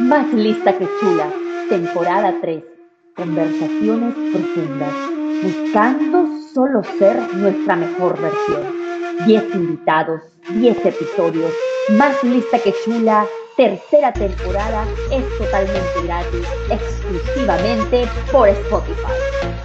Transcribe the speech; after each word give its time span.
Más 0.00 0.32
lista 0.32 0.76
que 0.78 0.86
chula, 1.00 1.28
temporada 1.68 2.34
3. 2.40 2.62
Conversaciones 3.16 4.14
profundas, 4.32 4.92
buscando 5.42 6.28
solo 6.54 6.82
ser 6.98 7.16
nuestra 7.34 7.76
mejor 7.76 8.20
versión. 8.20 9.26
10 9.26 9.54
invitados, 9.54 10.20
10 10.50 10.86
episodios, 10.86 11.52
más 11.90 12.22
lista 12.22 12.58
que 12.58 12.74
chula, 12.84 13.26
tercera 13.56 14.12
temporada, 14.12 14.84
es 15.10 15.24
totalmente 15.38 16.02
gratis, 16.04 16.46
exclusivamente 16.70 18.06
por 18.30 18.48
Spotify. 18.48 19.55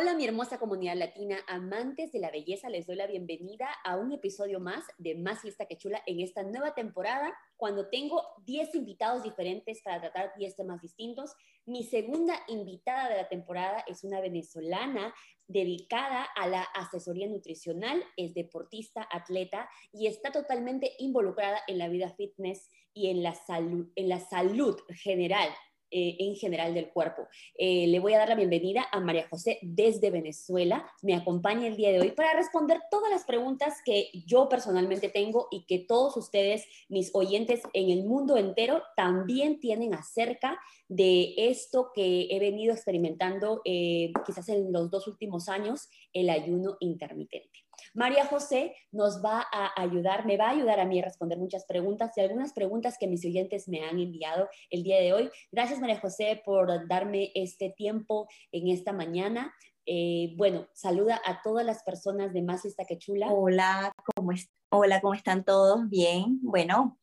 Hola 0.00 0.14
mi 0.14 0.24
hermosa 0.24 0.58
comunidad 0.58 0.96
latina, 0.96 1.36
amantes 1.46 2.10
de 2.10 2.20
la 2.20 2.30
belleza, 2.30 2.70
les 2.70 2.86
doy 2.86 2.96
la 2.96 3.06
bienvenida 3.06 3.68
a 3.84 3.98
un 3.98 4.12
episodio 4.12 4.58
más 4.58 4.82
de 4.96 5.14
Más 5.14 5.44
Lista 5.44 5.66
que 5.66 5.76
Chula 5.76 6.02
en 6.06 6.20
esta 6.20 6.42
nueva 6.42 6.72
temporada, 6.72 7.36
cuando 7.58 7.90
tengo 7.90 8.22
10 8.46 8.76
invitados 8.76 9.22
diferentes 9.22 9.82
para 9.82 10.00
tratar 10.00 10.32
10 10.38 10.56
temas 10.56 10.80
distintos. 10.80 11.34
Mi 11.66 11.84
segunda 11.84 12.34
invitada 12.48 13.10
de 13.10 13.16
la 13.16 13.28
temporada 13.28 13.84
es 13.86 14.02
una 14.02 14.22
venezolana 14.22 15.14
dedicada 15.46 16.26
a 16.34 16.48
la 16.48 16.62
asesoría 16.62 17.28
nutricional, 17.28 18.02
es 18.16 18.32
deportista, 18.32 19.06
atleta 19.12 19.68
y 19.92 20.06
está 20.06 20.32
totalmente 20.32 20.94
involucrada 20.98 21.60
en 21.66 21.76
la 21.76 21.88
vida 21.88 22.08
fitness 22.08 22.70
y 22.94 23.10
en 23.10 23.22
la 23.22 23.34
salud, 23.34 23.92
en 23.96 24.08
la 24.08 24.20
salud 24.20 24.78
general 24.88 25.50
eh, 25.90 26.16
en 26.20 26.36
general 26.36 26.74
del 26.74 26.90
cuerpo. 26.90 27.26
Eh, 27.56 27.86
le 27.86 28.00
voy 28.00 28.14
a 28.14 28.18
dar 28.18 28.28
la 28.28 28.34
bienvenida 28.34 28.86
a 28.92 29.00
María 29.00 29.26
José 29.28 29.58
desde 29.62 30.10
Venezuela. 30.10 30.86
Me 31.02 31.14
acompaña 31.14 31.66
el 31.66 31.76
día 31.76 31.92
de 31.92 32.00
hoy 32.00 32.10
para 32.12 32.34
responder 32.34 32.80
todas 32.90 33.10
las 33.10 33.24
preguntas 33.24 33.78
que 33.84 34.10
yo 34.26 34.48
personalmente 34.48 35.08
tengo 35.08 35.48
y 35.50 35.64
que 35.66 35.78
todos 35.78 36.16
ustedes, 36.16 36.64
mis 36.88 37.10
oyentes 37.14 37.62
en 37.72 37.90
el 37.90 38.04
mundo 38.04 38.36
entero, 38.36 38.82
también 38.96 39.60
tienen 39.60 39.94
acerca 39.94 40.60
de 40.88 41.34
esto 41.36 41.92
que 41.94 42.28
he 42.30 42.38
venido 42.40 42.74
experimentando 42.74 43.62
eh, 43.64 44.12
quizás 44.26 44.48
en 44.48 44.72
los 44.72 44.90
dos 44.90 45.06
últimos 45.06 45.48
años, 45.48 45.88
el 46.12 46.30
ayuno 46.30 46.76
intermitente. 46.80 47.60
María 47.94 48.26
José 48.26 48.74
nos 48.92 49.22
va 49.24 49.46
a 49.52 49.80
ayudar, 49.80 50.26
me 50.26 50.36
va 50.36 50.46
a 50.46 50.50
ayudar 50.50 50.80
a 50.80 50.84
mí 50.84 51.00
a 51.00 51.04
responder 51.04 51.38
muchas 51.38 51.64
preguntas 51.64 52.12
y 52.16 52.20
algunas 52.20 52.52
preguntas 52.52 52.96
que 52.98 53.08
mis 53.08 53.24
oyentes 53.24 53.68
me 53.68 53.84
han 53.84 53.98
enviado 53.98 54.48
el 54.70 54.82
día 54.82 55.00
de 55.00 55.12
hoy. 55.12 55.30
Gracias 55.50 55.80
María 55.80 56.00
José 56.00 56.40
por 56.44 56.88
darme 56.88 57.32
este 57.34 57.70
tiempo 57.70 58.28
en 58.52 58.68
esta 58.68 58.92
mañana. 58.92 59.54
Eh, 59.86 60.34
bueno, 60.36 60.68
saluda 60.72 61.20
a 61.24 61.42
todas 61.42 61.66
las 61.66 61.82
personas 61.82 62.32
de 62.32 62.42
Más 62.42 62.64
Lista 62.64 62.84
que 62.84 62.98
Chula. 62.98 63.28
Hola, 63.32 63.92
¿cómo, 64.14 64.32
Hola, 64.70 65.00
¿cómo 65.00 65.14
están 65.14 65.44
todos? 65.44 65.88
Bien, 65.88 66.38
bueno, 66.42 66.98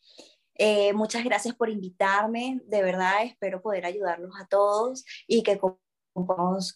eh, 0.56 0.94
muchas 0.94 1.24
gracias 1.24 1.54
por 1.56 1.70
invitarme, 1.70 2.62
de 2.66 2.82
verdad 2.82 3.24
espero 3.24 3.62
poder 3.62 3.86
ayudarlos 3.86 4.32
a 4.40 4.48
todos 4.48 5.04
y 5.28 5.44
que 5.44 5.60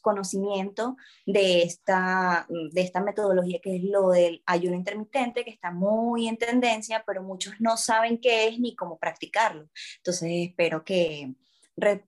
conocimiento 0.01 0.95
de 1.25 1.63
esta, 1.63 2.45
de 2.49 2.81
esta 2.81 3.01
metodología 3.01 3.59
que 3.61 3.77
es 3.77 3.83
lo 3.83 4.09
del 4.09 4.43
ayuno 4.45 4.75
intermitente, 4.75 5.43
que 5.43 5.51
está 5.51 5.71
muy 5.71 6.27
en 6.27 6.37
tendencia, 6.37 7.03
pero 7.05 7.23
muchos 7.23 7.53
no 7.59 7.77
saben 7.77 8.19
qué 8.19 8.47
es 8.47 8.59
ni 8.59 8.75
cómo 8.75 8.99
practicarlo. 8.99 9.69
Entonces 9.97 10.29
espero 10.49 10.83
que 10.83 11.33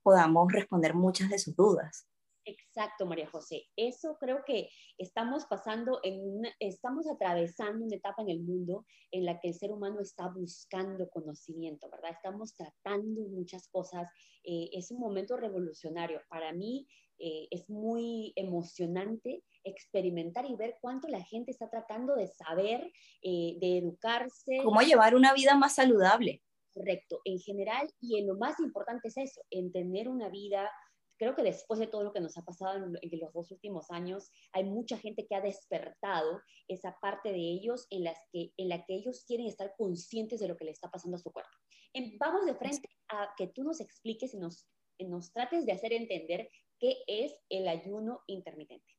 podamos 0.03 0.51
responder 0.51 0.93
muchas 0.93 1.29
de 1.29 1.39
sus 1.39 1.55
dudas. 1.55 2.07
Exacto, 2.45 3.05
María 3.05 3.29
José. 3.29 3.67
Eso 3.77 4.17
creo 4.19 4.43
que 4.45 4.69
estamos 4.97 5.45
pasando, 5.45 5.99
en 6.03 6.41
estamos 6.59 7.07
atravesando 7.07 7.85
una 7.85 7.95
etapa 7.95 8.21
en 8.21 8.29
el 8.29 8.41
mundo 8.41 8.85
en 9.11 9.25
la 9.25 9.39
que 9.39 9.49
el 9.49 9.53
ser 9.53 9.71
humano 9.71 10.01
está 10.01 10.27
buscando 10.27 11.09
conocimiento, 11.09 11.89
¿verdad? 11.89 12.11
Estamos 12.11 12.53
tratando 12.55 13.21
muchas 13.29 13.69
cosas. 13.69 14.09
Eh, 14.43 14.69
es 14.73 14.91
un 14.91 14.99
momento 14.99 15.37
revolucionario. 15.37 16.21
Para 16.27 16.51
mí 16.51 16.85
eh, 17.19 17.47
es 17.51 17.69
muy 17.69 18.33
emocionante 18.35 19.43
experimentar 19.63 20.45
y 20.45 20.55
ver 20.55 20.77
cuánto 20.81 21.07
la 21.07 21.23
gente 21.23 21.51
está 21.51 21.69
tratando 21.69 22.15
de 22.15 22.27
saber, 22.27 22.91
eh, 23.21 23.57
de 23.59 23.77
educarse. 23.77 24.57
Cómo 24.63 24.81
llevar 24.81 25.15
una 25.15 25.33
vida 25.33 25.55
más 25.55 25.75
saludable. 25.75 26.41
Correcto, 26.73 27.21
en 27.23 27.39
general 27.39 27.87
y 28.01 28.19
en 28.19 28.27
lo 28.27 28.35
más 28.35 28.59
importante 28.59 29.07
es 29.07 29.17
eso, 29.17 29.41
en 29.51 29.71
tener 29.71 30.09
una 30.09 30.29
vida 30.29 30.69
creo 31.17 31.35
que 31.35 31.43
después 31.43 31.79
de 31.79 31.87
todo 31.87 32.03
lo 32.03 32.11
que 32.11 32.19
nos 32.19 32.37
ha 32.37 32.43
pasado 32.43 32.75
en, 32.75 33.19
los 33.19 33.33
dos 33.33 33.51
últimos 33.51 33.89
años, 33.91 34.31
hay 34.51 34.65
mucha 34.65 34.97
gente 34.97 35.25
que 35.25 35.35
ha 35.35 35.41
despertado 35.41 36.41
esa 36.67 36.97
parte 37.01 37.31
de 37.31 37.39
ellos 37.39 37.87
en, 37.89 38.03
las 38.03 38.17
que, 38.31 38.51
en 38.57 38.69
la 38.69 38.83
que 38.83 38.95
ellos 38.95 39.23
quieren 39.25 39.47
estar 39.47 39.73
conscientes 39.77 40.39
de 40.39 40.47
lo 40.47 40.57
que 40.57 40.65
le 40.65 40.71
está 40.71 40.89
pasando 40.89 41.15
a 41.15 41.19
su 41.19 41.31
cuerpo. 41.31 41.51
vamos 42.19 42.45
de 42.45 42.55
frente 42.55 42.89
a 43.09 43.29
que 43.37 43.47
tú 43.47 43.63
nos 43.63 43.79
expliques 43.79 44.33
y 44.33 44.37
nos, 44.37 44.67
nos 44.99 45.31
trates 45.31 45.65
de 45.65 45.71
hacer 45.71 45.93
entender 45.93 46.49
qué 46.83 46.97
es 47.07 47.39
el 47.47 47.69
ayuno 47.69 48.23
intermitente. 48.27 48.97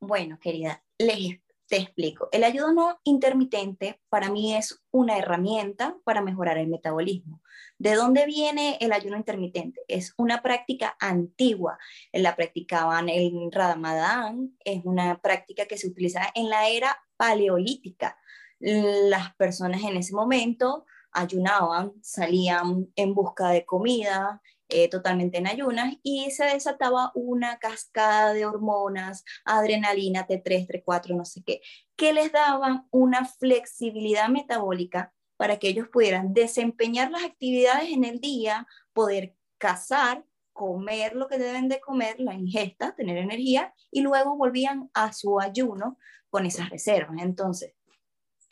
Bueno, 0.00 0.38
querida, 0.40 0.82
les 0.96 1.38
te 1.66 1.76
explico. 1.76 2.30
El 2.32 2.44
ayuno 2.44 2.98
intermitente 3.04 4.00
para 4.08 4.30
mí 4.30 4.54
es 4.54 4.82
una 4.90 5.18
herramienta 5.18 5.98
para 6.04 6.22
mejorar 6.22 6.56
el 6.56 6.68
metabolismo. 6.68 7.42
¿De 7.76 7.94
dónde 7.94 8.24
viene 8.24 8.78
el 8.80 8.92
ayuno 8.92 9.18
intermitente? 9.18 9.82
Es 9.86 10.14
una 10.16 10.40
práctica 10.40 10.96
antigua. 10.98 11.78
La 12.10 12.36
practicaban 12.36 13.10
en 13.10 13.52
Ramadán, 13.52 14.56
es 14.64 14.82
una 14.84 15.20
práctica 15.20 15.66
que 15.66 15.76
se 15.76 15.88
utiliza 15.88 16.22
en 16.34 16.48
la 16.48 16.68
era 16.68 16.96
paleolítica. 17.18 18.18
Las 18.60 19.34
personas 19.34 19.82
en 19.82 19.98
ese 19.98 20.14
momento 20.14 20.86
ayunaban, 21.12 21.92
salían 22.00 22.90
en 22.96 23.14
busca 23.14 23.50
de 23.50 23.66
comida, 23.66 24.40
eh, 24.72 24.88
totalmente 24.88 25.38
en 25.38 25.46
ayunas 25.46 25.94
y 26.02 26.30
se 26.30 26.44
desataba 26.44 27.12
una 27.14 27.58
cascada 27.58 28.32
de 28.32 28.46
hormonas, 28.46 29.24
adrenalina, 29.44 30.26
T3, 30.26 30.66
T4, 30.66 31.14
no 31.14 31.24
sé 31.24 31.42
qué, 31.44 31.60
que 31.96 32.12
les 32.12 32.32
daban 32.32 32.86
una 32.90 33.26
flexibilidad 33.26 34.28
metabólica 34.28 35.12
para 35.36 35.58
que 35.58 35.68
ellos 35.68 35.88
pudieran 35.88 36.32
desempeñar 36.34 37.10
las 37.10 37.24
actividades 37.24 37.90
en 37.90 38.04
el 38.04 38.20
día, 38.20 38.66
poder 38.92 39.36
cazar, 39.58 40.24
comer 40.52 41.14
lo 41.14 41.28
que 41.28 41.38
deben 41.38 41.68
de 41.68 41.80
comer, 41.80 42.20
la 42.20 42.34
ingesta, 42.34 42.94
tener 42.94 43.18
energía, 43.18 43.74
y 43.90 44.00
luego 44.00 44.36
volvían 44.36 44.90
a 44.94 45.12
su 45.12 45.40
ayuno 45.40 45.98
con 46.30 46.46
esas 46.46 46.70
reservas. 46.70 47.16
Entonces, 47.20 47.74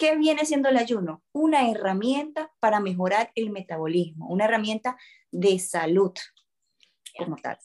¿Qué 0.01 0.17
viene 0.17 0.47
siendo 0.47 0.71
el 0.71 0.79
ayuno? 0.79 1.23
Una 1.31 1.71
herramienta 1.71 2.51
para 2.59 2.81
mejorar 2.81 3.31
el 3.35 3.51
metabolismo, 3.51 4.29
una 4.31 4.47
herramienta 4.47 4.97
de 5.31 5.59
salud 5.59 6.15
como 7.19 7.37
tal. 7.37 7.59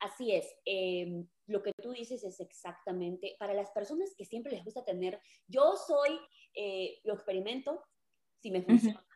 Así 0.00 0.32
es. 0.32 0.46
Em, 0.64 1.28
lo 1.48 1.62
que 1.62 1.72
tú 1.82 1.92
dices 1.92 2.24
es 2.24 2.40
exactamente, 2.40 3.36
para 3.38 3.52
las 3.52 3.70
personas 3.72 4.14
que 4.16 4.24
siempre 4.24 4.52
les 4.52 4.64
gusta 4.64 4.82
tener, 4.86 5.20
yo 5.46 5.74
soy, 5.76 6.18
eh, 6.54 6.98
lo 7.04 7.12
experimento, 7.12 7.84
si 8.40 8.50
me 8.50 8.62
funciona, 8.62 9.06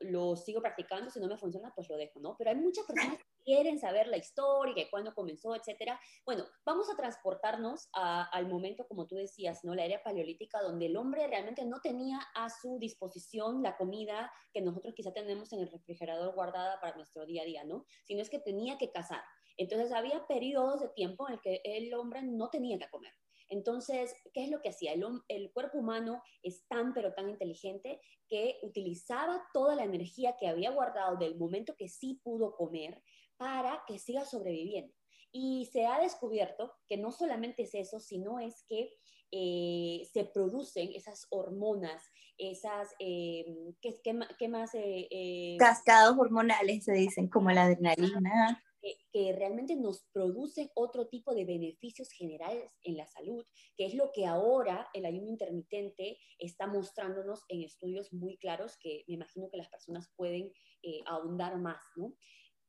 lo, 0.00 0.34
sigo 0.36 0.62
practicando, 0.62 1.10
si 1.10 1.20
no 1.20 1.28
me 1.28 1.36
funciona, 1.36 1.74
pues 1.74 1.90
lo 1.90 1.98
dejo, 1.98 2.20
¿no? 2.20 2.36
Pero 2.38 2.50
hay 2.50 2.56
muchas 2.56 2.86
personas 2.86 3.18
que 3.18 3.24
quieren 3.44 3.78
saber 3.78 4.06
la 4.08 4.16
historia, 4.16 4.88
cuándo 4.90 5.14
comenzó, 5.14 5.54
etcétera. 5.54 6.00
Bueno, 6.24 6.44
vamos 6.64 6.90
a 6.90 6.96
transportarnos 6.96 7.88
al 7.92 8.48
momento, 8.48 8.86
como 8.86 9.06
tú 9.06 9.16
decías, 9.16 9.64
¿no? 9.64 9.74
La 9.74 9.84
era 9.84 10.02
paleolítica, 10.02 10.62
donde 10.62 10.86
el 10.86 10.96
hombre 10.96 11.26
realmente 11.26 11.64
no 11.64 11.80
tenía 11.80 12.20
a 12.34 12.48
su 12.50 12.78
disposición 12.78 13.62
la 13.62 13.76
comida 13.76 14.32
que 14.52 14.60
nosotros 14.60 14.94
quizá 14.94 15.12
tenemos 15.12 15.52
en 15.52 15.60
el 15.60 15.70
refrigerador 15.70 16.34
guardada 16.34 16.80
para 16.80 16.96
nuestro 16.96 17.26
día 17.26 17.42
a 17.42 17.46
día, 17.46 17.64
¿no? 17.64 17.84
Sino 18.04 18.22
es 18.22 18.30
que 18.30 18.38
tenía 18.38 18.78
que 18.78 18.90
cazar. 18.90 19.22
Entonces 19.56 19.92
había 19.92 20.26
periodos 20.26 20.80
de 20.80 20.88
tiempo 20.88 21.28
en 21.28 21.34
el 21.34 21.40
que 21.40 21.60
el 21.64 21.92
hombre 21.94 22.22
no 22.22 22.48
tenía 22.48 22.78
que 22.78 22.88
comer. 22.88 23.12
Entonces, 23.52 24.16
¿qué 24.32 24.44
es 24.44 24.50
lo 24.50 24.62
que 24.62 24.70
hacía? 24.70 24.94
El, 25.28 25.52
cuerpo 25.52 25.76
humano 25.76 26.22
es 26.42 26.66
tan, 26.68 26.94
pero 26.94 27.12
tan 27.12 27.28
inteligente 27.28 28.00
que 28.26 28.58
utilizaba 28.62 29.44
toda 29.52 29.76
la 29.76 29.84
energía 29.84 30.36
que 30.40 30.48
había 30.48 30.70
guardado 30.70 31.18
del 31.18 31.36
momento 31.36 31.76
que 31.76 31.90
sí 31.90 32.18
pudo 32.24 32.56
comer 32.56 33.02
para 33.42 33.82
que 33.88 33.98
siga 33.98 34.24
sobreviviendo. 34.24 34.94
Y 35.32 35.68
se 35.72 35.84
ha 35.84 35.98
descubierto 35.98 36.72
que 36.86 36.96
no 36.96 37.10
solamente 37.10 37.64
es 37.64 37.74
eso, 37.74 37.98
sino 37.98 38.38
es 38.38 38.64
que 38.68 38.88
eh, 39.32 40.08
se 40.12 40.26
producen 40.26 40.90
esas 40.94 41.26
hormonas, 41.30 42.04
esas, 42.38 42.90
eh, 43.00 43.44
¿qué, 43.80 44.48
más? 44.48 44.70
Eh, 44.74 45.56
Cascados 45.58 46.16
hormonales 46.16 46.84
se 46.84 46.92
dicen, 46.92 47.28
como 47.28 47.50
la 47.50 47.64
adrenalina 47.64 48.62
que, 49.12 49.32
realmente 49.32 49.76
nos 49.76 50.04
producen 50.12 50.70
otro 50.74 51.08
tipo 51.08 51.34
de 51.34 51.44
beneficios 51.44 52.10
generales 52.10 52.70
en 52.82 52.96
la 52.96 53.06
salud, 53.06 53.44
que 53.76 53.86
es 53.86 53.94
lo 53.94 54.10
que 54.12 54.26
ahora 54.26 54.88
el 54.92 55.06
ayuno 55.06 55.28
intermitente 55.28 56.18
está 56.38 56.66
mostrándonos 56.66 57.44
en 57.48 57.62
estudios 57.62 58.12
muy 58.12 58.38
claros 58.38 58.76
que 58.78 59.04
me 59.06 59.14
imagino 59.14 59.48
que 59.50 59.56
las 59.56 59.68
personas 59.68 60.10
pueden 60.16 60.52
eh, 60.82 61.00
ahondar 61.06 61.58
más. 61.58 61.82
¿no? 61.96 62.14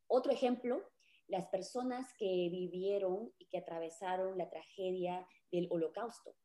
Otro 0.07 0.31
ejemplo, 0.31 0.83
las 1.27 1.47
personas 1.47 2.13
que 2.17 2.49
vivieron 2.51 3.33
y 3.37 3.47
que 3.47 3.57
atravesaron 3.57 4.37
la 4.37 4.49
tragedia 4.49 5.27
del 5.51 5.67
holocausto. 5.69 6.35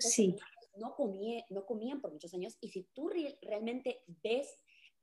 sí. 0.00 0.36
no, 0.76 0.96
no 1.50 1.66
comían 1.66 2.00
por 2.00 2.12
muchos 2.12 2.34
años 2.34 2.56
y 2.60 2.68
si 2.70 2.84
tú 2.94 3.10
realmente 3.42 4.02
ves 4.06 4.48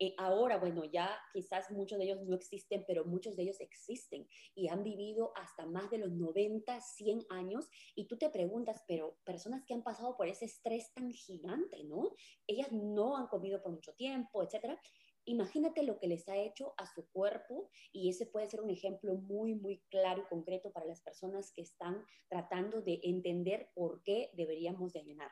eh, 0.03 0.15
ahora, 0.17 0.57
bueno, 0.57 0.83
ya 0.83 1.15
quizás 1.31 1.69
muchos 1.69 1.99
de 1.99 2.05
ellos 2.05 2.23
no 2.23 2.35
existen, 2.35 2.83
pero 2.87 3.05
muchos 3.05 3.35
de 3.35 3.43
ellos 3.43 3.61
existen 3.61 4.27
y 4.55 4.67
han 4.67 4.83
vivido 4.83 5.31
hasta 5.35 5.67
más 5.67 5.91
de 5.91 5.99
los 5.99 6.11
90, 6.11 6.81
100 6.81 7.23
años 7.29 7.69
y 7.93 8.07
tú 8.07 8.17
te 8.17 8.31
preguntas, 8.31 8.81
pero 8.87 9.19
personas 9.23 9.63
que 9.63 9.75
han 9.75 9.83
pasado 9.83 10.17
por 10.17 10.27
ese 10.27 10.45
estrés 10.45 10.91
tan 10.95 11.11
gigante, 11.11 11.83
¿no? 11.83 12.15
Ellas 12.47 12.71
no 12.71 13.15
han 13.15 13.27
comido 13.27 13.61
por 13.61 13.73
mucho 13.73 13.93
tiempo, 13.93 14.41
etcétera. 14.41 14.81
Imagínate 15.25 15.83
lo 15.83 15.99
que 15.99 16.07
les 16.07 16.27
ha 16.29 16.37
hecho 16.37 16.73
a 16.77 16.85
su 16.85 17.07
cuerpo 17.11 17.69
y 17.91 18.09
ese 18.09 18.25
puede 18.25 18.49
ser 18.49 18.61
un 18.61 18.69
ejemplo 18.69 19.15
muy, 19.15 19.55
muy 19.55 19.83
claro 19.89 20.23
y 20.23 20.29
concreto 20.29 20.71
para 20.71 20.85
las 20.85 21.01
personas 21.01 21.51
que 21.53 21.61
están 21.61 22.03
tratando 22.27 22.81
de 22.81 22.99
entender 23.03 23.69
por 23.75 24.01
qué 24.03 24.31
deberíamos 24.33 24.93
de 24.93 24.99
ayunar. 24.99 25.31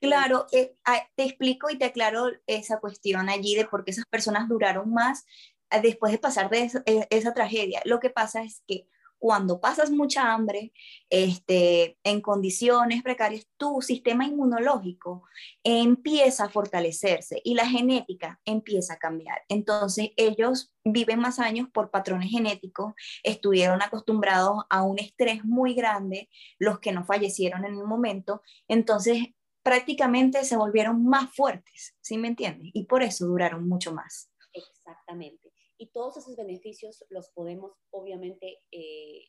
Claro, 0.00 0.46
eh, 0.52 0.76
ah, 0.84 1.08
te 1.16 1.24
explico 1.24 1.70
y 1.70 1.78
te 1.78 1.86
aclaro 1.86 2.26
esa 2.46 2.78
cuestión 2.78 3.28
allí 3.30 3.54
de 3.54 3.66
por 3.66 3.84
qué 3.84 3.92
esas 3.92 4.06
personas 4.06 4.48
duraron 4.48 4.92
más 4.92 5.24
ah, 5.70 5.80
después 5.80 6.12
de 6.12 6.18
pasar 6.18 6.50
de 6.50 6.70
e, 6.84 7.06
esa, 7.10 7.32
tragedia. 7.32 7.80
Lo 7.84 8.00
que 8.00 8.10
pasa 8.10 8.42
es 8.42 8.62
que 8.66 8.86
cuando 9.24 9.58
pasas 9.58 9.90
mucha 9.90 10.34
hambre, 10.34 10.74
este, 11.08 11.96
en 12.04 12.20
condiciones 12.20 13.02
precarias, 13.02 13.48
tu 13.56 13.80
sistema 13.80 14.26
inmunológico 14.26 15.22
empieza 15.62 16.44
a 16.44 16.48
fortalecerse 16.50 17.40
y 17.42 17.54
la 17.54 17.66
genética 17.66 18.38
empieza 18.44 18.92
a 18.92 18.98
cambiar. 18.98 19.40
Entonces, 19.48 20.10
ellos 20.18 20.74
viven 20.84 21.20
más 21.20 21.38
años 21.38 21.70
por 21.72 21.90
patrones 21.90 22.30
genéticos, 22.30 22.92
estuvieron 23.22 23.80
acostumbrados 23.80 24.64
a 24.68 24.82
un 24.82 24.98
estrés 24.98 25.42
muy 25.42 25.72
grande, 25.72 26.28
los 26.58 26.78
que 26.78 26.92
no 26.92 27.06
fallecieron 27.06 27.64
en 27.64 27.78
el 27.78 27.84
momento. 27.84 28.42
Entonces, 28.68 29.28
prácticamente 29.62 30.44
se 30.44 30.58
volvieron 30.58 31.02
más 31.02 31.34
fuertes, 31.34 31.96
¿sí 32.02 32.18
me 32.18 32.28
entiendes? 32.28 32.68
Y 32.74 32.84
por 32.84 33.02
eso 33.02 33.24
duraron 33.24 33.66
mucho 33.66 33.94
más. 33.94 34.30
Exactamente. 34.52 35.43
Y 35.78 35.90
todos 35.90 36.16
esos 36.16 36.36
beneficios 36.36 37.04
los 37.10 37.30
podemos, 37.30 37.72
obviamente, 37.90 38.62
eh, 38.70 39.26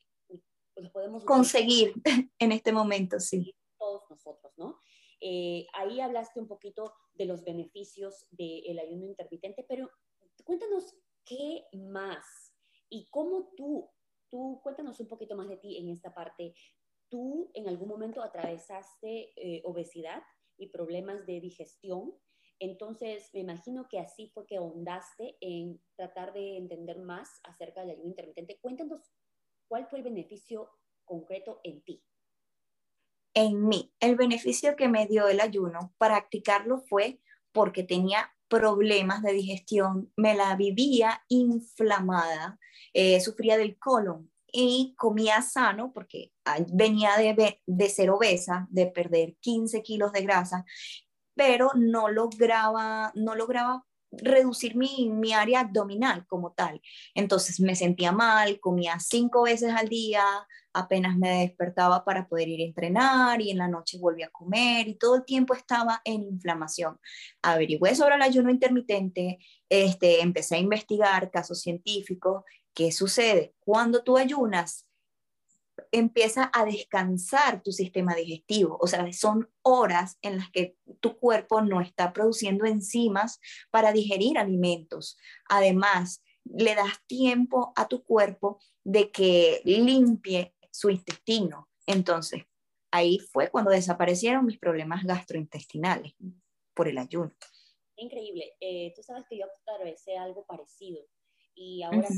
los 0.76 0.92
podemos 0.92 1.24
conseguir 1.26 1.94
en 2.40 2.52
este 2.52 2.72
momento, 2.72 3.20
sí. 3.20 3.56
Todos 3.78 4.04
nosotros, 4.10 4.54
¿no? 4.58 4.80
Eh, 5.22 5.66
ahí 5.74 6.02
hablaste 6.02 6.40
un 6.40 6.48
poquito 6.48 6.94
de 7.14 7.26
los 7.26 7.44
beneficios 7.44 8.28
del 8.32 8.78
ayuno 8.80 9.06
intermitente, 9.06 9.66
pero 9.68 9.90
cuéntanos 10.44 10.96
qué 11.26 11.66
más 11.74 12.54
y 12.90 13.08
cómo 13.10 13.54
tú, 13.56 13.90
tú 14.30 14.60
cuéntanos 14.62 15.00
un 15.00 15.08
poquito 15.08 15.36
más 15.36 15.48
de 15.48 15.58
ti 15.58 15.78
en 15.78 15.90
esta 15.90 16.14
parte 16.14 16.54
tú 17.10 17.52
en 17.54 17.68
algún 17.68 17.90
momento 17.90 18.22
atravesaste 18.22 19.34
eh, 19.36 19.62
obesidad 19.66 20.24
y 20.58 20.70
problemas 20.70 21.26
de 21.26 21.40
digestión. 21.40 22.14
Entonces, 22.60 23.30
me 23.34 23.42
imagino 23.42 23.88
que 23.90 24.00
así 24.00 24.32
fue 24.34 24.46
que 24.46 24.58
ahondaste 24.58 25.38
en 25.42 25.82
tratar 25.96 26.34
de 26.34 26.58
entender 26.58 27.00
más 27.00 27.30
acerca 27.44 27.82
del 27.82 27.92
ayuno 27.92 28.10
intermitente. 28.10 28.60
Cuéntanos 28.62 29.02
cuál 29.68 29.88
fue 29.88 30.00
el 30.00 30.06
beneficio 30.06 30.70
concreto 31.04 31.60
en 31.64 31.82
ti. 31.84 32.04
En 33.34 33.68
mí, 33.68 33.94
el 34.00 34.16
beneficio 34.16 34.76
que 34.76 34.88
me 34.88 35.08
dio 35.08 35.28
el 35.28 35.42
ayuno, 35.42 35.94
practicarlo 35.98 36.80
fue 36.88 37.20
porque 37.52 37.84
tenía 37.84 38.32
problemas 38.48 39.22
de 39.22 39.34
digestión, 39.34 40.14
me 40.16 40.36
la 40.36 40.56
vivía 40.56 41.24
inflamada, 41.28 42.60
eh, 42.94 43.20
sufría 43.20 43.58
del 43.58 43.78
colon, 43.78 44.32
y 44.58 44.96
comía 44.98 45.42
sano 45.42 45.92
porque 45.92 46.32
venía 46.72 47.18
de, 47.18 47.62
de 47.66 47.90
ser 47.90 48.10
obesa, 48.10 48.68
de 48.70 48.88
perder 48.88 49.36
15 49.42 49.84
kilos 49.84 50.14
de 50.14 50.22
grasa, 50.22 50.64
pero 51.36 51.72
no 51.76 52.10
lograba, 52.10 53.12
no 53.16 53.36
lograba 53.36 53.86
reducir 54.12 54.76
mi, 54.78 55.10
mi, 55.10 55.34
área 55.34 55.62
abdominal 55.62 56.26
como 56.28 56.54
tal. 56.54 56.82
Entonces 57.14 57.60
me 57.60 57.76
sentía 57.76 58.12
mal, 58.14 58.60
comía 58.62 58.98
cinco 59.00 59.44
veces 59.44 59.74
al 59.74 59.90
día, 59.90 60.24
apenas 60.74 61.18
me 61.18 61.42
despertaba 61.42 62.06
para 62.06 62.28
poder 62.28 62.48
ir 62.48 62.62
a 62.62 62.66
entrenar 62.66 63.42
y 63.42 63.52
en 63.52 63.58
la 63.58 63.68
noche 63.68 63.98
volvía 64.00 64.28
a 64.28 64.32
comer 64.32 64.88
y 64.88 64.96
todo 64.96 65.16
el 65.18 65.26
tiempo 65.26 65.54
estaba 65.54 66.02
en 66.06 66.24
inflamación. 66.24 66.98
Averigüé 67.42 67.94
sobre 67.96 68.16
el 68.16 68.22
ayuno 68.22 68.50
intermitente, 68.52 69.40
este, 69.68 70.22
empecé 70.22 70.56
a 70.56 70.60
investigar 70.60 71.30
casos 71.30 71.60
científicos 71.62 72.44
¿Qué 72.76 72.92
sucede? 72.92 73.56
Cuando 73.62 74.04
tú 74.04 74.18
ayunas, 74.18 74.86
empieza 75.98 76.52
a 76.54 76.66
descansar 76.66 77.64
tu 77.64 77.72
sistema 77.72 78.16
digestivo, 78.16 78.78
o 78.82 78.88
sea, 78.88 79.12
son 79.14 79.50
horas 79.62 80.18
en 80.22 80.38
las 80.38 80.52
que 80.52 80.76
tu 81.00 81.18
cuerpo 81.18 81.62
no 81.62 81.82
está 81.82 82.12
produciendo 82.14 82.66
enzimas 82.66 83.40
para 83.72 83.92
digerir 83.92 84.38
alimentos. 84.38 85.18
Además, 85.48 86.24
le 86.44 86.76
das 86.76 87.06
tiempo 87.08 87.74
a 87.76 87.88
tu 87.88 88.04
cuerpo 88.04 88.60
de 88.84 89.12
que 89.12 89.62
limpie 89.64 90.54
su 90.72 90.90
intestino. 90.90 91.70
Entonces, 91.88 92.44
ahí 92.92 93.20
fue 93.20 93.50
cuando 93.50 93.72
desaparecieron 93.72 94.46
mis 94.46 94.60
problemas 94.60 95.04
gastrointestinales 95.04 96.14
por 96.74 96.88
el 96.88 96.98
ayuno. 96.98 97.34
Increíble. 97.98 98.54
Eh, 98.60 98.94
tú 98.96 99.02
sabes 99.02 99.24
que 99.30 99.38
yo 99.38 99.46
atravesé 99.66 100.18
algo 100.18 100.46
parecido 100.46 101.02
y 101.56 101.84
ahora 101.84 102.10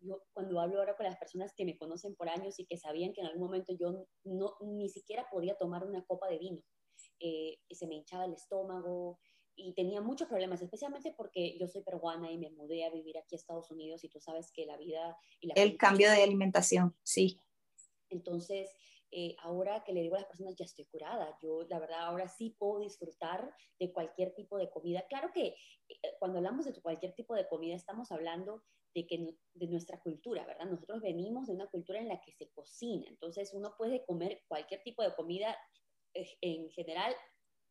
yo 0.00 0.22
cuando 0.32 0.60
hablo 0.60 0.78
ahora 0.78 0.96
con 0.96 1.06
las 1.06 1.16
personas 1.16 1.52
que 1.54 1.64
me 1.64 1.76
conocen 1.76 2.14
por 2.14 2.28
años 2.28 2.58
y 2.58 2.66
que 2.66 2.76
sabían 2.76 3.12
que 3.12 3.20
en 3.20 3.26
algún 3.26 3.42
momento 3.42 3.72
yo 3.78 4.06
no, 4.24 4.54
ni 4.60 4.88
siquiera 4.88 5.26
podía 5.30 5.56
tomar 5.56 5.84
una 5.84 6.04
copa 6.04 6.28
de 6.28 6.38
vino, 6.38 6.62
eh, 7.20 7.58
se 7.70 7.86
me 7.86 7.96
hinchaba 7.96 8.24
el 8.24 8.34
estómago 8.34 9.18
y 9.56 9.74
tenía 9.74 10.00
muchos 10.00 10.28
problemas, 10.28 10.62
especialmente 10.62 11.12
porque 11.16 11.58
yo 11.58 11.66
soy 11.66 11.82
peruana 11.82 12.30
y 12.30 12.38
me 12.38 12.50
mudé 12.50 12.84
a 12.84 12.90
vivir 12.90 13.18
aquí 13.18 13.34
a 13.34 13.38
Estados 13.38 13.70
Unidos 13.70 14.04
y 14.04 14.08
tú 14.08 14.20
sabes 14.20 14.52
que 14.52 14.66
la 14.66 14.76
vida... 14.76 15.16
Y 15.40 15.48
la 15.48 15.54
el 15.54 15.76
cambio 15.76 16.10
de 16.10 16.22
alimentación, 16.22 16.96
sí. 17.02 17.40
Entonces, 18.08 18.70
eh, 19.10 19.34
ahora 19.40 19.82
que 19.84 19.92
le 19.92 20.02
digo 20.02 20.14
a 20.14 20.20
las 20.20 20.28
personas, 20.28 20.54
ya 20.56 20.64
estoy 20.64 20.84
curada, 20.86 21.36
yo 21.42 21.62
la 21.68 21.78
verdad 21.80 22.02
ahora 22.02 22.28
sí 22.28 22.54
puedo 22.58 22.80
disfrutar 22.80 23.52
de 23.80 23.92
cualquier 23.92 24.34
tipo 24.34 24.58
de 24.58 24.70
comida. 24.70 25.04
Claro 25.08 25.30
que 25.32 25.56
eh, 25.88 25.98
cuando 26.18 26.38
hablamos 26.38 26.66
de 26.66 26.80
cualquier 26.80 27.14
tipo 27.14 27.34
de 27.34 27.48
comida 27.48 27.74
estamos 27.74 28.12
hablando 28.12 28.62
de, 28.98 29.06
que, 29.06 29.36
de 29.54 29.66
nuestra 29.68 30.00
cultura, 30.00 30.44
¿verdad? 30.44 30.66
Nosotros 30.66 31.00
venimos 31.00 31.46
de 31.46 31.54
una 31.54 31.68
cultura 31.68 32.00
en 32.00 32.08
la 32.08 32.20
que 32.20 32.32
se 32.32 32.50
cocina, 32.50 33.06
entonces 33.08 33.52
uno 33.54 33.74
puede 33.76 34.04
comer 34.04 34.42
cualquier 34.48 34.82
tipo 34.82 35.02
de 35.02 35.14
comida 35.14 35.56
eh, 36.14 36.36
en 36.40 36.70
general 36.70 37.14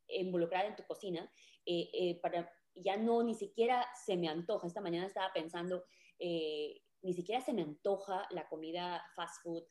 involucrada 0.10 0.68
en 0.68 0.76
tu 0.78 0.84
cocina, 0.84 1.30
eh, 1.66 1.90
eh, 1.94 2.20
para, 2.22 2.50
ya 2.76 2.96
no, 2.96 3.24
ni 3.24 3.36
siquiera 3.36 3.86
se 4.06 4.16
me 4.16 4.30
antoja, 4.30 4.68
esta 4.68 4.80
mañana 4.80 5.06
estaba 5.06 5.34
pensando, 5.34 5.84
ni 6.20 7.14
siquiera 7.14 7.42
se 7.42 7.54
me 7.54 7.62
antoja 7.62 8.26
la 8.32 8.48
comida 8.48 9.04
fast 9.18 9.44
food, 9.44 9.64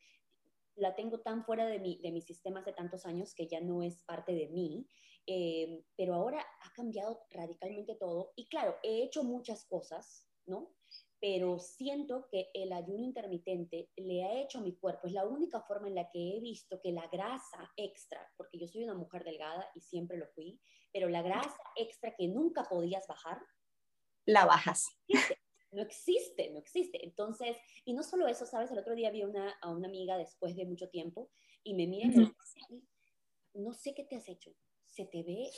la 0.74 0.94
tengo 0.94 1.20
tan 1.20 1.42
fuera 1.42 1.64
de 1.64 1.78
mi, 1.78 1.98
de 2.02 2.12
mis 2.12 2.26
sistemas 2.26 2.66
de 2.66 2.74
tantos 2.74 3.06
años 3.06 3.34
que 3.34 3.48
ya 3.48 3.60
no 3.60 3.82
es 3.82 4.02
parte 4.02 4.34
de 4.34 4.48
mí, 4.48 4.86
pero 5.96 6.14
ahora 6.14 6.44
ha 6.60 6.72
cambiado 6.74 7.22
radicalmente 7.30 7.94
todo 7.94 8.34
y 8.36 8.46
claro, 8.46 8.76
he 8.82 9.02
hecho 9.02 9.24
muchas 9.24 9.64
cosas, 9.64 10.28
¿no? 10.44 10.76
Pero 11.28 11.58
siento 11.58 12.28
que 12.30 12.50
el 12.54 12.72
ayuno 12.72 13.02
intermitente 13.02 13.90
le 13.96 14.22
ha 14.22 14.40
hecho 14.40 14.58
a 14.58 14.60
mi 14.60 14.76
cuerpo, 14.76 15.08
es 15.08 15.12
la 15.12 15.26
única 15.26 15.60
forma 15.60 15.88
en 15.88 15.96
la 15.96 16.08
que 16.08 16.36
he 16.36 16.40
visto 16.40 16.80
que 16.80 16.92
la 16.92 17.08
grasa 17.08 17.68
extra, 17.76 18.32
porque 18.36 18.58
yo 18.58 18.68
soy 18.68 18.84
una 18.84 18.94
mujer 18.94 19.24
delgada 19.24 19.68
y 19.74 19.80
siempre 19.80 20.18
lo 20.18 20.28
fui, 20.28 20.60
pero 20.92 21.08
la 21.08 21.22
grasa 21.22 21.58
extra 21.74 22.14
que 22.14 22.28
nunca 22.28 22.62
podías 22.62 23.08
bajar, 23.08 23.40
la 24.24 24.44
bajas. 24.44 24.86
No 25.72 25.82
existe, 25.82 26.48
no 26.52 26.60
existe. 26.60 27.04
Entonces, 27.04 27.56
y 27.84 27.92
no 27.92 28.04
solo 28.04 28.28
eso, 28.28 28.46
sabes, 28.46 28.70
el 28.70 28.78
otro 28.78 28.94
día 28.94 29.10
vi 29.10 29.24
una, 29.24 29.50
a 29.60 29.70
una 29.72 29.88
amiga 29.88 30.16
después 30.16 30.54
de 30.54 30.64
mucho 30.64 30.88
tiempo 30.90 31.32
y 31.64 31.74
me 31.74 31.88
mira 31.88 32.06
y 32.06 32.10
me 32.10 32.24
dice, 32.26 32.60
no 33.52 33.72
sé 33.72 33.94
qué 33.94 34.04
te 34.04 34.14
has 34.14 34.28
hecho, 34.28 34.54
se 34.84 35.06
te 35.06 35.24
ve 35.24 35.50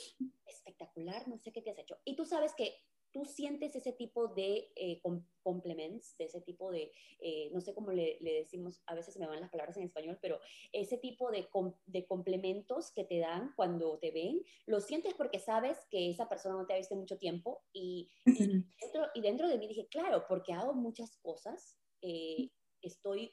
espectacular, 0.47 1.27
no 1.27 1.37
sé 1.37 1.51
qué 1.51 1.61
te 1.61 1.69
has 1.69 1.77
hecho. 1.77 1.99
Y 2.05 2.15
tú 2.15 2.25
sabes 2.25 2.55
que 2.55 2.73
tú 3.11 3.25
sientes 3.25 3.75
ese 3.75 3.93
tipo 3.93 4.27
de 4.27 4.71
eh, 4.75 5.01
complements, 5.43 6.15
de 6.17 6.25
ese 6.25 6.41
tipo 6.41 6.71
de, 6.71 6.91
eh, 7.19 7.49
no 7.51 7.61
sé 7.61 7.73
cómo 7.73 7.91
le, 7.91 8.17
decimos, 8.21 8.81
a 8.85 8.95
veces 8.95 9.17
me 9.17 9.27
van 9.27 9.41
las 9.41 9.49
palabras 9.49 9.77
en 9.77 9.83
español, 9.83 10.19
pero 10.21 10.39
ese 10.71 10.97
tipo 10.97 11.31
de, 11.31 11.47
de, 11.85 12.05
complementos 12.05 12.91
que 12.93 13.03
te 13.03 13.19
dan 13.19 13.53
cuando 13.55 13.97
te 13.99 14.11
ven, 14.11 14.41
lo 14.65 14.79
sientes 14.79 15.13
porque 15.15 15.39
sabes 15.39 15.77
que 15.89 16.09
esa 16.09 16.29
persona 16.29 16.55
no 16.55 16.65
te 16.65 16.73
ha 16.73 16.77
visto 16.77 16.95
mucho 16.95 17.17
tiempo 17.17 17.63
y, 17.73 18.09
dentro, 18.25 19.07
y 19.13 19.21
dentro 19.21 19.47
de 19.47 19.57
mí 19.57 19.67
dije, 19.67 19.87
claro, 19.87 20.25
porque 20.27 20.53
hago 20.53 20.73
muchas 20.73 21.17
cosas, 21.17 21.77
eh, 22.01 22.51
estoy 22.81 23.31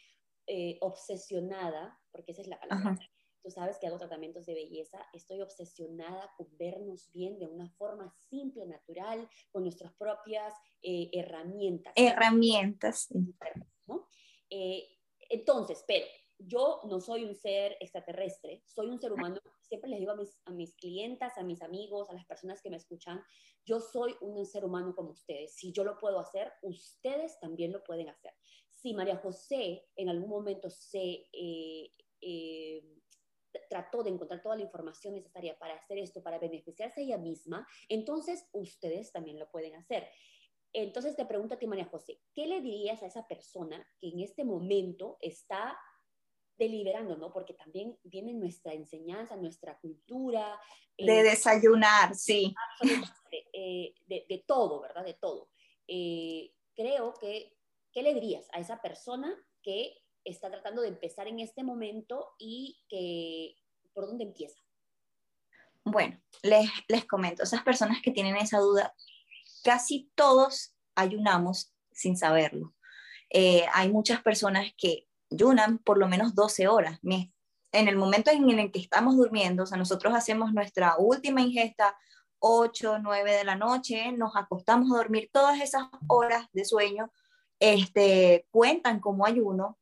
obsesionada, 0.81 2.01
porque 2.13 2.31
esa 2.31 2.43
es 2.43 2.47
la 2.47 2.61
palabra 2.61 2.97
tú 3.47 3.53
sabes 3.53 3.79
que 3.79 3.87
hago 3.87 3.97
tratamientos 3.97 4.45
de 4.45 4.55
belleza, 4.55 4.99
estoy 5.13 5.41
obsesionada 5.41 6.33
con 6.37 6.49
vernos 6.59 7.13
bien 7.13 7.39
de 7.39 7.47
una 7.47 7.71
forma 7.79 8.13
simple, 8.29 8.67
natural, 8.67 9.29
con 9.53 9.63
nuestras 9.63 9.95
propias 9.95 10.53
eh, 10.83 11.11
herramientas. 11.13 11.93
Herramientas. 11.95 13.07
¿no? 13.87 14.09
Eh, 14.51 14.89
entonces, 15.31 15.85
pero 15.87 16.07
yo 16.39 16.81
no 16.91 17.01
soy 17.01 17.23
un 17.23 17.37
ser 17.37 17.77
extraterrestre, 17.79 18.65
soy 18.67 18.89
un 18.89 18.99
ser 18.99 19.13
humano. 19.13 19.39
Siempre 19.61 19.91
les 19.91 20.01
digo 20.01 20.11
a 20.11 20.17
mis, 20.17 20.41
a 20.45 20.51
mis 20.51 20.75
clientas, 20.75 21.39
a 21.39 21.45
mis 21.45 21.63
amigos, 21.63 22.11
a 22.11 22.15
las 22.15 22.27
personas 22.27 22.61
que 22.61 22.71
me 22.71 22.79
escuchan, 22.79 23.23
yo 23.65 23.79
soy 23.79 24.17
un 24.23 24.45
ser 24.45 24.65
humano 24.65 24.93
como 24.93 25.11
ustedes. 25.11 25.55
Si 25.55 25.71
yo 25.71 25.85
lo 25.85 25.99
puedo 25.99 26.19
hacer, 26.19 26.53
ustedes 26.63 27.39
también 27.39 27.71
lo 27.71 27.85
pueden 27.85 28.09
hacer. 28.09 28.33
Si 28.69 28.93
María 28.93 29.19
José 29.19 29.87
en 29.95 30.09
algún 30.09 30.31
momento 30.31 30.69
se 30.69 31.29
eh, 31.33 31.93
eh, 32.21 32.83
trató 33.69 34.03
de 34.03 34.11
encontrar 34.11 34.43
toda 34.43 34.57
la 34.57 34.63
información 34.63 35.15
necesaria 35.15 35.59
para 35.59 35.75
hacer 35.75 35.99
esto, 35.99 36.23
para 36.23 36.39
beneficiarse 36.39 37.03
ella 37.03 37.19
misma, 37.19 37.67
entonces 37.89 38.49
ustedes 38.53 39.13
también 39.13 39.39
lo 39.39 39.51
pueden 39.51 39.75
hacer. 39.75 40.09
Entonces 40.73 41.17
te 41.17 41.25
pregunto 41.25 41.55
a 41.55 41.59
ti, 41.59 41.67
María 41.67 41.87
José, 41.87 42.21
¿qué 42.35 42.47
le 42.47 42.61
dirías 42.61 43.03
a 43.03 43.07
esa 43.07 43.27
persona 43.27 43.87
que 43.99 44.09
en 44.09 44.21
este 44.21 44.45
momento 44.45 45.17
está 45.21 45.79
deliberando, 46.59 47.17
¿no? 47.17 47.33
Porque 47.33 47.55
también 47.55 47.99
viene 48.03 48.33
nuestra 48.33 48.73
enseñanza, 48.73 49.37
nuestra 49.37 49.79
cultura. 49.79 50.59
de 50.97 51.21
eh, 51.21 51.23
desayunar, 51.23 52.15
sí. 52.15 52.55
Eh, 53.53 53.95
de, 54.07 54.45
todo, 54.47 54.81
¿verdad? 54.81 55.05
De 55.05 55.15
todo. 55.15 55.51
Eh, 55.87 56.53
creo 56.75 57.15
que, 57.15 57.57
¿qué 57.93 58.03
le 58.03 58.15
dirías 58.15 58.49
a 58.53 58.61
esa 58.61 58.81
persona 58.81 59.35
que 59.63 59.99
está 60.27 60.51
tratando 60.51 60.83
de 60.83 60.89
empezar 60.89 61.29
en 61.29 61.41
este 61.41 61.63
momento 61.63 62.35
y 62.39 62.79
que, 62.89 63.57
¿por 63.95 64.07
dónde 64.07 64.25
empieza? 64.25 64.61
Bueno, 65.85 66.21
les, 66.43 66.69
les 66.89 67.05
comento, 67.05 67.45
esas 67.45 67.63
personas 67.63 68.03
que 68.03 68.11
tienen 68.11 68.37
esa 68.37 68.59
duda, 68.59 68.95
casi 69.63 70.11
todos 70.15 70.75
ayunamos 70.95 71.73
sin 71.93 72.17
saberlo. 72.17 72.75
hay 73.73 73.91
muchas 73.91 74.23
personas 74.23 74.73
que 74.77 75.07
ayunan 75.31 75.79
por 75.79 75.99
lo 75.99 76.09
menos 76.09 76.35
12 76.35 76.69
horas. 76.69 77.01
En 77.73 77.89
el 77.89 77.97
momento 77.97 78.31
en 78.31 78.59
el 78.59 78.71
que 78.71 78.81
estamos 78.81 79.17
durmiendo, 79.17 79.65
o 79.65 79.67
sea, 79.67 79.79
nosotros 79.79 80.15
hacemos 80.15 80.53
nuestra 80.53 80.97
última 80.99 81.41
ingesta 81.41 81.97
8, 82.39 82.99
9 83.01 83.33
de 83.33 83.45
la 83.45 83.57
noche, 83.57 84.13
nos 84.13 84.37
acostamos 84.37 84.93
a 84.93 84.97
dormir, 84.97 85.31
todas 85.33 85.61
esas 85.61 85.85
horas 86.07 86.47
de 86.53 86.65
sueño 86.65 87.11
este, 87.59 88.47
cuentan 88.51 89.01
como 89.01 89.27
ayuno, 89.27 89.79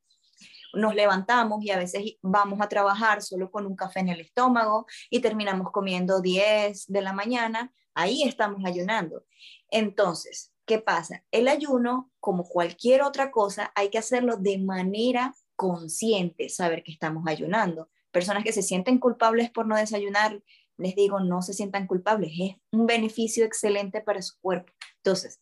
nos 0.77 0.95
levantamos 0.95 1.63
y 1.65 1.71
a 1.71 1.79
veces 1.79 2.17
vamos 2.23 2.61
a 2.61 2.69
trabajar 2.69 3.23
solo 3.23 3.51
con 3.51 3.67
un 3.67 3.77
café 3.77 4.01
en 4.01 4.09
el 4.09 4.21
estómago 4.21 4.87
y 5.11 5.21
terminamos 5.21 5.71
comiendo 5.71 6.21
10 6.21 6.87
de 6.87 7.03
la 7.03 7.13
mañana, 7.13 7.73
ahí 7.95 8.23
estamos 8.23 8.65
ayunando. 8.65 9.25
Entonces, 9.71 10.55
¿Qué 10.67 10.79
pasa? 10.79 11.23
El 11.31 11.49
ayuno, 11.49 12.11
como 12.21 12.49
cualquier 12.49 13.03
otra 13.03 13.31
cosa, 13.31 13.71
hay 13.75 13.91
que 13.91 13.99
hacerlo 13.99 14.39
de 14.39 14.59
manera 14.59 15.35
consciente, 15.57 16.49
saber 16.49 16.83
que 16.83 16.93
estamos 16.93 17.25
ayunando. 17.27 17.91
Personas 18.11 18.45
que 18.45 18.53
se 18.53 18.63
sienten 18.63 18.99
culpables 18.99 19.51
por 19.51 19.67
no 19.67 19.77
desayunar, 19.77 20.43
les 20.79 20.95
digo, 20.95 21.21
no 21.21 21.43
se 21.43 21.53
sientan 21.53 21.87
culpables, 21.87 22.33
es 22.41 22.57
un 22.73 22.87
beneficio 22.87 23.45
excelente 23.45 24.01
para 24.01 24.23
su 24.23 24.41
cuerpo. 24.41 24.73
Entonces, 24.97 25.39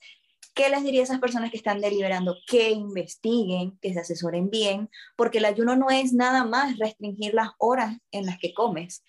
¿qué 0.55 0.69
les 0.69 0.83
diría 0.85 1.01
a 1.01 1.05
esas 1.05 1.21
personas 1.21 1.51
que 1.51 1.57
están 1.57 1.81
deliberando? 1.81 2.37
Que 2.47 2.71
investiguen, 2.71 3.79
que 3.81 3.93
se 3.93 4.01
asesoren 4.01 4.51
bien, 4.51 4.91
porque 5.17 5.39
el 5.39 5.45
ayuno 5.45 5.77
no 5.77 5.91
es 5.91 6.13
nada 6.13 6.45
más 6.45 6.79
restringir 6.79 7.35
las 7.35 7.51
horas 7.59 7.99
en 8.11 8.27
las 8.27 8.39
que 8.39 8.55
comes. 8.55 9.05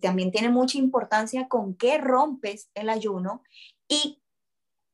También 0.00 0.30
tiene 0.30 0.48
mucha 0.48 0.78
importancia 0.78 1.48
con 1.48 1.74
qué 1.76 1.98
rompes 1.98 2.70
el 2.74 2.88
ayuno 2.88 3.42
y 3.88 4.22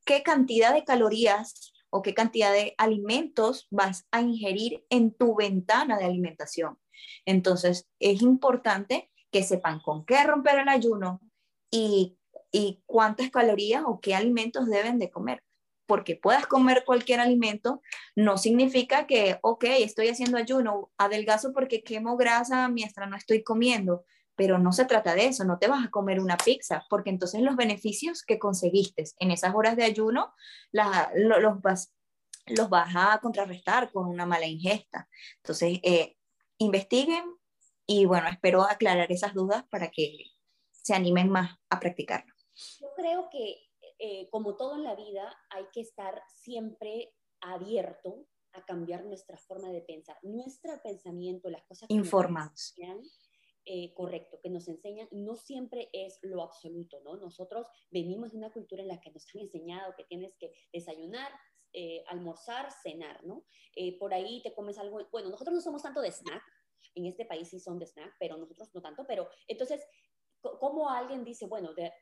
qué 0.05 0.23
cantidad 0.23 0.75
de 0.75 0.85
calorías 0.85 1.73
o 1.91 2.03
qué 2.03 2.15
cantidad 2.15 2.53
de 2.53 2.75
alimentos 2.79 3.69
vas 3.71 4.07
a 4.11 4.21
ingerir 4.21 4.85
en 4.91 5.15
tu 5.15 5.37
ventana 5.37 5.99
de 5.99 6.05
alimentación. 6.05 6.79
Entonces, 7.25 7.89
es 8.01 8.23
importante 8.23 9.11
que 9.31 9.45
sepan 9.45 9.81
con 9.81 10.05
qué 10.05 10.25
romper 10.25 10.59
el 10.59 10.69
ayuno 10.69 11.21
y, 11.71 12.19
y 12.51 12.83
cuántas 12.87 13.31
calorías 13.31 13.85
o 13.87 14.01
qué 14.01 14.15
alimentos 14.15 14.67
deben 14.67 14.99
de 14.99 15.11
comer. 15.11 15.46
Porque 15.87 16.17
puedas 16.17 16.47
comer 16.47 16.85
cualquier 16.85 17.21
alimento, 17.21 17.81
no 18.15 18.39
significa 18.39 19.07
que, 19.07 19.39
ok, 19.43 19.65
estoy 19.79 20.09
haciendo 20.09 20.37
ayuno, 20.37 20.91
adelgazo 20.99 21.53
porque 21.53 21.83
quemo 21.83 22.17
grasa 22.17 22.69
mientras 22.69 23.09
no 23.09 23.17
estoy 23.17 23.43
comiendo 23.43 24.05
pero 24.37 24.59
no 24.59 24.71
se 24.71 24.85
trata 24.85 25.15
de 25.15 25.27
eso, 25.27 25.45
no 25.45 25.59
te 25.59 25.67
vas 25.67 25.85
a 25.85 25.91
comer 25.91 26.21
una 26.21 26.37
pizza, 26.37 26.85
porque 26.91 27.11
entonces 27.11 27.41
los 27.41 27.57
beneficios 27.57 28.23
que 28.23 28.39
conseguiste 28.39 29.05
en 29.19 29.31
esas 29.31 29.55
horas 29.55 29.77
de 29.77 29.85
ayuno 29.85 30.35
los, 30.73 31.61
vas, 31.63 31.95
los 32.47 32.69
vas 32.69 32.95
a 32.95 33.19
contrarrestar 33.21 33.91
con 33.91 34.07
una 34.07 34.27
mala 34.27 34.47
ingesta. 34.47 35.09
Entonces, 35.39 35.81
eh, 35.83 36.17
investiguen 36.59 37.25
y 37.87 38.05
bueno, 38.05 38.29
espero 38.29 38.63
aclarar 38.63 39.11
esas 39.11 39.33
dudas 39.33 39.65
para 39.71 39.91
que 39.91 40.27
se 40.71 40.95
animen 40.95 41.31
más 41.31 41.57
a 41.71 41.81
practicarlo. 41.81 42.33
Yo 42.81 42.89
creo 42.95 43.29
que 43.31 43.57
eh, 43.99 44.29
como 44.31 44.57
todo 44.57 44.77
en 44.77 44.85
la 44.85 44.95
vida 44.95 45.37
hay 45.51 45.67
que 45.73 45.81
estar 45.81 46.23
siempre 46.29 47.15
abierto 47.41 48.27
a 48.53 48.65
cambiar 48.65 49.05
nuestra 49.05 49.37
forma 49.37 49.71
de 49.71 49.83
pensar, 49.83 50.17
nuestro 50.23 50.81
pensamiento, 50.83 51.51
las 51.51 51.65
cosas 51.65 51.91
informados. 51.91 52.75
Eh, 53.69 53.93
correcto, 53.95 54.39
que 54.41 54.49
nos 54.49 54.69
enseñan, 54.69 55.09
no 55.11 55.35
siempre 55.35 55.91
es 55.93 56.21
lo 56.23 56.41
absoluto, 56.41 57.01
¿no? 57.01 57.17
Nosotros 57.17 57.67
venimos 57.91 58.31
de 58.31 58.39
una 58.39 58.53
cultura 58.53 58.83
en 58.83 58.87
la 58.87 59.01
que 59.01 59.11
nos 59.11 59.27
han 59.35 59.41
enseñado 59.41 59.93
que 59.97 60.05
tienes 60.05 60.37
que 60.39 60.53
desayunar, 60.73 61.33
eh, 61.73 62.05
almorzar, 62.07 62.71
cenar, 62.71 63.25
¿no? 63.25 63.45
Eh, 63.75 63.99
por 63.99 64.15
ahí 64.15 64.41
te 64.45 64.55
comes 64.55 64.79
algo, 64.79 65.01
bueno, 65.11 65.31
nosotros 65.31 65.53
no 65.53 65.61
somos 65.61 65.83
tanto 65.83 66.01
de 66.01 66.13
snack, 66.13 66.45
en 66.95 67.07
este 67.07 67.27
país 67.27 67.49
sí 67.49 67.59
son 67.59 67.81
de 67.81 67.87
snack, 67.87 68.15
pero 68.21 68.37
nosotros 68.37 68.71
no 68.73 68.81
tanto, 68.81 69.05
pero 69.05 69.29
entonces 69.49 69.85
¿Cómo 70.61 70.89
alguien 70.89 71.25
dice, 71.25 71.47
bueno, 71.47 71.73
de, 71.75 71.93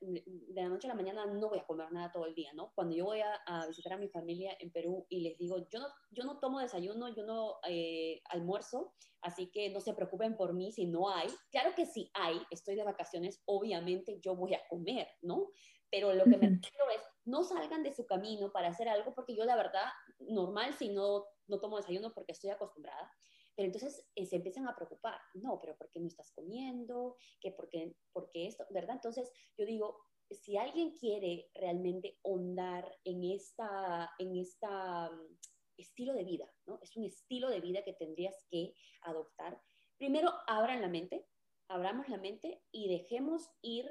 la 0.55 0.69
noche 0.69 0.87
a 0.87 0.91
la 0.91 0.95
mañana 0.95 1.27
no 1.27 1.49
voy 1.49 1.59
a 1.59 1.67
comer 1.67 1.91
nada 1.93 2.13
todo 2.13 2.27
el 2.27 2.35
día, 2.35 2.53
¿no? 2.55 2.73
Cuando 2.75 2.95
yo 2.95 3.05
voy 3.05 3.21
a, 3.21 3.67
visitar 3.67 3.95
a 3.95 3.99
mi 3.99 4.09
familia 4.09 4.57
en 4.61 4.71
Perú 4.71 5.07
y 5.09 5.21
les 5.21 5.39
digo, 5.39 5.59
yo 5.71 5.81
no, 5.81 5.89
yo 6.11 6.25
no 6.25 6.39
tomo 6.41 6.61
desayuno, 6.61 7.09
yo 7.09 7.25
no 7.25 7.57
eh, 7.69 8.21
almuerzo, 8.31 8.95
así 9.23 9.51
que 9.51 9.71
no 9.71 9.81
se 9.81 9.95
preocupen 9.95 10.37
por 10.37 10.53
mí 10.55 10.73
si 10.73 10.87
no 10.87 11.09
hay. 11.11 11.29
Claro 11.51 11.75
que 11.75 11.87
si 11.87 12.11
hay, 12.15 12.41
estoy 12.51 12.77
de 12.77 12.85
vacaciones, 12.85 13.43
obviamente 13.47 14.21
yo 14.21 14.37
voy 14.37 14.55
a 14.55 14.67
comer, 14.69 15.09
¿no? 15.23 15.51
Pero 15.91 16.13
lo 16.13 16.25
que 16.25 16.37
me 16.37 16.49
refiero 16.49 16.91
es, 16.95 17.03
no 17.25 17.45
salgan 17.45 17.83
de 17.83 17.93
su 17.93 18.07
camino 18.07 18.53
para 18.53 18.69
hacer 18.69 18.89
algo, 18.89 19.15
porque 19.15 19.37
yo 19.37 19.45
la 19.45 19.57
verdad, 19.57 19.87
normal 20.19 20.75
si 20.75 20.91
no, 20.91 21.25
no 21.47 21.61
tomo 21.61 21.77
desayuno 21.77 22.13
porque 22.13 22.33
estoy 22.33 22.51
acostumbrada, 22.51 23.11
pero 23.57 23.67
entonces 23.67 24.05
eh, 24.15 24.27
se 24.27 24.37
empiezan 24.37 24.67
a 24.69 24.75
preocupar, 24.75 25.21
no, 25.35 25.61
pero 25.61 25.77
¿por 25.77 25.91
qué 25.91 26.01
no 26.01 26.09
estás 26.09 26.33
comiendo? 26.33 27.17
¿Qué, 27.41 27.53
por, 27.53 27.69
qué, 27.69 27.95
¿Por 28.13 28.31
qué 28.31 28.47
esto? 28.47 28.67
¿Verdad? 28.71 28.97
Entonces 28.97 29.31
yo 29.57 29.65
digo, 29.65 29.97
si 30.31 30.57
alguien 30.57 30.93
quiere 30.93 31.51
realmente 31.55 32.19
ahondar 32.25 32.91
en 33.05 33.25
esta, 33.25 34.11
en 34.19 34.37
esta 34.37 35.11
mm, 35.11 35.39
estilo 35.77 36.15
de 36.15 36.25
vida, 36.25 36.51
¿no? 36.67 36.79
Es 36.83 36.97
un 36.97 37.05
estilo 37.05 37.49
de 37.49 37.61
vida 37.61 37.85
que 37.85 37.93
tendrías 37.93 38.45
que 38.51 38.75
adoptar. 39.03 39.61
Primero, 39.99 40.33
abran 40.47 40.81
la 40.81 40.89
mente, 40.89 41.27
abramos 41.69 42.09
la 42.09 42.19
mente 42.19 42.63
y 42.73 42.89
dejemos 42.89 43.49
ir 43.63 43.87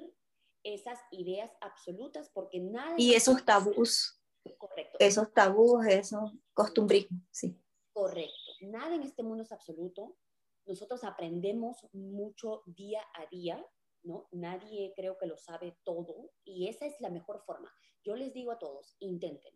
esas 0.63 0.99
ideas 1.11 1.51
absolutas 1.61 2.29
porque 2.33 2.59
nada... 2.59 2.95
Y 2.97 3.13
esos 3.13 3.43
tabús. 3.45 4.19
Correcto. 4.57 4.97
Esos 4.99 5.33
tabús, 5.33 5.85
esos 5.85 6.31
costumbrismos, 6.53 7.21
sí. 7.31 7.57
Correcto 7.93 8.42
nada 8.63 8.95
en 8.95 9.03
este 9.03 9.23
mundo 9.23 9.43
es 9.43 9.51
absoluto. 9.51 10.17
Nosotros 10.65 11.03
aprendemos 11.03 11.87
mucho 11.93 12.63
día 12.65 13.01
a 13.15 13.25
día, 13.27 13.65
¿no? 14.03 14.27
Nadie 14.31 14.93
creo 14.95 15.17
que 15.17 15.27
lo 15.27 15.37
sabe 15.37 15.77
todo 15.83 16.31
y 16.43 16.67
esa 16.67 16.85
es 16.85 16.99
la 16.99 17.09
mejor 17.09 17.43
forma. 17.45 17.73
Yo 18.03 18.15
les 18.15 18.33
digo 18.33 18.51
a 18.51 18.59
todos, 18.59 18.95
intenten. 18.99 19.53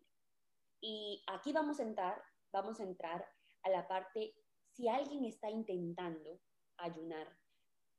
Y 0.80 1.22
aquí 1.26 1.52
vamos 1.52 1.80
a 1.80 1.82
entrar, 1.82 2.22
vamos 2.52 2.80
a 2.80 2.84
entrar 2.84 3.26
a 3.62 3.70
la 3.70 3.88
parte, 3.88 4.34
si 4.72 4.88
alguien 4.88 5.24
está 5.24 5.50
intentando 5.50 6.40
ayunar, 6.76 7.36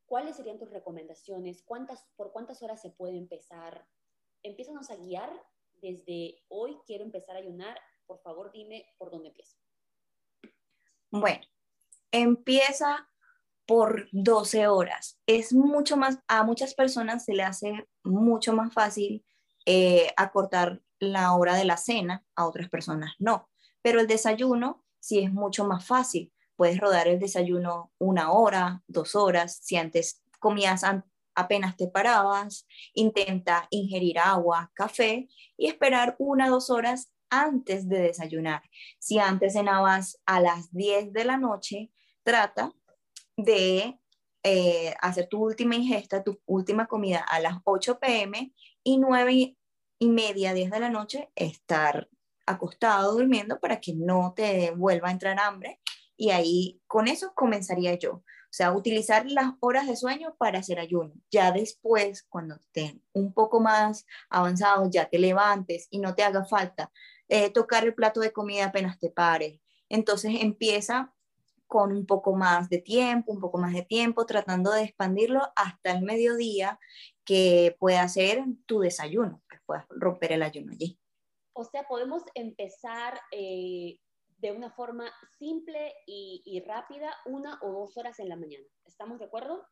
¿cuáles 0.05 0.37
serían 0.37 0.57
tus 0.57 0.69
recomendaciones? 0.69 1.61
¿Cuántas, 1.63 2.07
¿Por 2.15 2.31
cuántas 2.31 2.63
horas 2.63 2.81
se 2.81 2.91
puede 2.91 3.17
empezar? 3.17 3.85
Empiezanos 4.41 4.89
a 4.89 4.95
guiar 4.95 5.29
desde 5.81 6.43
hoy 6.49 6.77
quiero 6.85 7.03
empezar 7.03 7.35
a 7.35 7.39
ayunar, 7.39 7.77
por 8.05 8.19
favor 8.19 8.51
dime 8.51 8.85
por 8.97 9.11
dónde 9.11 9.29
empiezo. 9.29 9.57
Bueno, 11.11 11.41
empieza 12.11 13.07
por 13.65 14.07
12 14.11 14.67
horas. 14.67 15.19
Es 15.27 15.53
mucho 15.53 15.97
más, 15.97 16.19
a 16.27 16.43
muchas 16.43 16.73
personas 16.73 17.25
se 17.25 17.33
le 17.33 17.43
hace 17.43 17.87
mucho 18.03 18.53
más 18.53 18.73
fácil 18.73 19.23
eh, 19.65 20.11
acortar 20.17 20.81
la 20.99 21.33
hora 21.33 21.55
de 21.55 21.65
la 21.65 21.77
cena, 21.77 22.25
a 22.35 22.47
otras 22.47 22.69
personas 22.69 23.13
no. 23.19 23.49
Pero 23.81 23.99
el 23.99 24.07
desayuno 24.07 24.83
sí 24.99 25.19
es 25.19 25.31
mucho 25.31 25.65
más 25.65 25.85
fácil. 25.85 26.33
Puedes 26.55 26.79
rodar 26.79 27.07
el 27.07 27.19
desayuno 27.19 27.91
una 27.99 28.31
hora, 28.31 28.83
dos 28.87 29.15
horas. 29.15 29.59
Si 29.61 29.77
antes 29.77 30.21
comías 30.39 30.83
apenas 31.35 31.77
te 31.77 31.87
parabas, 31.87 32.67
intenta 32.93 33.67
ingerir 33.69 34.19
agua, 34.19 34.71
café 34.73 35.29
y 35.57 35.67
esperar 35.67 36.15
una, 36.19 36.49
dos 36.49 36.69
horas 36.69 37.11
antes 37.29 37.87
de 37.87 38.01
desayunar. 38.01 38.63
Si 38.99 39.19
antes 39.19 39.53
cenabas 39.53 40.19
a 40.25 40.39
las 40.39 40.71
10 40.73 41.13
de 41.13 41.25
la 41.25 41.37
noche, 41.37 41.91
trata 42.23 42.73
de 43.37 43.99
eh, 44.43 44.93
hacer 45.01 45.27
tu 45.27 45.43
última 45.43 45.75
ingesta, 45.75 46.23
tu 46.23 46.39
última 46.45 46.87
comida 46.87 47.19
a 47.19 47.39
las 47.39 47.57
8 47.63 47.99
pm 47.99 48.53
y 48.83 48.97
9 48.97 49.57
y 49.99 50.09
media, 50.09 50.53
10 50.53 50.71
de 50.71 50.79
la 50.79 50.89
noche, 50.89 51.29
estar 51.35 52.09
acostado 52.45 53.13
durmiendo 53.13 53.59
para 53.59 53.79
que 53.79 53.93
no 53.93 54.33
te 54.35 54.71
vuelva 54.71 55.09
a 55.09 55.11
entrar 55.11 55.39
hambre. 55.39 55.79
Y 56.15 56.31
ahí 56.31 56.81
con 56.87 57.07
eso 57.07 57.33
comenzaría 57.35 57.95
yo. 57.95 58.23
O 58.49 58.51
sea, 58.51 58.73
utilizar 58.73 59.29
las 59.29 59.53
horas 59.59 59.85
de 59.85 59.95
sueño 59.95 60.35
para 60.37 60.59
hacer 60.59 60.79
ayuno. 60.79 61.13
Ya 61.29 61.51
después, 61.51 62.23
cuando 62.23 62.55
estén 62.55 63.03
un 63.13 63.31
poco 63.31 63.59
más 63.59 64.07
avanzados, 64.29 64.89
ya 64.89 65.07
te 65.07 65.19
levantes 65.19 65.87
y 65.91 65.99
no 65.99 66.15
te 66.15 66.23
haga 66.23 66.43
falta 66.45 66.91
eh, 67.29 67.49
tocar 67.51 67.85
el 67.85 67.93
plato 67.93 68.19
de 68.19 68.33
comida 68.33 68.65
apenas 68.65 68.99
te 68.99 69.09
pares. 69.09 69.61
Entonces 69.87 70.33
empieza 70.41 71.13
con 71.67 71.91
un 71.91 72.07
poco 72.07 72.35
más 72.35 72.67
de 72.69 72.79
tiempo, 72.79 73.31
un 73.31 73.39
poco 73.39 73.59
más 73.59 73.73
de 73.73 73.83
tiempo, 73.83 74.25
tratando 74.25 74.71
de 74.71 74.83
expandirlo 74.83 75.41
hasta 75.55 75.91
el 75.91 76.01
mediodía 76.01 76.79
que 77.23 77.75
pueda 77.79 78.07
ser 78.07 78.43
tu 78.65 78.79
desayuno, 78.79 79.43
que 79.47 79.59
puedas 79.65 79.85
romper 79.89 80.31
el 80.31 80.41
ayuno 80.41 80.71
allí. 80.73 80.99
O 81.53 81.63
sea, 81.63 81.83
podemos 81.87 82.23
empezar 82.33 83.21
eh, 83.31 83.99
de 84.39 84.51
una 84.51 84.71
forma 84.71 85.11
simple 85.37 85.93
y, 86.07 86.63
rápida, 86.65 87.15
una 87.25 87.59
o 87.61 87.71
dos 87.71 87.95
horas 87.97 88.19
en 88.19 88.29
la 88.29 88.35
mañana. 88.35 88.65
¿Estamos 88.85 89.19
de 89.19 89.25
acuerdo? 89.25 89.67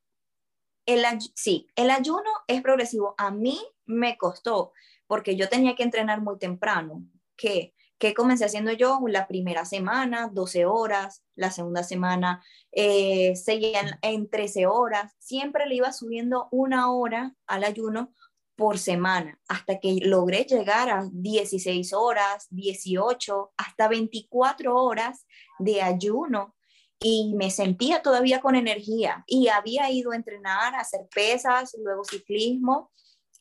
El, 0.86 1.04
sí, 1.34 1.68
el 1.76 1.90
ayuno 1.90 2.30
es 2.48 2.62
progresivo. 2.62 3.16
A 3.18 3.32
mí 3.32 3.60
me 3.86 4.18
costó 4.18 4.74
porque 5.08 5.36
yo 5.36 5.50
tenía 5.50 5.76
que 5.76 5.84
entrenar 5.84 6.22
muy 6.22 6.38
temprano. 6.38 7.04
Que 7.38 7.74
¿Qué 8.00 8.14
comencé 8.14 8.46
haciendo 8.46 8.72
yo? 8.74 9.00
La 9.08 9.28
primera 9.28 9.66
semana, 9.66 10.30
12 10.32 10.66
horas, 10.68 11.24
la 11.36 11.50
segunda 11.50 11.82
semana 11.82 12.44
eh, 12.72 13.36
seguían 13.36 13.98
en 14.04 14.30
13 14.30 14.68
horas, 14.68 15.16
siempre 15.18 15.66
le 15.66 15.76
iba 15.76 15.92
subiendo 15.92 16.48
una 16.52 16.92
hora 16.92 17.36
al 17.48 17.64
ayuno 17.64 18.14
por 18.56 18.78
semana, 18.78 19.40
hasta 19.48 19.80
que 19.80 19.98
logré 20.04 20.44
llegar 20.44 20.90
a 20.90 21.08
16 21.12 21.94
horas, 21.94 22.48
18, 22.52 23.54
hasta 23.58 23.88
24 23.88 24.76
horas 24.76 25.26
de 25.58 25.82
ayuno. 25.82 26.56
Y 27.00 27.34
me 27.36 27.52
sentía 27.52 28.02
todavía 28.02 28.42
con 28.42 28.56
energía. 28.56 29.24
Y 29.28 29.50
había 29.50 29.92
ido 29.92 30.12
a 30.12 30.16
entrenar, 30.16 30.74
a 30.74 30.80
hacer 30.80 31.02
pesas, 31.14 31.76
luego 31.80 32.04
ciclismo 32.04 32.92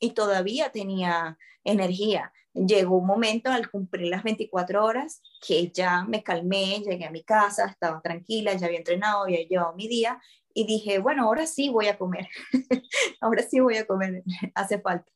y 0.01 0.13
todavía 0.13 0.71
tenía 0.71 1.39
energía 1.65 2.33
llegó 2.57 2.97
un 2.97 3.07
momento 3.07 3.51
al 3.51 3.71
cumplir 3.71 4.09
las 4.09 4.23
24 4.23 4.85
horas 4.85 5.23
que 5.47 5.71
ya 5.71 6.05
me 6.05 6.23
calmé, 6.23 6.81
llegué 6.81 7.05
a 7.05 7.11
mi 7.11 7.23
casa, 7.23 7.67
estaba 7.67 8.01
tranquila, 8.01 8.55
ya 8.55 8.67
había 8.67 8.79
entrenado, 8.79 9.25
había 9.25 9.47
llevado 9.47 9.75
mi 9.75 9.89
día 9.89 10.21
y 10.55 10.67
dije, 10.67 10.99
bueno, 10.99 11.25
ahora 11.25 11.47
sí 11.47 11.69
voy 11.69 11.89
a 11.89 11.99
comer, 11.99 12.29
ahora 13.21 13.43
sí 13.43 13.61
voy 13.61 13.77
a 13.77 13.87
comer, 13.87 14.23
hace 14.55 14.81
falta. 14.81 15.13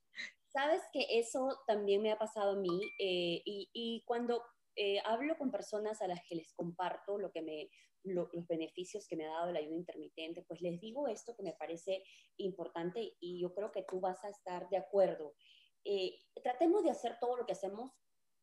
Sabes 0.52 0.82
que 0.92 1.06
eso 1.18 1.60
también 1.66 2.02
me 2.02 2.12
ha 2.12 2.18
pasado 2.18 2.52
a 2.52 2.56
mí 2.56 2.80
eh, 2.98 3.40
y, 3.44 4.02
cuando 4.04 4.42
eh, 4.76 5.00
hablo 5.04 5.38
con 5.38 5.50
personas 5.50 6.02
a 6.02 6.08
las 6.08 6.20
que 6.28 6.34
les 6.34 6.52
comparto 6.54 7.18
lo 7.18 7.30
que 7.30 7.40
me, 7.40 7.70
los 8.04 8.46
beneficios 8.46 9.06
que 9.06 9.16
me 9.16 9.26
ha 9.26 9.32
dado 9.32 9.50
el 9.50 9.56
ayuno 9.56 9.76
intermitente, 9.76 10.42
pues 10.42 10.60
les 10.60 10.80
digo 10.80 11.08
esto 11.08 11.34
que 11.36 11.42
me 11.42 11.52
parece 11.52 12.02
importante 12.36 13.16
y 13.20 13.40
yo 13.40 13.52
creo 13.54 13.70
que 13.72 13.82
tú 13.82 14.00
vas 14.00 14.22
a 14.24 14.28
estar 14.28 14.68
de 14.70 14.78
acuerdo. 14.78 15.34
Eh, 15.84 16.18
tratemos 16.42 16.82
de 16.84 16.90
hacer 16.90 17.18
todo 17.20 17.36
lo 17.36 17.46
que 17.46 17.52
hacemos 17.52 17.92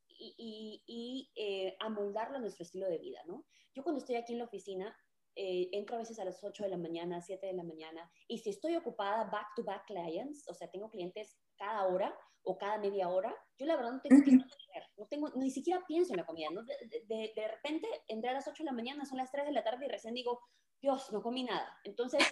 y, 0.08 0.84
y, 0.88 1.32
eh, 1.36 1.76
amoldarlo 1.80 2.38
a 2.38 2.40
nuestro 2.40 2.64
estilo 2.64 2.88
de 2.88 2.98
vida, 2.98 3.22
¿no? 3.28 3.46
Yo 3.76 3.84
cuando 3.84 4.00
estoy 4.00 4.16
aquí 4.16 4.34
en 4.34 4.40
la 4.40 4.46
oficina, 4.46 4.98
eh, 5.36 5.70
entro 5.72 5.96
a 5.96 6.00
veces 6.00 6.18
a 6.18 6.26
las 6.26 6.44
8 6.44 6.64
de 6.64 6.70
la 6.70 6.78
mañana, 6.78 7.22
7 7.22 7.46
de 7.46 7.54
la 7.54 7.64
mañana, 7.64 8.12
y 8.28 8.40
si 8.40 8.50
estoy 8.50 8.76
ocupada 8.76 9.26
back 9.26 9.54
to 9.56 9.64
back 9.64 9.86
clients, 9.86 10.48
o 10.50 10.54
sea, 10.56 10.70
tengo 10.72 10.90
clientes 10.90 11.38
cada 11.58 11.88
hora 11.88 12.18
o 12.44 12.58
cada 12.58 12.78
media 12.78 13.10
hora, 13.10 13.36
yo 13.58 13.66
la 13.66 13.76
verdad 13.76 13.92
no 13.94 14.02
tengo 14.02 14.24
tiempo 14.24 14.46
no 14.98 15.08
tengo, 15.08 15.30
ni 15.36 15.52
siquiera 15.52 15.84
pienso 15.88 16.14
en 16.14 16.18
la 16.18 16.26
comida, 16.26 16.50
¿no? 16.52 16.64
De, 16.64 16.76
de, 17.06 17.32
de, 17.36 17.48
repente, 17.48 17.88
entré 18.08 18.30
a 18.30 18.34
las 18.34 18.48
8 18.48 18.64
de 18.64 18.66
la 18.66 18.74
mañana, 18.74 19.06
son 19.06 19.18
las 19.18 19.32
3 19.32 19.46
de 19.46 19.52
la 19.52 19.64
tarde 19.64 19.86
y 19.86 19.90
recién 19.90 20.14
digo, 20.14 20.42
Dios, 20.82 21.12
no 21.12 21.22
comí 21.22 21.44
nada. 21.44 21.80
Entonces, 21.84 22.24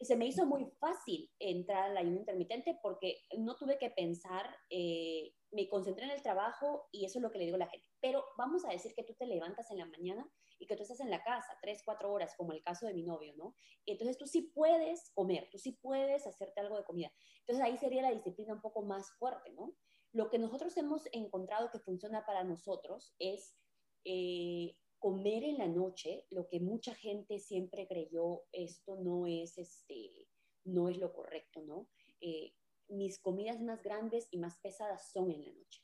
se 0.00 0.16
me 0.16 0.26
hizo 0.26 0.46
muy 0.46 0.66
fácil 0.78 1.30
entrar 1.38 1.90
al 1.90 1.96
ayuno 1.96 2.18
intermitente 2.18 2.78
porque 2.82 3.16
no 3.36 3.56
tuve 3.56 3.78
que 3.78 3.90
pensar, 3.90 4.54
eh, 4.70 5.32
me 5.50 5.68
concentré 5.68 6.04
en 6.04 6.10
el 6.10 6.22
trabajo 6.22 6.88
y 6.92 7.04
eso 7.04 7.18
es 7.18 7.22
lo 7.22 7.30
que 7.30 7.38
le 7.38 7.44
digo 7.44 7.56
a 7.56 7.60
la 7.60 7.68
gente. 7.68 7.88
Pero 8.00 8.24
vamos 8.36 8.64
a 8.64 8.70
decir 8.70 8.94
que 8.94 9.04
tú 9.04 9.14
te 9.14 9.26
levantas 9.26 9.70
en 9.70 9.78
la 9.78 9.86
mañana 9.86 10.30
y 10.58 10.66
que 10.66 10.76
tú 10.76 10.82
estás 10.82 11.00
en 11.00 11.10
la 11.10 11.22
casa 11.22 11.58
tres, 11.62 11.82
cuatro 11.84 12.12
horas, 12.12 12.34
como 12.36 12.52
el 12.52 12.62
caso 12.62 12.86
de 12.86 12.94
mi 12.94 13.02
novio, 13.02 13.34
¿no? 13.36 13.54
Entonces 13.86 14.18
tú 14.18 14.26
sí 14.26 14.50
puedes 14.54 15.10
comer, 15.14 15.48
tú 15.50 15.58
sí 15.58 15.72
puedes 15.72 16.26
hacerte 16.26 16.60
algo 16.60 16.76
de 16.76 16.84
comida. 16.84 17.12
Entonces 17.40 17.64
ahí 17.64 17.76
sería 17.76 18.02
la 18.02 18.10
disciplina 18.10 18.54
un 18.54 18.60
poco 18.60 18.82
más 18.82 19.10
fuerte, 19.18 19.50
¿no? 19.52 19.74
Lo 20.12 20.30
que 20.30 20.38
nosotros 20.38 20.76
hemos 20.76 21.02
encontrado 21.12 21.70
que 21.70 21.78
funciona 21.78 22.24
para 22.26 22.44
nosotros 22.44 23.14
es 23.18 23.54
eh, 24.04 24.74
comer 24.98 25.44
en 25.44 25.58
la 25.58 25.68
noche, 25.68 26.26
lo 26.30 26.48
que 26.48 26.60
mucha 26.60 26.94
gente 26.94 27.38
siempre 27.38 27.86
creyó, 27.86 28.42
esto 28.52 28.96
no 28.96 29.26
es, 29.26 29.58
este, 29.58 30.28
no 30.64 30.88
es 30.88 30.98
lo 30.98 31.12
correcto, 31.12 31.62
¿no? 31.62 31.88
Eh, 32.20 32.52
mis 32.88 33.18
comidas 33.18 33.60
más 33.60 33.82
grandes 33.82 34.28
y 34.30 34.38
más 34.38 34.58
pesadas 34.58 35.10
son 35.10 35.30
en 35.30 35.44
la 35.44 35.52
noche. 35.52 35.82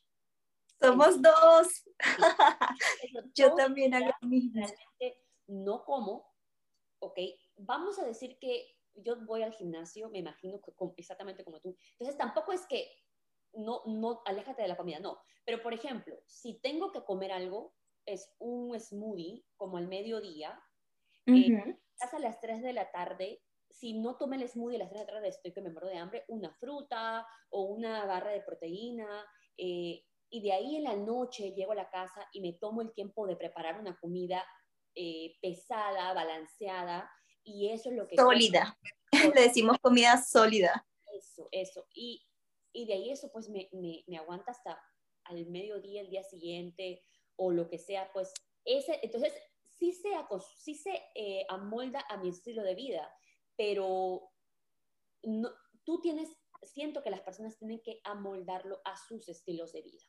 Somos 0.81 1.21
dos. 1.21 1.83
Yo 3.35 3.55
también 3.55 3.93
hago 3.93 4.11
mismo. 4.21 4.65
No 5.47 5.83
como, 5.85 6.33
ok, 6.99 7.19
vamos 7.57 7.99
a 7.99 8.05
decir 8.05 8.37
que 8.39 8.75
yo 8.95 9.17
voy 9.25 9.43
al 9.43 9.53
gimnasio, 9.53 10.09
me 10.09 10.19
imagino 10.19 10.59
que 10.61 10.73
exactamente 10.97 11.43
como 11.43 11.59
tú. 11.59 11.77
Entonces 11.91 12.17
tampoco 12.17 12.51
es 12.51 12.65
que 12.65 12.89
no, 13.53 13.81
no, 13.85 14.21
aléjate 14.25 14.61
de 14.61 14.67
la 14.67 14.77
comida, 14.77 14.99
no. 14.99 15.19
Pero 15.45 15.61
por 15.61 15.73
ejemplo, 15.73 16.17
si 16.25 16.59
tengo 16.59 16.91
que 16.91 17.03
comer 17.03 17.31
algo, 17.31 17.73
es 18.05 18.33
un 18.39 18.79
smoothie 18.79 19.45
como 19.55 19.77
al 19.77 19.87
mediodía, 19.87 20.59
eh, 21.27 21.77
a 21.99 22.19
las 22.19 22.39
3 22.39 22.61
de 22.61 22.73
la 22.73 22.91
tarde, 22.91 23.41
si 23.79 23.93
no 23.93 24.17
tomé 24.17 24.37
el 24.37 24.47
smoothie 24.47 24.77
a 24.77 24.79
las 24.79 24.89
3 24.89 25.01
de 25.01 25.05
la 25.05 25.13
tarde 25.13 25.27
estoy 25.27 25.53
que 25.53 25.61
me 25.61 25.69
muero 25.69 25.87
de 25.87 25.97
hambre, 25.97 26.23
una 26.29 26.53
fruta 26.53 27.27
o 27.49 27.63
una 27.63 28.05
barra 28.05 28.31
de 28.31 28.41
proteína, 28.41 29.25
eh, 29.57 30.03
y 30.29 30.41
de 30.41 30.53
ahí 30.53 30.77
en 30.77 30.83
la 30.83 30.95
noche 30.95 31.53
llego 31.53 31.73
a 31.73 31.75
la 31.75 31.89
casa 31.89 32.27
y 32.33 32.41
me 32.41 32.53
tomo 32.53 32.81
el 32.81 32.93
tiempo 32.93 33.27
de 33.27 33.35
preparar 33.35 33.79
una 33.79 33.97
comida 33.99 34.43
eh, 34.95 35.35
pesada, 35.41 36.13
balanceada, 36.13 37.09
y 37.43 37.69
eso 37.69 37.89
es 37.89 37.95
lo 37.95 38.07
que... 38.07 38.15
Sólida. 38.15 38.77
Le 39.35 39.41
decimos 39.41 39.77
comida 39.79 40.17
sólida. 40.21 40.85
Eso, 41.13 41.47
eso. 41.51 41.85
Y, 41.93 42.25
y 42.73 42.85
de 42.85 42.93
ahí 42.93 43.11
eso 43.11 43.29
pues 43.31 43.49
me, 43.49 43.69
me, 43.71 44.03
me 44.07 44.17
aguanta 44.17 44.51
hasta 44.51 44.81
al 45.25 45.45
mediodía, 45.47 46.01
el 46.01 46.09
día 46.09 46.23
siguiente, 46.23 47.01
o 47.35 47.51
lo 47.51 47.67
que 47.67 47.77
sea, 47.77 48.09
pues 48.13 48.33
ese, 48.63 48.99
entonces 49.03 49.33
sí 49.77 49.91
se, 49.91 50.09
sí 50.57 50.75
se 50.75 51.03
eh, 51.13 51.45
amolda 51.49 52.03
a 52.09 52.17
mi 52.17 52.29
estilo 52.29 52.63
de 52.63 52.75
vida, 52.75 53.11
pero 53.57 54.31
no, 55.23 55.49
tú 55.83 56.01
tienes, 56.01 56.29
siento 56.63 57.03
que 57.03 57.09
las 57.09 57.21
personas 57.21 57.57
tienen 57.57 57.81
que 57.81 58.01
amoldarlo 58.03 58.81
a 58.85 58.95
sus 58.97 59.29
estilos 59.29 59.73
de 59.73 59.81
vida. 59.81 60.03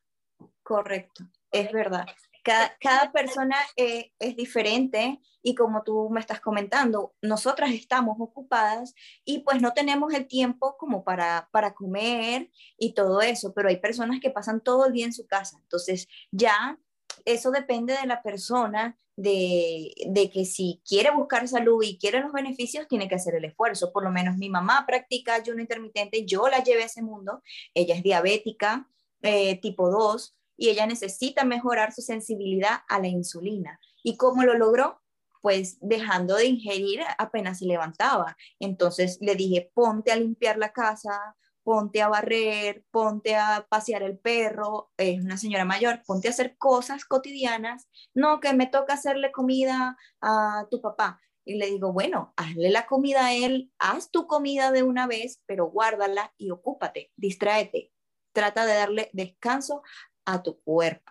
Correcto, 0.62 1.24
es 1.50 1.72
verdad. 1.72 2.04
Cada, 2.42 2.76
cada 2.78 3.12
persona 3.12 3.56
eh, 3.76 4.12
es 4.18 4.36
diferente 4.36 5.20
y 5.42 5.54
como 5.54 5.82
tú 5.82 6.10
me 6.10 6.20
estás 6.20 6.40
comentando, 6.40 7.14
nosotras 7.22 7.70
estamos 7.72 8.16
ocupadas 8.20 8.94
y 9.24 9.40
pues 9.40 9.62
no 9.62 9.72
tenemos 9.72 10.12
el 10.12 10.26
tiempo 10.26 10.76
como 10.76 11.04
para, 11.04 11.48
para 11.52 11.74
comer 11.74 12.50
y 12.76 12.94
todo 12.94 13.20
eso, 13.20 13.54
pero 13.54 13.68
hay 13.68 13.78
personas 13.78 14.20
que 14.20 14.30
pasan 14.30 14.60
todo 14.60 14.86
el 14.86 14.92
día 14.92 15.06
en 15.06 15.12
su 15.12 15.26
casa. 15.26 15.58
Entonces 15.62 16.08
ya 16.30 16.78
eso 17.26 17.50
depende 17.50 17.94
de 18.00 18.06
la 18.06 18.22
persona, 18.22 18.96
de, 19.16 20.30
que 20.32 20.44
si 20.44 20.80
quiere 20.86 21.10
buscar 21.10 21.48
salud 21.48 21.82
y 21.82 21.98
quiere 21.98 22.20
los 22.20 22.32
beneficios, 22.32 22.86
tiene 22.86 23.08
que 23.08 23.16
hacer 23.16 23.34
el 23.34 23.44
esfuerzo. 23.44 23.92
Por 23.92 24.04
lo 24.04 24.10
menos 24.10 24.36
mi 24.36 24.48
mamá 24.48 24.84
practica 24.86 25.34
ayuno 25.34 25.60
intermitente, 25.60 26.24
yo 26.24 26.48
la 26.48 26.62
llevé 26.62 26.82
a 26.82 26.86
ese 26.86 27.02
mundo, 27.02 27.42
ella 27.74 27.94
es 27.94 28.02
diabética 28.02 28.88
eh, 29.22 29.58
tipo 29.60 29.90
2 29.90 30.36
y 30.56 30.68
ella 30.68 30.86
necesita 30.86 31.44
mejorar 31.44 31.92
su 31.92 32.02
sensibilidad 32.02 32.80
a 32.88 33.00
la 33.00 33.08
insulina. 33.08 33.80
¿Y 34.02 34.16
cómo 34.16 34.44
lo 34.44 34.54
logró? 34.54 35.02
Pues 35.42 35.78
dejando 35.80 36.36
de 36.36 36.46
ingerir 36.46 37.00
apenas 37.18 37.58
se 37.58 37.66
levantaba. 37.66 38.36
Entonces 38.60 39.18
le 39.20 39.34
dije, 39.34 39.70
ponte 39.74 40.12
a 40.12 40.16
limpiar 40.16 40.58
la 40.58 40.72
casa, 40.72 41.36
ponte 41.66 42.00
a 42.00 42.08
barrer, 42.08 42.84
ponte 42.92 43.34
a 43.34 43.66
pasear 43.68 44.04
el 44.04 44.20
perro, 44.20 44.92
es 44.96 45.20
una 45.20 45.36
señora 45.36 45.64
mayor, 45.64 46.00
ponte 46.06 46.28
a 46.28 46.30
hacer 46.30 46.56
cosas 46.58 47.04
cotidianas, 47.04 47.88
no 48.14 48.38
que 48.38 48.54
me 48.54 48.68
toca 48.68 48.94
hacerle 48.94 49.32
comida 49.32 49.96
a 50.20 50.68
tu 50.70 50.80
papá. 50.80 51.20
Y 51.44 51.56
le 51.56 51.66
digo, 51.66 51.92
bueno, 51.92 52.32
hazle 52.36 52.70
la 52.70 52.86
comida 52.86 53.26
a 53.26 53.34
él, 53.34 53.72
haz 53.80 54.12
tu 54.12 54.28
comida 54.28 54.70
de 54.70 54.84
una 54.84 55.08
vez, 55.08 55.42
pero 55.44 55.66
guárdala 55.66 56.32
y 56.38 56.52
ocúpate, 56.52 57.10
distráete. 57.16 57.92
Trata 58.32 58.64
de 58.64 58.74
darle 58.74 59.10
descanso 59.12 59.82
a 60.24 60.44
tu 60.44 60.60
cuerpo. 60.62 61.10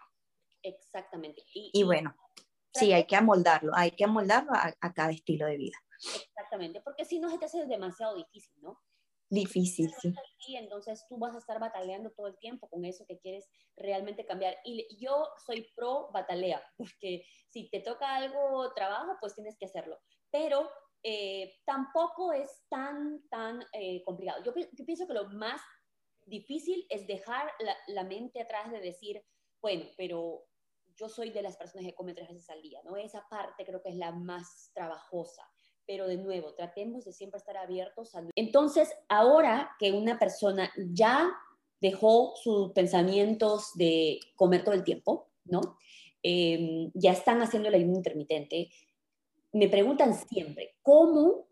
Exactamente. 0.63 1.43
Y, 1.53 1.83
bueno, 1.83 2.15
sí, 2.73 2.93
hay 2.93 3.05
que 3.07 3.17
amoldarlo, 3.17 3.73
hay 3.75 3.91
que 3.91 4.05
amoldarlo 4.05 4.53
a, 4.53 4.93
cada 4.93 5.11
estilo 5.11 5.47
de 5.47 5.57
vida. 5.57 5.77
Exactamente, 6.29 6.79
porque 6.79 7.03
si 7.03 7.19
no 7.19 7.29
se 7.29 7.39
te 7.39 7.45
hace 7.45 7.65
demasiado 7.65 8.15
difícil, 8.15 8.53
¿no? 8.61 8.79
Difícil, 9.29 9.91
sí. 9.99 10.13
Y 10.47 10.55
entonces 10.57 11.05
tú 11.09 11.17
vas 11.17 11.33
a 11.35 11.39
estar 11.39 11.59
bataleando 11.59 12.11
todo 12.11 12.27
el 12.27 12.37
tiempo 12.37 12.69
con 12.69 12.85
eso 12.85 13.05
que 13.07 13.19
quieres 13.19 13.49
realmente 13.75 14.25
cambiar. 14.25 14.57
Y 14.63 14.87
yo 14.97 15.27
soy 15.45 15.67
pro 15.75 16.11
batalea, 16.11 16.61
porque 16.77 17.25
si 17.49 17.69
te 17.69 17.79
toca 17.79 18.15
algo 18.15 18.73
trabajo, 18.73 19.17
pues 19.19 19.35
tienes 19.35 19.57
que 19.57 19.65
hacerlo. 19.65 19.99
Pero 20.31 20.69
eh, 21.03 21.61
tampoco 21.65 22.33
es 22.33 22.65
tan, 22.69 23.27
tan 23.29 23.63
eh, 23.73 24.03
complicado. 24.03 24.43
Yo, 24.43 24.53
yo, 24.55 24.85
pienso 24.85 25.07
que 25.07 25.13
lo 25.13 25.29
más 25.29 25.61
difícil 26.25 26.85
es 26.89 27.07
dejar 27.07 27.51
la, 27.59 27.75
la, 27.87 28.03
mente 28.03 28.41
atrás 28.41 28.71
de 28.71 28.79
decir, 28.79 29.23
bueno, 29.61 29.85
pero 29.97 30.45
yo 30.95 31.09
soy 31.09 31.29
de 31.29 31.41
las 31.41 31.57
personas 31.57 31.85
que 31.85 31.93
comen 31.93 32.15
tres 32.15 32.29
veces 32.29 32.49
al 32.49 32.61
día, 32.61 32.81
¿no? 32.83 32.95
Esa 32.95 33.27
parte 33.29 33.65
creo 33.65 33.81
que 33.81 33.89
es 33.89 33.95
la 33.95 34.11
más 34.11 34.71
trabajosa. 34.73 35.43
Pero 35.87 36.07
de 36.07 36.17
nuevo, 36.17 36.53
tratemos 36.53 37.05
de 37.05 37.13
siempre 37.13 37.37
estar 37.37 37.57
abiertos 37.57 38.15
a... 38.15 38.23
Entonces, 38.35 38.89
ahora 39.07 39.71
que 39.79 39.91
una 39.91 40.17
persona 40.17 40.71
ya 40.91 41.31
dejó 41.81 42.33
sus 42.35 42.71
pensamientos 42.71 43.71
de 43.75 44.19
comer 44.35 44.63
todo 44.63 44.73
el 44.73 44.83
tiempo, 44.83 45.29
¿no? 45.43 45.77
Em, 46.23 46.91
ya 46.95 47.11
están 47.11 47.41
haciendo 47.43 47.69
el 47.69 47.75
ayuno 47.75 47.97
intermitente, 47.97 48.71
me 49.53 49.69
preguntan 49.69 50.15
siempre, 50.15 50.75
¿cómo, 50.81 51.45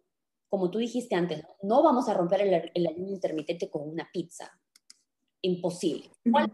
como 0.49 0.71
tú 0.71 0.79
dijiste 0.79 1.13
antes, 1.13 1.43
no 1.61 1.83
vamos 1.83 2.09
a 2.09 2.15
romper 2.15 2.41
el, 2.73 2.87
ayuno 2.87 3.11
intermitente 3.11 3.69
con 3.69 3.87
una 3.87 4.09
pizza? 4.11 4.51
Imposible. 5.41 6.09
¿Cuáles 6.31 6.51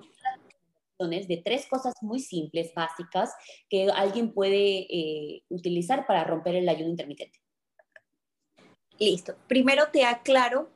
son 0.99 1.11
las 1.11 1.27
de 1.27 1.37
tres 1.37 1.65
cosas 1.67 1.93
muy 2.01 2.19
simples, 2.19 2.73
básicas, 2.75 3.33
que 3.69 3.89
alguien 3.89 4.33
puede 4.33 4.85
eh, 4.89 5.43
utilizar 5.47 6.05
para 6.05 6.25
romper 6.25 6.55
el 6.55 6.67
ayuno 6.67 6.89
intermitente? 6.89 7.39
Listo. 8.99 9.35
Primero 9.47 9.87
te 9.91 10.03
aclaro 10.05 10.69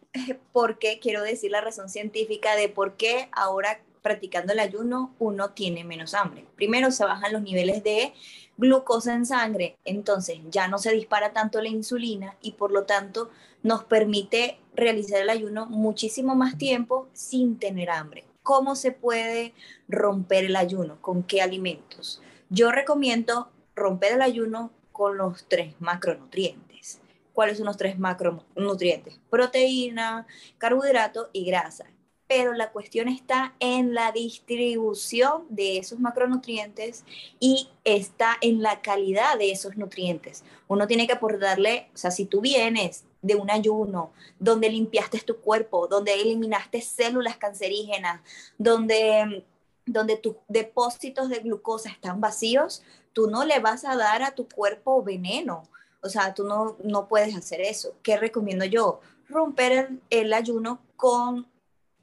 por 0.53 0.79
qué 0.79 0.99
quiero 0.99 1.21
decir 1.21 1.51
la 1.51 1.61
razón 1.61 1.89
científica 1.89 2.55
de 2.55 2.69
por 2.69 2.95
qué 2.95 3.27
ahora 3.31 3.81
practicando 4.01 4.53
el 4.53 4.59
ayuno 4.59 5.13
uno 5.19 5.51
tiene 5.51 5.83
menos 5.83 6.13
hambre. 6.13 6.45
Primero 6.55 6.91
se 6.91 7.05
bajan 7.05 7.33
los 7.33 7.41
niveles 7.41 7.83
de 7.83 8.13
glucosa 8.57 9.15
en 9.15 9.25
sangre, 9.25 9.77
entonces 9.85 10.39
ya 10.49 10.67
no 10.67 10.77
se 10.77 10.91
dispara 10.91 11.33
tanto 11.33 11.61
la 11.61 11.69
insulina 11.69 12.35
y 12.41 12.51
por 12.51 12.71
lo 12.71 12.83
tanto 12.83 13.29
nos 13.63 13.83
permite 13.85 14.59
realizar 14.75 15.21
el 15.21 15.29
ayuno 15.29 15.65
muchísimo 15.65 16.35
más 16.35 16.57
tiempo 16.57 17.07
sin 17.13 17.57
tener 17.57 17.89
hambre. 17.89 18.25
¿Cómo 18.43 18.75
se 18.75 18.91
puede 18.91 19.53
romper 19.87 20.45
el 20.45 20.57
ayuno? 20.57 21.01
¿Con 21.01 21.23
qué 21.23 21.41
alimentos? 21.41 22.21
Yo 22.49 22.71
recomiendo 22.71 23.49
romper 23.75 24.13
el 24.13 24.21
ayuno 24.21 24.71
con 24.91 25.17
los 25.17 25.45
tres 25.47 25.73
macronutrientes. 25.79 26.72
¿Cuáles 27.33 27.57
son 27.57 27.65
los 27.65 27.77
tres 27.77 27.99
macronutrientes? 27.99 29.19
Proteína, 29.29 30.27
carbohidrato 30.57 31.29
y 31.33 31.45
grasa 31.45 31.85
pero 32.27 32.53
la 32.53 32.71
cuestión 32.71 33.09
está 33.09 33.53
en 33.59 33.93
la 33.93 34.11
distribución 34.11 35.45
de 35.49 35.77
esos 35.77 35.99
macronutrientes 35.99 37.05
y 37.39 37.69
está 37.83 38.37
en 38.41 38.63
la 38.63 38.81
calidad 38.81 39.37
de 39.37 39.51
esos 39.51 39.77
nutrientes. 39.77 40.43
Uno 40.67 40.87
tiene 40.87 41.05
que 41.05 41.13
aportarle, 41.13 41.89
o 41.93 41.97
sea, 41.97 42.09
si 42.09 42.25
tú 42.25 42.41
vienes 42.41 43.03
de 43.21 43.35
un 43.35 43.51
ayuno 43.51 44.13
donde 44.39 44.69
limpiaste 44.69 45.19
tu 45.19 45.41
cuerpo, 45.41 45.87
donde 45.87 46.13
eliminaste 46.13 46.81
células 46.81 47.37
cancerígenas, 47.37 48.21
donde, 48.57 49.45
donde 49.85 50.17
tus 50.17 50.35
depósitos 50.47 51.29
de 51.29 51.39
glucosa 51.39 51.89
están 51.89 52.19
vacíos, 52.19 52.83
tú 53.11 53.29
no 53.29 53.45
le 53.45 53.59
vas 53.59 53.85
a 53.85 53.95
dar 53.95 54.23
a 54.23 54.33
tu 54.33 54.47
cuerpo 54.47 55.03
veneno. 55.03 55.69
O 56.03 56.09
sea, 56.09 56.33
tú 56.33 56.43
no, 56.43 56.77
no 56.83 57.07
puedes 57.07 57.35
hacer 57.35 57.61
eso. 57.61 57.95
¿Qué 58.03 58.17
recomiendo 58.17 58.65
yo? 58.65 58.99
Romper 59.29 59.71
el, 59.71 60.01
el 60.09 60.33
ayuno 60.33 60.79
con 60.95 61.47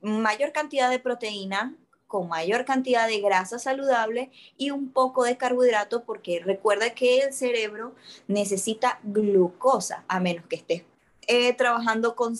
mayor 0.00 0.52
cantidad 0.52 0.90
de 0.90 0.98
proteína, 0.98 1.76
con 2.06 2.28
mayor 2.28 2.64
cantidad 2.64 3.06
de 3.06 3.20
grasa 3.20 3.58
saludable 3.60 4.32
y 4.56 4.70
un 4.70 4.90
poco 4.90 5.22
de 5.22 5.36
carbohidrato, 5.36 6.02
porque 6.04 6.40
recuerda 6.44 6.90
que 6.90 7.20
el 7.20 7.32
cerebro 7.32 7.94
necesita 8.26 8.98
glucosa, 9.04 10.04
a 10.08 10.18
menos 10.18 10.44
que 10.46 10.56
estés 10.56 10.82
eh, 11.28 11.52
trabajando 11.52 12.16
con, 12.16 12.34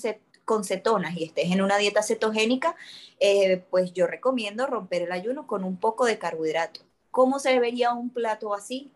con, 0.44 0.64
cetonas 0.64 1.16
y 1.16 1.22
estés 1.22 1.52
en 1.52 1.62
una 1.62 1.78
dieta 1.78 2.02
cetogénica, 2.02 2.74
eh, 3.20 3.62
pues 3.70 3.92
yo 3.92 4.08
recomiendo 4.08 4.66
romper 4.66 5.02
el 5.02 5.12
ayuno 5.12 5.46
con 5.46 5.62
un 5.62 5.76
poco 5.76 6.04
de 6.04 6.18
carbohidrato. 6.18 6.80
¿Cómo 7.12 7.38
se 7.38 7.56
vería 7.60 7.92
un 7.92 8.10
plato 8.10 8.52
así? 8.52 8.90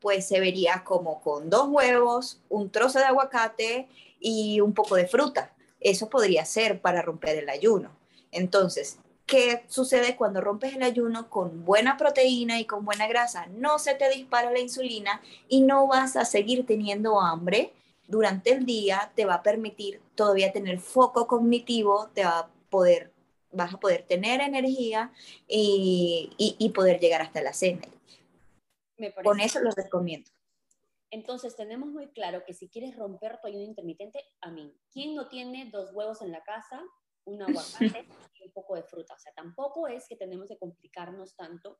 Pues 0.00 0.26
se 0.28 0.40
vería 0.40 0.84
como 0.84 1.20
con 1.20 1.50
dos 1.50 1.68
huevos, 1.68 2.40
un 2.48 2.70
trozo 2.70 2.98
de 2.98 3.06
aguacate 3.06 3.88
y 4.20 4.60
un 4.60 4.72
poco 4.72 4.96
de 4.96 5.06
fruta. 5.06 5.52
Eso 5.80 6.08
podría 6.08 6.44
ser 6.44 6.80
para 6.80 7.02
romper 7.02 7.36
el 7.38 7.48
ayuno. 7.48 7.90
Entonces, 8.30 8.98
¿qué 9.26 9.64
sucede 9.68 10.16
cuando 10.16 10.40
rompes 10.40 10.74
el 10.74 10.82
ayuno 10.82 11.30
con 11.30 11.64
buena 11.64 11.96
proteína 11.96 12.58
y 12.60 12.64
con 12.64 12.84
buena 12.84 13.06
grasa? 13.06 13.46
No 13.46 13.78
se 13.78 13.94
te 13.94 14.08
dispara 14.10 14.50
la 14.50 14.60
insulina 14.60 15.20
y 15.48 15.60
no 15.60 15.86
vas 15.86 16.16
a 16.16 16.24
seguir 16.24 16.66
teniendo 16.66 17.20
hambre 17.20 17.72
durante 18.08 18.52
el 18.52 18.64
día, 18.64 19.12
te 19.14 19.26
va 19.26 19.34
a 19.34 19.42
permitir 19.42 20.00
todavía 20.14 20.50
tener 20.50 20.80
foco 20.80 21.26
cognitivo, 21.26 22.08
te 22.14 22.24
va 22.24 22.38
a 22.40 22.48
poder, 22.70 23.12
vas 23.52 23.74
a 23.74 23.78
poder 23.78 24.02
tener 24.02 24.40
energía 24.40 25.12
y, 25.46 26.72
poder 26.74 26.98
llegar 27.00 27.20
hasta 27.22 27.42
la 27.42 27.52
cena. 27.52 27.82
Con 29.22 29.40
eso 29.40 29.60
lo 29.60 29.70
recomiendo. 29.70 30.30
Entonces, 31.10 31.56
tenemos 31.56 31.88
muy 31.88 32.08
claro 32.08 32.44
que 32.44 32.52
si 32.52 32.68
quieres 32.68 32.96
romper 32.96 33.40
tu 33.40 33.46
ayuno 33.46 33.64
intermitente, 33.64 34.24
a 34.42 34.50
mí, 34.50 34.78
¿quién 34.92 35.14
no 35.14 35.28
tiene 35.28 35.70
dos 35.70 35.92
huevos 35.94 36.20
en 36.20 36.32
la 36.32 36.42
casa 36.42 36.84
un 37.28 37.42
aguacate 37.42 38.06
y 38.34 38.44
un 38.44 38.52
poco 38.52 38.74
de 38.74 38.82
fruta. 38.82 39.14
O 39.14 39.18
sea, 39.18 39.32
tampoco 39.32 39.86
es 39.86 40.06
que 40.08 40.16
tenemos 40.16 40.48
que 40.48 40.58
complicarnos 40.58 41.36
tanto 41.36 41.78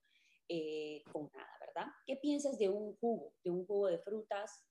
eh, 0.49 1.03
con 1.13 1.31
nada, 1.35 1.59
¿verdad? 1.61 1.87
¿Qué 2.07 2.17
piensas 2.17 2.59
de 2.59 2.69
un 2.69 2.97
jugo, 2.97 3.35
de 3.45 3.51
un 3.51 3.67
jugo 3.67 3.89
de 3.89 3.99
frutas? 3.99 4.65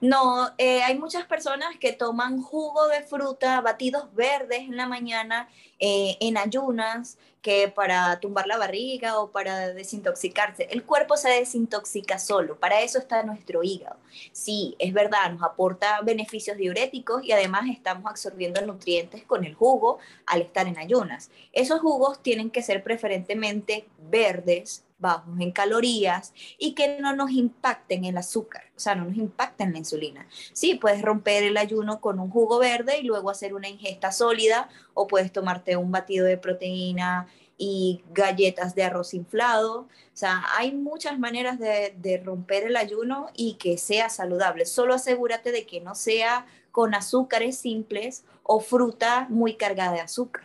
No, 0.00 0.52
eh, 0.58 0.82
hay 0.82 0.96
muchas 0.96 1.26
personas 1.26 1.76
que 1.80 1.92
toman 1.92 2.40
jugo 2.40 2.86
de 2.86 3.02
fruta, 3.02 3.60
batidos 3.60 4.14
verdes 4.14 4.60
en 4.60 4.76
la 4.76 4.86
mañana, 4.86 5.48
eh, 5.80 6.16
en 6.20 6.38
ayunas, 6.38 7.18
que 7.42 7.68
para 7.68 8.20
tumbar 8.20 8.46
la 8.46 8.58
barriga 8.58 9.18
o 9.18 9.30
para 9.32 9.72
desintoxicarse. 9.74 10.68
El 10.70 10.84
cuerpo 10.84 11.16
se 11.16 11.30
desintoxica 11.30 12.18
solo, 12.20 12.58
para 12.60 12.80
eso 12.80 12.98
está 12.98 13.24
nuestro 13.24 13.64
hígado. 13.64 13.96
Sí, 14.32 14.76
es 14.78 14.92
verdad, 14.92 15.32
nos 15.32 15.42
aporta 15.42 16.00
beneficios 16.02 16.56
diuréticos 16.56 17.24
y 17.24 17.32
además 17.32 17.64
estamos 17.68 18.08
absorbiendo 18.08 18.60
nutrientes 18.64 19.24
con 19.24 19.44
el 19.44 19.54
jugo 19.54 19.98
al 20.26 20.42
estar 20.42 20.68
en 20.68 20.78
ayunas. 20.78 21.30
Esos 21.52 21.80
jugos 21.80 22.22
tienen 22.22 22.50
que 22.50 22.62
ser 22.62 22.84
preferentemente 22.84 23.88
verdes, 23.98 24.84
bajos 24.98 25.38
en 25.40 25.52
calorías 25.52 26.32
y 26.58 26.74
que 26.74 27.00
no 27.00 27.14
nos 27.14 27.30
impacten 27.30 28.04
el 28.04 28.18
azúcar, 28.18 28.64
o 28.76 28.80
sea, 28.80 28.94
no 28.94 29.04
nos 29.04 29.16
impacten 29.16 29.72
la 29.72 29.78
insulina. 29.78 30.26
Sí, 30.52 30.74
puedes 30.74 31.02
romper 31.02 31.44
el 31.44 31.56
ayuno 31.56 32.00
con 32.00 32.18
un 32.18 32.30
jugo 32.30 32.58
verde 32.58 32.98
y 32.98 33.04
luego 33.04 33.30
hacer 33.30 33.54
una 33.54 33.68
ingesta 33.68 34.12
sólida 34.12 34.68
o 34.94 35.06
puedes 35.06 35.32
tomarte 35.32 35.76
un 35.76 35.92
batido 35.92 36.26
de 36.26 36.38
proteína 36.38 37.28
y 37.58 38.04
galletas 38.12 38.74
de 38.74 38.84
arroz 38.84 39.12
inflado. 39.12 39.80
O 39.80 40.16
sea, 40.16 40.44
hay 40.56 40.72
muchas 40.72 41.18
maneras 41.18 41.58
de, 41.58 42.22
romper 42.24 42.64
el 42.64 42.76
ayuno 42.76 43.28
y 43.34 43.54
que 43.54 43.76
sea 43.76 44.08
saludable. 44.08 44.64
Solo 44.64 44.94
asegúrate 44.94 45.52
de 45.52 45.66
que 45.66 45.80
no 45.80 45.94
sea 45.94 46.46
con 46.70 46.94
azúcares 46.94 47.58
simples 47.58 48.24
o 48.44 48.60
fruta 48.60 49.26
muy 49.28 49.56
cargada 49.56 49.92
de 49.92 50.00
azúcar. 50.00 50.44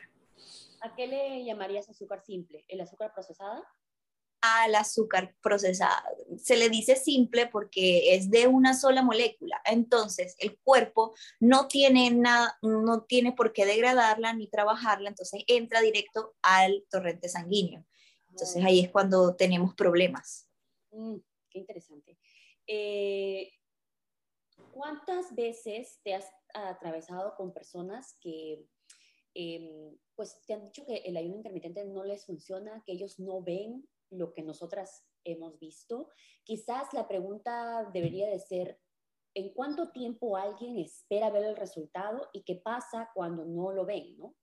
¿A 0.82 0.94
qué 0.96 1.08
le 1.08 1.46
llamarías 1.46 1.88
azúcar 1.88 2.22
simple? 2.26 2.66
¿El 2.68 2.82
azúcar 2.82 3.13
procesada? 3.13 3.63
Al 4.43 4.75
azúcar 4.75 5.34
procesada. 5.41 6.03
Se 6.38 6.58
le 6.58 6.67
dice 6.67 6.97
simple 6.97 7.47
porque 7.47 8.13
es 8.13 8.29
de 8.29 8.47
una 8.47 8.73
sola 8.73 9.01
molécula. 9.01 9.62
Entonces, 9.63 10.36
el 10.38 10.60
cuerpo 10.60 11.13
no 11.39 11.69
tiene 11.69 12.12
nada, 12.12 12.58
no 12.62 13.03
tiene 13.03 13.32
por 13.32 13.53
qué 13.53 13.65
degradarla 13.65 14.34
ni 14.34 14.47
trabajarla, 14.47 15.08
entonces 15.08 15.45
entra 15.47 15.79
directo 15.79 16.36
al 16.41 16.84
torrente 16.91 17.29
sanguíneo. 17.29 17.86
Entonces, 18.32 18.62
ahí 18.65 18.82
es 18.82 18.91
cuando 18.91 19.34
tenemos 19.38 19.75
problemas. 19.75 20.49
Mm, 20.91 21.19
qué 21.49 21.60
interesante. 21.60 22.19
Eh, 22.67 23.49
¿Cuántas 24.73 25.34
veces 25.34 26.01
te 26.03 26.15
has 26.15 26.29
atravesado 26.53 27.34
con 27.38 27.53
personas 27.53 28.17
que 28.19 28.65
em, 29.36 29.97
pues 30.15 30.41
te 30.45 30.53
han 30.53 30.63
dicho 30.63 30.86
que 30.86 30.97
el 30.97 31.15
ayuno 31.15 31.38
intermitente 31.38 31.86
no 31.86 32.03
les 32.03 32.25
funciona, 32.25 32.84
que 32.86 32.91
ellos 32.91 33.19
no 33.19 33.41
ven 33.41 33.88
lo 34.13 34.34
que 34.34 34.41
nosotras 34.41 35.06
hemos 35.23 35.60
visto. 35.60 36.10
Quizás 36.43 36.93
la 36.93 37.08
pregunta 37.08 37.89
debería 37.93 38.28
de 38.30 38.39
ser, 38.39 38.80
¿en 39.34 39.54
cuánto 39.54 39.91
tiempo 39.91 40.38
alguien 40.38 40.78
espera 40.78 41.30
ver 41.30 41.45
el 41.45 41.56
resultado 41.56 42.30
y 42.34 42.43
qué 42.43 42.56
pasa 42.56 43.10
cuando 43.13 43.45
no 43.45 43.71
lo 43.71 43.86
ven, 43.86 44.17
no? 44.17 44.36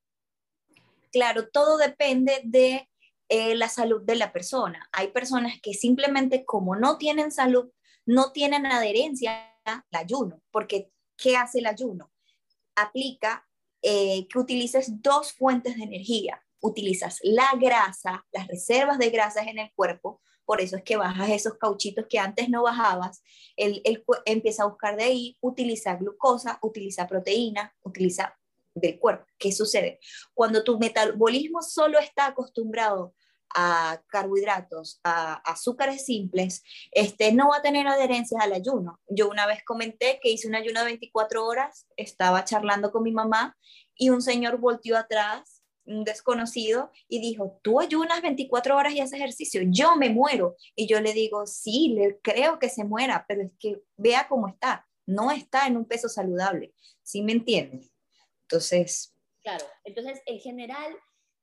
Claro, 1.12 1.48
todo 1.48 1.76
depende 1.76 2.40
de 2.44 2.88
eh, 3.28 3.54
la 3.54 3.68
salud 3.68 4.02
de 4.02 4.16
la 4.16 4.32
persona. 4.32 4.88
Hay 4.92 5.08
personas 5.08 5.54
que 5.62 5.74
simplemente 5.74 6.44
como 6.44 6.76
no 6.76 6.98
tienen 6.98 7.32
salud, 7.32 7.70
no 8.06 8.32
tienen 8.32 8.66
adherencia 8.66 9.46
el 9.64 9.98
ayuno, 9.98 10.42
porque 10.50 10.90
¿qué 11.16 11.36
hace 11.36 11.58
el 11.60 11.66
ayuno? 11.66 12.10
Aplica 12.74 13.46
eh, 13.82 14.26
que 14.28 14.38
utilices 14.38 15.02
dos 15.02 15.32
fuentes 15.32 15.76
de 15.76 15.84
energía. 15.84 16.42
Utilizas 16.60 17.18
la 17.22 17.50
grasa, 17.58 18.24
las 18.32 18.46
reservas 18.46 18.98
de 18.98 19.10
grasas 19.10 19.46
en 19.46 19.58
el 19.58 19.72
cuerpo, 19.74 20.20
por 20.50 20.60
eso 20.60 20.76
es 20.76 20.82
que 20.82 20.96
bajas 20.96 21.30
esos 21.30 21.58
cauchitos 21.58 22.06
que 22.08 22.18
antes 22.18 22.48
no 22.48 22.64
bajabas, 22.64 23.22
él, 23.56 23.82
empieza 24.24 24.64
a 24.64 24.66
buscar 24.66 24.96
de 24.96 25.04
ahí, 25.04 25.38
utiliza 25.40 25.94
glucosa, 25.94 26.58
utiliza 26.62 27.06
proteína, 27.06 27.72
utiliza 27.82 28.36
del 28.74 28.98
cuerpo. 28.98 29.26
¿Qué 29.38 29.52
sucede? 29.52 30.00
Cuando 30.34 30.64
tu 30.64 30.76
metabolismo 30.78 31.62
solo 31.62 32.00
está 32.00 32.26
acostumbrado 32.26 33.14
a 33.54 34.02
carbohidratos, 34.08 35.00
a 35.04 35.34
azúcares 35.34 36.04
simples, 36.04 36.64
este, 36.90 37.32
no 37.32 37.50
va 37.50 37.58
a 37.58 37.62
tener 37.62 37.86
adherencias 37.86 38.42
al 38.42 38.52
ayuno. 38.52 39.00
Yo 39.08 39.28
una 39.28 39.46
vez 39.46 39.62
comenté 39.64 40.18
que 40.20 40.30
hice 40.30 40.48
un 40.48 40.56
ayuno 40.56 40.80
de 40.80 40.86
24 40.86 41.46
horas, 41.46 41.86
estaba 41.96 42.44
charlando 42.44 42.90
con 42.90 43.04
mi 43.04 43.12
mamá 43.12 43.56
y 43.94 44.10
un 44.10 44.20
señor 44.20 44.58
volteó 44.58 44.96
atrás 44.96 45.59
un 45.90 46.04
desconocido 46.04 46.90
y 47.08 47.20
dijo, 47.20 47.58
tú 47.62 47.80
ayunas 47.80 48.22
24 48.22 48.76
horas 48.76 48.92
y 48.94 49.00
haces 49.00 49.18
ejercicio, 49.18 49.62
yo 49.66 49.96
me 49.96 50.10
muero. 50.10 50.56
Y 50.74 50.86
yo 50.86 51.00
le 51.00 51.12
digo, 51.12 51.46
sí, 51.46 51.90
le 51.94 52.20
creo 52.20 52.58
que 52.58 52.68
se 52.68 52.84
muera, 52.84 53.24
pero 53.28 53.42
es 53.42 53.52
que 53.58 53.82
vea 53.96 54.26
cómo 54.28 54.48
está, 54.48 54.88
no 55.06 55.30
está 55.30 55.66
en 55.66 55.76
un 55.76 55.84
peso 55.84 56.08
saludable, 56.08 56.74
¿sí 57.02 57.22
me 57.22 57.32
entiendes? 57.32 57.92
Entonces... 58.42 59.14
Claro, 59.42 59.64
entonces 59.84 60.20
en 60.26 60.38
general, 60.38 60.94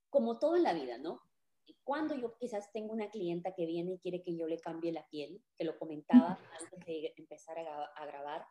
como 0.09 0.39
todo 0.39 0.55
en 0.55 0.63
la 0.63 0.73
vida, 0.73 0.97
¿no? 0.97 1.21
Cuando 1.83 2.15
yo 2.15 2.37
quizás 2.37 2.71
tengo 2.71 2.93
una 2.93 3.09
clienta 3.09 3.53
que 3.55 3.65
viene 3.65 3.93
y 3.93 3.99
quiere 3.99 4.21
que 4.21 4.35
yo 4.35 4.45
le 4.45 4.59
cambie 4.59 4.91
la 4.91 5.07
piel, 5.07 5.41
que 5.57 5.63
lo 5.63 5.79
comentaba 5.79 6.37
antes 6.59 6.85
de 6.85 7.13
empezar 7.17 7.57
a, 7.59 8.05
grabar, 8.05 8.45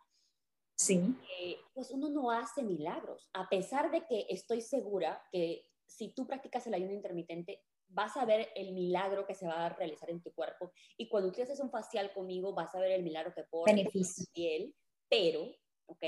Sí. 0.78 1.00
Eh, 1.38 1.56
pues 1.72 1.90
uno 1.90 2.10
no 2.10 2.30
hace 2.30 2.62
milagros, 2.62 3.30
a 3.32 3.48
pesar 3.48 3.90
de 3.90 4.04
que 4.06 4.26
estoy 4.28 4.60
segura 4.60 5.22
que 5.32 5.66
si 5.86 6.12
tú 6.12 6.26
practicas 6.26 6.66
el 6.66 6.74
ayuno 6.74 6.92
intermitente, 6.92 7.62
vas 7.88 8.16
a 8.16 8.24
ver 8.24 8.50
el 8.54 8.72
milagro 8.72 9.26
que 9.26 9.34
se 9.34 9.46
va 9.46 9.66
a 9.66 9.68
realizar 9.70 10.10
en 10.10 10.22
tu 10.22 10.32
cuerpo. 10.32 10.72
Y 10.96 11.08
cuando 11.08 11.32
tú 11.32 11.42
haces 11.42 11.60
un 11.60 11.70
facial 11.70 12.12
conmigo, 12.12 12.52
vas 12.52 12.74
a 12.74 12.80
ver 12.80 12.92
el 12.92 13.02
milagro 13.02 13.32
que 13.34 13.44
puedo 13.44 13.64
en 13.68 13.84
tu 13.84 14.02
piel. 14.32 14.74
Pero, 15.08 15.54
¿ok? 15.86 16.04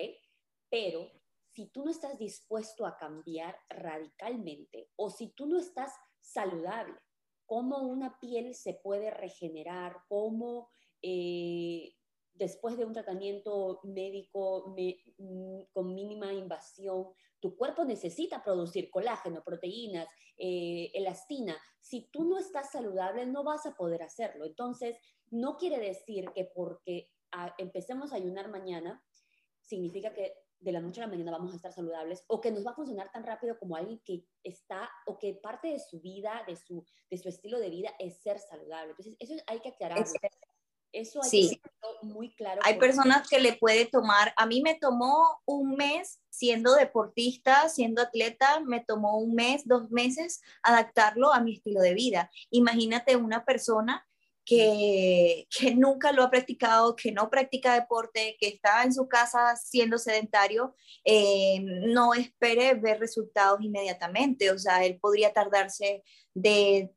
Pero 0.68 1.10
si 1.52 1.66
tú 1.66 1.84
no 1.84 1.90
estás 1.90 2.18
dispuesto 2.18 2.86
a 2.86 2.96
cambiar 2.96 3.56
radicalmente 3.68 4.90
o 4.96 5.10
si 5.10 5.28
tú 5.28 5.46
no 5.46 5.58
estás 5.58 5.92
saludable, 6.20 6.94
cómo 7.46 7.78
una 7.78 8.18
piel 8.20 8.54
se 8.54 8.74
puede 8.74 9.10
regenerar, 9.10 9.96
cómo 10.08 10.68
eh, 11.00 11.94
después 12.38 12.78
de 12.78 12.84
un 12.84 12.92
tratamiento 12.92 13.80
médico 13.82 14.74
mm, 15.18 15.62
con 15.72 15.94
mínima 15.94 16.32
invasión, 16.32 17.08
tu 17.40 17.56
cuerpo 17.56 17.84
necesita 17.84 18.42
producir 18.42 18.90
colágeno, 18.90 19.42
proteínas, 19.44 20.08
eh, 20.36 20.90
elastina. 20.94 21.56
Si 21.80 22.08
tú 22.10 22.24
no 22.24 22.38
estás 22.38 22.70
saludable, 22.70 23.26
no 23.26 23.44
vas 23.44 23.66
a 23.66 23.76
poder 23.76 24.02
hacerlo. 24.02 24.44
Entonces, 24.44 24.96
no 25.30 25.56
quiere 25.56 25.78
decir 25.78 26.30
que 26.34 26.44
porque 26.44 27.10
ah, 27.32 27.54
empecemos 27.58 28.12
a 28.12 28.16
ayunar 28.16 28.48
mañana, 28.50 29.02
significa 29.62 30.12
que 30.12 30.32
de 30.60 30.72
la 30.72 30.80
noche 30.80 31.00
a 31.00 31.06
la 31.06 31.10
mañana 31.10 31.30
vamos 31.30 31.52
a 31.52 31.56
estar 31.56 31.72
saludables 31.72 32.24
o 32.26 32.40
que 32.40 32.50
nos 32.50 32.66
va 32.66 32.72
a 32.72 32.74
funcionar 32.74 33.12
tan 33.12 33.24
rápido 33.24 33.56
como 33.58 33.76
alguien 33.76 34.00
que 34.04 34.24
está 34.42 34.90
o 35.06 35.16
que 35.16 35.34
parte 35.34 35.68
de 35.68 35.78
su 35.78 36.00
vida, 36.00 36.42
de 36.48 36.56
su, 36.56 36.84
de 37.08 37.18
su 37.18 37.28
estilo 37.28 37.60
de 37.60 37.70
vida 37.70 37.90
es 37.98 38.20
ser 38.20 38.40
saludable. 38.40 38.90
Entonces, 38.90 39.16
eso 39.20 39.34
hay 39.46 39.60
que 39.60 39.68
aclararlo. 39.68 40.04
Eso 40.92 41.20
hay 41.22 41.30
sí. 41.30 41.60
que 41.62 41.70
muy 42.02 42.34
claro. 42.34 42.60
Hay 42.64 42.78
personas 42.78 43.28
que 43.28 43.40
le 43.40 43.54
puede 43.54 43.86
tomar, 43.86 44.32
a 44.36 44.46
mí 44.46 44.62
me 44.62 44.74
tomó 44.74 45.40
un 45.44 45.74
mes 45.74 46.20
siendo 46.30 46.74
deportista, 46.74 47.68
siendo 47.68 48.02
atleta, 48.02 48.60
me 48.60 48.80
tomó 48.80 49.18
un 49.18 49.34
mes, 49.34 49.66
dos 49.66 49.90
meses 49.90 50.40
adaptarlo 50.62 51.32
a 51.32 51.40
mi 51.40 51.54
estilo 51.54 51.80
de 51.80 51.94
vida. 51.94 52.30
Imagínate 52.50 53.16
una 53.16 53.44
persona 53.44 54.06
que, 54.44 55.46
que, 55.50 55.74
nunca 55.74 56.10
lo 56.12 56.22
ha 56.22 56.30
practicado, 56.30 56.96
que 56.96 57.12
no 57.12 57.28
practica 57.28 57.74
deporte, 57.74 58.36
que 58.40 58.48
está 58.48 58.82
en 58.82 58.94
su 58.94 59.06
casa 59.06 59.56
siendo 59.56 59.98
sedentario, 59.98 60.74
eh, 61.04 61.60
no 61.60 62.14
espere 62.14 62.72
ver 62.74 62.98
resultados 62.98 63.60
inmediatamente. 63.60 64.50
O 64.50 64.58
sea, 64.58 64.84
él 64.86 64.98
podría 65.00 65.34
tardarse 65.34 66.02
de 66.32 66.90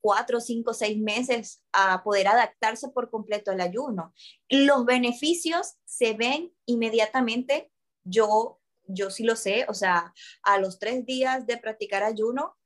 cuatro, 0.00 0.40
cinco, 0.40 0.74
seis 0.74 0.98
meses 0.98 1.62
a 1.72 2.02
poder 2.02 2.28
adaptarse 2.28 2.88
por 2.88 3.10
completo 3.10 3.50
al 3.50 3.60
ayuno. 3.60 4.14
Los 4.48 4.84
beneficios 4.84 5.74
se 5.84 6.14
ven 6.14 6.52
inmediatamente. 6.66 7.70
Yo, 8.04 8.60
yo 8.86 9.10
sí 9.10 9.24
lo 9.24 9.36
sé, 9.36 9.66
o 9.68 9.74
sea, 9.74 10.14
a 10.42 10.58
los 10.58 10.78
tres 10.78 11.04
días 11.04 11.46
de 11.46 11.58
practicar 11.58 12.02
ayuno, 12.02 12.56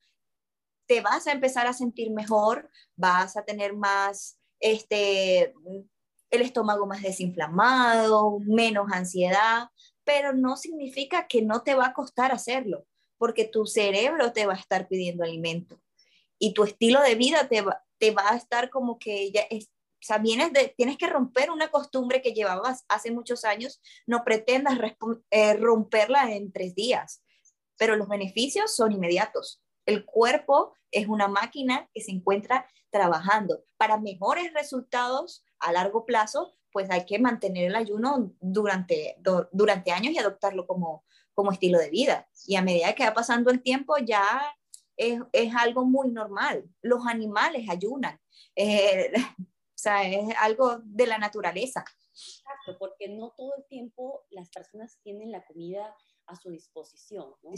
te 0.87 1.01
vas 1.01 1.27
a 1.27 1.33
empezar 1.33 1.67
a 1.67 1.73
sentir 1.73 2.11
mejor, 2.11 2.71
vas 2.97 3.37
a 3.37 3.45
tener 3.45 3.75
más, 3.75 4.39
este, 4.61 5.55
el 6.31 6.43
estómago 6.43 6.87
más 6.87 7.03
desinflamado, 7.03 8.39
menos 8.41 8.87
ansiedad, 8.93 9.69
pero 10.05 10.33
no 10.33 10.57
significa 10.57 11.27
que 11.27 11.43
no 11.43 11.63
te 11.63 11.75
va 11.75 11.87
a 11.87 11.93
costar 11.93 12.33
hacerlo, 12.33 12.87
porque 13.19 13.45
tu 13.45 13.67
cerebro 13.67 14.33
te 14.33 14.47
va 14.47 14.55
a 14.55 14.59
estar 14.59 14.87
pidiendo 14.87 15.25
alimento 15.25 15.82
y 16.43 16.55
tu 16.55 16.65
estilo 16.65 17.01
de 17.01 17.15
vida 17.15 17.47
te 17.49 17.61
va, 17.61 17.85
te 17.99 18.11
va 18.11 18.33
a 18.33 18.37
estar 18.37 18.69
como 18.69 18.99
que 18.99 19.31
ya 19.31 19.43
es, 19.43 19.67
o 19.67 20.05
sea, 20.05 20.21
tienes 20.77 20.99
que 20.99 21.07
romper 21.07 21.53
una 21.53 21.71
costumbre 21.71 22.21
que 22.21 22.33
llevabas 22.33 22.85
hace 22.89 23.13
muchos 23.13 23.45
años, 23.45 23.81
no 24.09 24.25
pretendas 24.25 24.77
eh, 25.31 25.55
romperla 25.55 26.33
en 26.33 26.51
tres 26.51 26.75
días, 26.75 27.23
pero 27.79 27.95
los 27.95 28.09
beneficios 28.09 28.75
son 28.75 28.91
inmediatos. 28.91 29.63
El 29.87 30.05
cuerpo 30.05 30.75
es 30.91 31.07
una 31.07 31.29
máquina 31.29 31.89
que 31.95 32.01
se 32.01 32.11
encuentra 32.11 32.67
trabajando. 32.91 33.63
Para 33.77 33.99
mejores 33.99 34.53
resultados 34.53 35.45
a 35.61 35.71
largo 35.71 36.05
plazo, 36.05 36.53
pues 36.73 36.91
hay 36.91 37.07
que 37.07 37.21
mantener 37.21 37.67
el 37.67 37.77
ayuno 37.77 38.35
durante, 38.41 39.17
durante 39.53 39.93
años 39.93 40.13
y 40.13 40.19
adoptarlo 40.19 40.67
como, 40.67 41.05
como 41.35 41.53
estilo 41.53 41.79
de 41.79 41.91
vida. 41.91 42.29
Y 42.49 42.57
a 42.57 42.63
medida 42.63 42.95
que 42.97 43.05
va 43.05 43.15
pasando 43.15 43.53
el 43.53 43.63
tiempo, 43.63 43.97
ya 43.99 44.57
es, 44.97 45.21
es 45.33 45.55
algo 45.55 45.85
muy 45.85 46.11
normal. 46.11 46.69
Los 46.83 47.07
animales 47.07 47.69
ayunan. 47.69 48.19
Eh, 48.57 49.13
o 49.39 49.79
sea, 49.79 50.09
es 50.09 50.35
algo 50.39 50.79
de 50.85 51.07
la 51.07 51.19
naturaleza. 51.19 51.85
Exacto, 52.11 52.77
porque 52.79 53.09
no 53.09 53.33
todo 53.37 53.55
el 53.57 53.65
tiempo 53.67 54.27
las 54.31 54.51
personas 54.51 54.99
tienen 55.03 55.33
la 55.33 55.45
comida 55.45 55.95
a 56.27 56.37
su 56.37 56.51
disposición. 56.51 57.35
¿no? 57.43 57.51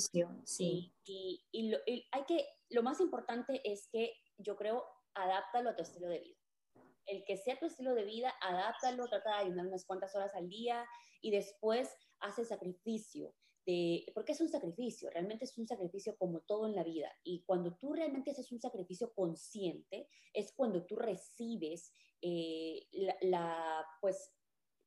Sí. 0.45 0.95
Y, 1.05 1.45
y, 1.51 1.69
lo, 1.71 1.79
hay 2.13 2.25
que, 2.27 2.47
lo 2.71 2.83
más 2.83 3.01
importante 3.01 3.61
es 3.65 3.89
que 3.89 4.15
yo 4.39 4.57
creo, 4.57 4.85
adáptalo 5.15 5.71
a 5.71 5.77
tu 5.77 5.83
estilo 5.83 6.09
de 6.09 6.21
vida. 6.21 6.39
El 7.07 7.25
que 7.25 7.37
sea 7.37 7.59
tu 7.59 7.67
estilo 7.67 7.95
de 7.95 8.05
vida, 8.05 8.33
adáptalo, 8.41 9.07
trata 9.07 9.31
de 9.31 9.45
ayunar 9.45 9.67
unas 9.67 9.85
cuantas 9.85 10.15
horas 10.15 10.35
al 10.35 10.49
día 10.49 10.87
y 11.21 11.31
después 11.31 11.95
hace 12.21 12.45
sacrificio 12.45 13.35
porque 14.15 14.33
es 14.33 14.41
un 14.41 14.49
sacrificio, 14.49 15.09
realmente 15.11 15.47
es 15.47 15.57
un 15.57 15.67
sacrificio 15.67 16.17
como 16.19 16.41
todo 16.41 16.67
en 16.67 16.75
la 16.75 16.85
vida. 16.85 17.11
Y 17.23 17.43
cuando 17.45 17.77
tú 17.77 17.95
realmente 17.95 18.31
haces 18.31 18.53
un 18.53 18.61
sacrificio 18.61 19.13
consciente, 19.15 20.09
es 20.33 20.53
cuando 20.53 20.85
tú 20.85 20.97
recibes 20.97 21.93
eh, 22.21 22.87
la, 23.23 23.87
pues, 24.01 24.33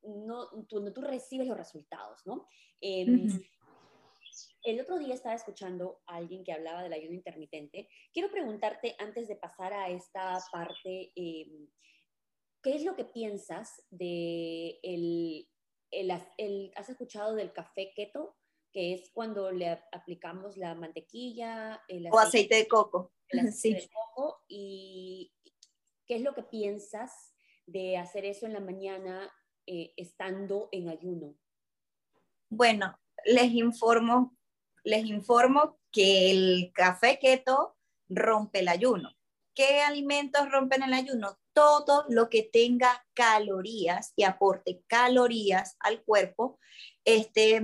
no, 0.04 0.48
cuando 0.70 0.94
tú 0.94 1.02
recibes 1.02 1.48
los 1.48 1.58
resultados, 1.58 2.22
¿no? 2.26 2.48
Em, 2.82 3.28
el 4.64 4.80
otro 4.80 5.00
día 5.00 5.16
estaba 5.16 5.36
escuchando 5.36 6.02
a 6.06 6.18
alguien 6.18 6.44
que 6.44 6.52
hablaba 6.52 6.84
del 6.84 6.94
ayuno 6.94 7.16
intermitente. 7.16 7.90
Quiero 8.14 8.30
preguntarte, 8.30 8.96
antes 9.00 9.28
de 9.28 9.36
pasar 9.36 9.74
a 9.74 9.90
esta 9.90 10.40
parte, 10.52 11.12
em, 11.16 11.68
¿qué 12.62 12.76
es 12.76 12.84
lo 12.84 12.96
que 12.96 13.06
piensas 13.06 13.84
de 13.90 14.80
el, 14.84 15.50
el, 15.90 16.12
el, 16.38 16.72
¿Has 16.76 16.90
escuchado 16.90 17.34
del 17.34 17.54
café 17.54 17.92
keto? 17.96 18.36
Que 18.78 18.94
es 18.94 19.10
cuando 19.12 19.52
le 19.52 19.70
aplicamos 19.92 20.56
la 20.56 20.76
mantequilla, 20.76 21.82
el 21.88 22.06
aceite, 22.06 22.16
o 22.16 22.20
aceite 22.20 22.56
de 22.58 22.68
coco. 22.68 23.12
sí. 23.52 23.74
de 23.74 23.90
coco. 23.92 24.44
¿Y 24.48 25.34
qué 26.06 26.18
es 26.18 26.22
lo 26.22 26.36
que 26.36 26.44
piensas 26.44 27.34
de 27.66 27.98
hacer 27.98 28.24
eso 28.24 28.46
en 28.46 28.54
la 28.54 28.60
mañana 28.60 29.34
eh, 29.66 29.96
estando 29.98 30.70
en 30.72 30.90
ayuno? 30.90 31.36
Bueno, 32.50 32.96
les 33.26 33.52
informo, 33.52 34.38
les 34.84 35.08
informo 35.08 35.80
que 35.92 36.30
el 36.30 36.72
café 36.72 37.18
keto 37.18 37.80
rompe 38.08 38.60
el 38.60 38.68
ayuno. 38.68 39.18
¿Qué 39.56 39.82
alimentos 39.82 40.52
rompen 40.52 40.84
el 40.84 40.94
ayuno? 40.94 41.40
Todo 41.52 42.06
lo 42.10 42.30
que 42.30 42.44
tenga 42.44 43.04
calorías 43.16 44.14
y 44.16 44.24
aporte 44.24 44.84
calorías 44.86 45.76
al 45.80 46.04
cuerpo, 46.04 46.60
este, 47.08 47.64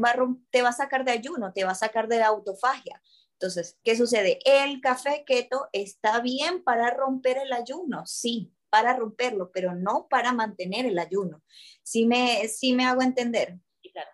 te 0.52 0.62
va 0.62 0.70
a 0.70 0.74
sacar 0.74 1.04
de 1.04 1.12
ayuno, 1.12 1.52
te 1.52 1.66
va 1.66 1.72
a 1.72 1.76
sacar 1.76 2.08
de 2.08 2.20
la 2.20 2.28
autofagia. 2.28 3.02
Entonces, 3.34 3.78
¿qué 3.84 3.98
sucede? 3.98 4.40
El 4.46 4.80
café 4.80 5.26
keto 5.28 5.68
está 5.74 6.22
bien 6.22 6.64
para 6.64 6.92
romper 6.92 7.38
el 7.40 7.52
ayuno, 7.52 8.06
sí, 8.06 8.54
para 8.70 8.96
romperlo, 8.96 9.52
pero 9.52 9.76
no 9.76 10.08
para 10.10 10.32
mantener 10.32 10.86
el 10.86 10.98
ayuno. 10.98 11.44
Si 11.84 12.06
me, 12.06 12.48
si 12.48 12.74
me 12.74 12.86
hago 12.86 13.02
entender, 13.02 13.60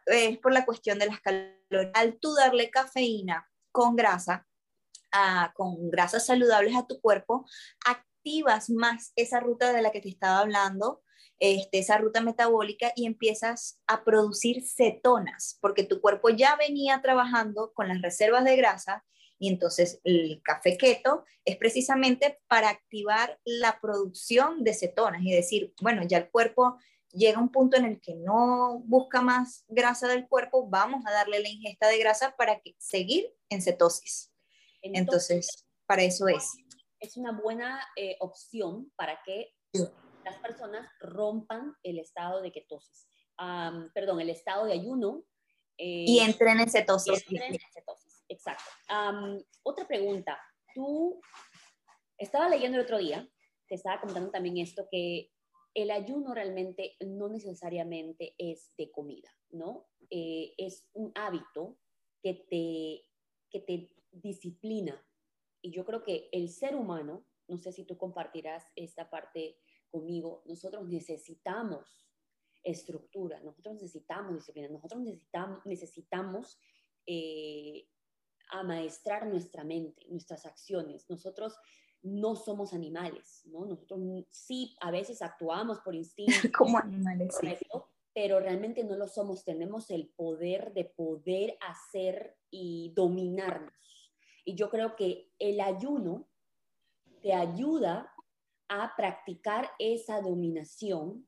es 0.07 0.39
por 0.39 0.51
la 0.51 0.65
cuestión 0.65 0.97
de 0.97 1.05
las 1.05 1.21
calorías. 1.21 1.91
Al 1.93 2.17
tú 2.17 2.33
darle 2.33 2.71
cafeína 2.71 3.47
con 3.71 3.95
grasa, 3.95 4.47
con 5.53 5.91
grasas 5.91 6.25
saludables 6.25 6.75
a 6.75 6.87
tu 6.87 6.99
cuerpo, 7.01 7.45
activas 7.85 8.71
más 8.71 9.13
esa 9.15 9.39
ruta 9.39 9.73
de 9.73 9.83
la 9.83 9.91
que 9.91 10.01
te 10.01 10.09
estaba 10.09 10.39
hablando, 10.39 11.03
este, 11.39 11.79
esa 11.79 11.97
ruta 11.97 12.21
metabólica 12.21 12.91
y 12.95 13.05
empiezas 13.05 13.81
a 13.87 14.03
producir 14.03 14.63
cetonas, 14.63 15.57
porque 15.61 15.83
tu 15.83 16.01
cuerpo 16.01 16.29
ya 16.29 16.55
venía 16.55 17.01
trabajando 17.01 17.71
con 17.73 17.87
las 17.87 18.01
reservas 18.01 18.43
de 18.43 18.55
grasa 18.55 19.05
y 19.39 19.47
entonces 19.47 20.01
el 20.03 20.41
café 20.43 20.77
keto 20.77 21.23
es 21.45 21.55
precisamente 21.55 22.39
para 22.47 22.69
activar 22.69 23.39
la 23.45 23.79
producción 23.81 24.63
de 24.63 24.73
cetonas 24.73 25.21
y 25.23 25.31
decir, 25.31 25.73
bueno, 25.81 26.03
ya 26.05 26.17
el 26.17 26.29
cuerpo 26.29 26.77
llega 27.11 27.39
a 27.39 27.41
un 27.41 27.49
punto 27.49 27.77
en 27.77 27.85
el 27.85 28.01
que 28.01 28.15
no 28.15 28.81
busca 28.85 29.21
más 29.21 29.63
grasa 29.67 30.07
del 30.07 30.27
cuerpo, 30.27 30.67
vamos 30.69 31.05
a 31.05 31.11
darle 31.11 31.39
la 31.39 31.49
ingesta 31.49 31.87
de 31.87 31.97
grasa 31.99 32.35
para 32.37 32.59
que, 32.59 32.75
seguir 32.77 33.33
en 33.49 33.61
cetosis. 33.61 34.31
Entonces, 34.81 35.65
para 35.85 36.03
eso 36.03 36.27
es. 36.27 36.51
Es 36.99 37.15
una 37.15 37.31
buena 37.31 37.81
eh, 37.95 38.17
opción 38.19 38.91
para 38.97 39.21
que 39.25 39.53
las 40.23 40.37
personas 40.39 40.89
rompan 40.99 41.75
el 41.83 41.99
estado 41.99 42.41
de 42.41 42.51
ketosis, 42.51 43.07
perdón, 43.93 44.21
el 44.21 44.29
estado 44.29 44.65
de 44.65 44.73
ayuno. 44.73 45.23
Eh, 45.77 46.05
y 46.07 46.19
entren 46.19 46.59
en 46.59 46.69
cetosis. 46.69 47.25
Entren 47.29 47.53
en 47.53 47.59
cetosis, 47.73 48.25
exacto. 48.27 48.63
otra 49.63 49.87
pregunta. 49.87 50.39
Tú, 50.73 51.21
estaba 52.17 52.49
leyendo 52.49 52.77
el 52.77 52.83
otro 52.83 52.97
día, 52.97 53.27
te 53.67 53.75
estaba 53.75 54.01
comentando 54.01 54.31
también 54.31 54.57
esto, 54.57 54.87
que 54.91 55.31
el 55.73 55.91
ayuno 55.91 56.33
realmente 56.33 56.95
no 56.99 57.29
necesariamente 57.29 58.35
es 58.37 58.71
de 58.77 58.91
comida, 58.91 59.29
¿no? 59.49 59.87
Eh, 60.09 60.53
es 60.57 60.87
un 60.93 61.11
hábito 61.15 61.77
que 62.21 62.33
te, 62.33 63.05
que 63.49 63.59
te 63.61 63.95
disciplina. 64.11 65.01
Y 65.61 65.71
yo 65.71 65.85
creo 65.85 66.03
que 66.03 66.29
el 66.31 66.49
ser 66.49 66.75
humano, 66.75 67.25
no 67.47 67.57
sé 67.57 67.71
si 67.71 67.85
tú 67.85 67.97
compartirás 67.97 68.65
esta 68.75 69.09
parte 69.09 69.59
conmigo, 69.89 70.43
nosotros 70.45 70.87
necesitamos 70.87 72.07
estructura, 72.63 73.39
nosotros 73.41 73.75
necesitamos 73.75 74.35
disciplina, 74.35 74.67
nosotros 74.69 75.01
necesitamos, 75.01 75.65
necesitamos 75.65 76.59
eh, 77.05 77.87
amaestrar 78.51 79.27
nuestra 79.27 79.63
mente, 79.63 80.05
nuestras 80.09 80.45
acciones. 80.45 81.09
Nosotros 81.09 81.57
no 82.01 82.35
somos 82.35 82.73
animales, 82.73 83.43
¿no? 83.45 83.65
Nosotros 83.65 83.99
sí 84.29 84.75
a 84.81 84.91
veces 84.91 85.21
actuamos 85.21 85.79
por 85.79 85.95
instinto. 85.95 86.33
Como 86.57 86.77
animales, 86.77 87.37
pero 88.13 88.39
realmente 88.39 88.83
no 88.83 88.95
lo 88.95 89.07
somos. 89.07 89.43
Tenemos 89.43 89.91
el 89.91 90.09
poder 90.09 90.73
de 90.73 90.85
poder 90.85 91.57
hacer 91.61 92.37
y 92.49 92.91
dominarnos. 92.95 93.73
Y 94.43 94.55
yo 94.55 94.69
creo 94.69 94.95
que 94.95 95.31
el 95.37 95.61
ayuno 95.61 96.27
te 97.21 97.33
ayuda 97.33 98.11
a 98.69 98.93
practicar 98.95 99.71
esa 99.79 100.21
dominación 100.21 101.27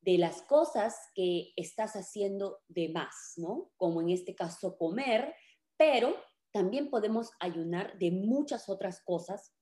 de 0.00 0.18
las 0.18 0.42
cosas 0.42 0.96
que 1.14 1.52
estás 1.56 1.94
haciendo 1.94 2.58
de 2.68 2.88
más, 2.88 3.34
¿no? 3.36 3.70
Como 3.76 4.00
en 4.00 4.10
este 4.10 4.34
caso 4.34 4.76
comer, 4.76 5.34
pero 5.76 6.14
también 6.52 6.90
podemos 6.90 7.30
ayunar 7.40 7.98
de 7.98 8.10
muchas 8.10 8.68
otras 8.68 9.00
cosas, 9.04 9.54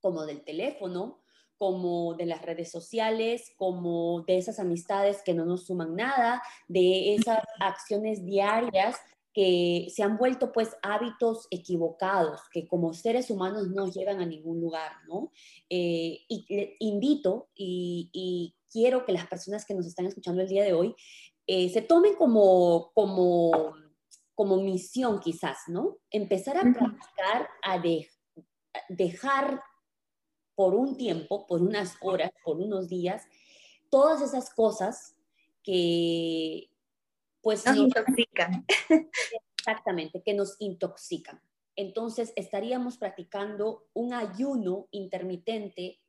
como 0.00 0.24
del 0.26 0.44
teléfono, 0.44 1.22
como 1.56 2.14
de 2.14 2.26
las 2.26 2.42
redes 2.42 2.70
sociales, 2.70 3.52
como 3.56 4.22
de 4.22 4.38
esas 4.38 4.58
amistades 4.58 5.22
que 5.22 5.34
no 5.34 5.44
nos 5.44 5.66
suman 5.66 5.94
nada, 5.94 6.42
de 6.68 7.14
esas 7.14 7.42
acciones 7.60 8.24
diarias 8.24 8.96
que 9.34 9.88
se 9.92 10.04
han 10.04 10.16
vuelto 10.16 10.52
pues 10.52 10.76
hábitos 10.80 11.48
equivocados, 11.50 12.40
que 12.52 12.68
como 12.68 12.94
seres 12.94 13.30
humanos 13.30 13.68
no 13.68 13.90
llegan 13.90 14.20
a 14.20 14.26
ningún 14.26 14.60
lugar, 14.60 14.92
¿no? 15.08 15.32
Eh, 15.68 16.20
y 16.28 16.76
invito 16.78 17.48
y, 17.54 18.54
quiero 18.70 19.04
que 19.04 19.12
las 19.12 19.28
personas 19.28 19.64
que 19.64 19.74
nos 19.74 19.86
están 19.86 20.06
escuchando 20.06 20.42
el 20.42 20.48
día 20.48 20.64
de 20.64 20.72
hoy 20.72 20.96
eh, 21.46 21.68
se 21.68 21.80
tomen 21.80 22.16
como, 22.16 22.90
como, 22.92 23.72
como 24.34 24.56
misión 24.56 25.20
quizás, 25.20 25.58
¿no? 25.68 25.98
Empezar 26.10 26.56
a 26.56 26.62
practicar, 26.62 27.48
a 27.62 27.80
dejar 28.88 29.62
por 30.56 30.74
un 30.74 30.96
tiempo, 30.96 31.46
por 31.46 31.62
unas 31.62 31.96
horas, 32.00 32.32
por 32.44 32.56
unos 32.56 32.88
días, 32.88 33.22
todas 33.90 34.22
esas 34.22 34.52
cosas 34.52 35.14
que, 35.62 36.68
pues 37.44 37.66
nos, 37.66 37.76
intoxican. 37.76 38.64
Exactamente, 39.58 40.22
que 40.22 40.32
nos 40.32 40.56
intoxican. 40.60 41.40
Entonces 41.76 42.32
estaríamos 42.36 42.96
practicando 42.96 43.86
un 43.92 44.14
ayuno 44.14 44.88
intermitente 44.92 46.00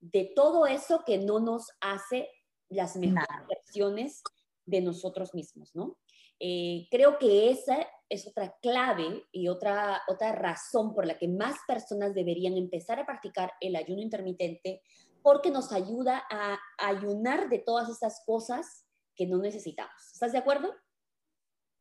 de 0.00 0.32
todo 0.34 0.66
eso 0.66 1.04
que 1.06 1.18
no 1.18 1.38
nos 1.38 1.70
hace 1.80 2.28
las 2.68 2.96
mejores 2.96 3.46
versiones 3.48 4.22
de 4.66 4.80
nosotros 4.80 5.34
mismos, 5.34 5.72
¿no? 5.74 5.98
Eh, 6.40 6.88
creo 6.90 7.18
que 7.18 7.50
esa 7.50 7.86
es 8.08 8.26
otra 8.26 8.56
clave 8.60 9.22
y 9.30 9.46
otra, 9.46 10.02
otra 10.08 10.32
razón 10.32 10.94
por 10.94 11.06
la 11.06 11.16
que 11.16 11.28
más 11.28 11.56
personas 11.68 12.14
deberían 12.14 12.56
empezar 12.56 12.98
a 12.98 13.06
practicar 13.06 13.52
el 13.60 13.76
ayuno 13.76 14.02
intermitente, 14.02 14.82
porque 15.22 15.52
nos 15.52 15.70
ayuda 15.70 16.24
a 16.28 16.58
ayunar 16.78 17.48
de 17.48 17.60
todas 17.60 17.88
esas 17.88 18.24
cosas 18.26 18.84
no 19.26 19.38
necesitamos. 19.38 19.94
¿Estás 20.12 20.32
de 20.32 20.38
acuerdo? 20.38 20.74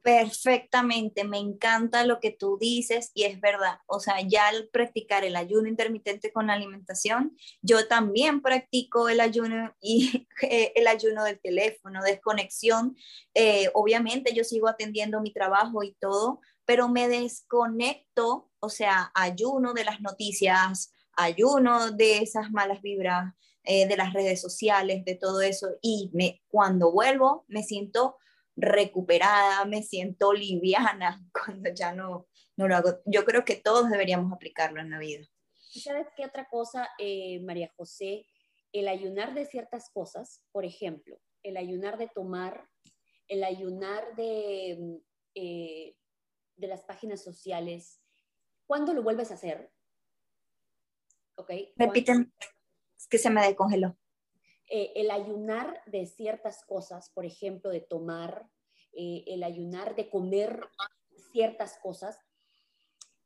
Perfectamente, 0.03 1.23
me 1.25 1.37
encanta 1.37 2.03
lo 2.05 2.19
que 2.19 2.31
tú 2.31 2.57
dices 2.59 3.11
y 3.13 3.23
es 3.25 3.39
verdad. 3.39 3.77
O 3.85 3.99
sea, 3.99 4.19
ya 4.21 4.47
al 4.47 4.67
practicar 4.69 5.23
el 5.23 5.35
ayuno 5.35 5.67
intermitente 5.67 6.33
con 6.33 6.47
la 6.47 6.53
alimentación, 6.53 7.37
yo 7.61 7.87
también 7.87 8.41
practico 8.41 9.09
el 9.09 9.19
ayuno 9.19 9.75
y 9.79 10.27
eh, 10.41 10.71
el 10.75 10.87
ayuno 10.87 11.23
del 11.23 11.39
teléfono, 11.39 12.01
desconexión. 12.01 12.95
Eh, 13.35 13.69
obviamente 13.75 14.33
yo 14.33 14.43
sigo 14.43 14.67
atendiendo 14.67 15.21
mi 15.21 15.31
trabajo 15.31 15.83
y 15.83 15.93
todo, 15.99 16.41
pero 16.65 16.89
me 16.89 17.07
desconecto, 17.07 18.49
o 18.59 18.69
sea, 18.69 19.11
ayuno 19.13 19.73
de 19.73 19.83
las 19.83 20.01
noticias, 20.01 20.91
ayuno 21.13 21.91
de 21.91 22.19
esas 22.19 22.49
malas 22.49 22.81
vibras, 22.81 23.35
eh, 23.63 23.87
de 23.87 23.97
las 23.97 24.13
redes 24.13 24.41
sociales, 24.41 25.05
de 25.05 25.15
todo 25.15 25.41
eso. 25.41 25.67
Y 25.81 26.09
me, 26.13 26.41
cuando 26.47 26.91
vuelvo, 26.91 27.45
me 27.47 27.63
siento 27.63 28.17
recuperada, 28.55 29.65
me 29.65 29.83
siento 29.83 30.33
liviana 30.33 31.23
cuando 31.33 31.71
ya 31.73 31.93
no, 31.93 32.27
no 32.57 32.67
lo 32.67 32.75
hago. 32.75 32.99
Yo 33.05 33.25
creo 33.25 33.45
que 33.45 33.55
todos 33.55 33.89
deberíamos 33.89 34.31
aplicarlo 34.31 34.81
en 34.81 34.89
la 34.89 34.99
vida. 34.99 35.25
sabes 35.55 36.07
qué 36.15 36.25
otra 36.25 36.47
cosa, 36.49 36.89
eh, 36.97 37.39
María 37.41 37.71
José? 37.75 38.25
El 38.71 38.87
ayunar 38.87 39.33
de 39.33 39.45
ciertas 39.45 39.89
cosas, 39.93 40.43
por 40.51 40.65
ejemplo, 40.65 41.19
el 41.43 41.57
ayunar 41.57 41.97
de 41.97 42.07
tomar, 42.07 42.67
el 43.27 43.43
ayunar 43.43 44.15
de, 44.15 45.01
eh, 45.35 45.95
de 46.55 46.67
las 46.67 46.81
páginas 46.83 47.23
sociales, 47.23 48.01
¿cuándo 48.65 48.93
lo 48.93 49.03
vuelves 49.03 49.31
a 49.31 49.35
hacer? 49.35 49.71
¿Ok? 51.35 51.51
Repiten, 51.75 52.31
es 53.01 53.07
que 53.07 53.17
se 53.17 53.29
me 53.29 53.45
descongeló. 53.45 53.97
Eh, 54.69 54.93
el 54.95 55.11
ayunar 55.11 55.81
de 55.87 56.05
ciertas 56.05 56.63
cosas, 56.63 57.09
por 57.09 57.25
ejemplo, 57.25 57.71
de 57.71 57.81
tomar, 57.81 58.47
eh, 58.93 59.23
el 59.27 59.43
ayunar 59.43 59.95
de 59.95 60.09
comer 60.09 60.61
ciertas 61.31 61.79
cosas, 61.81 62.19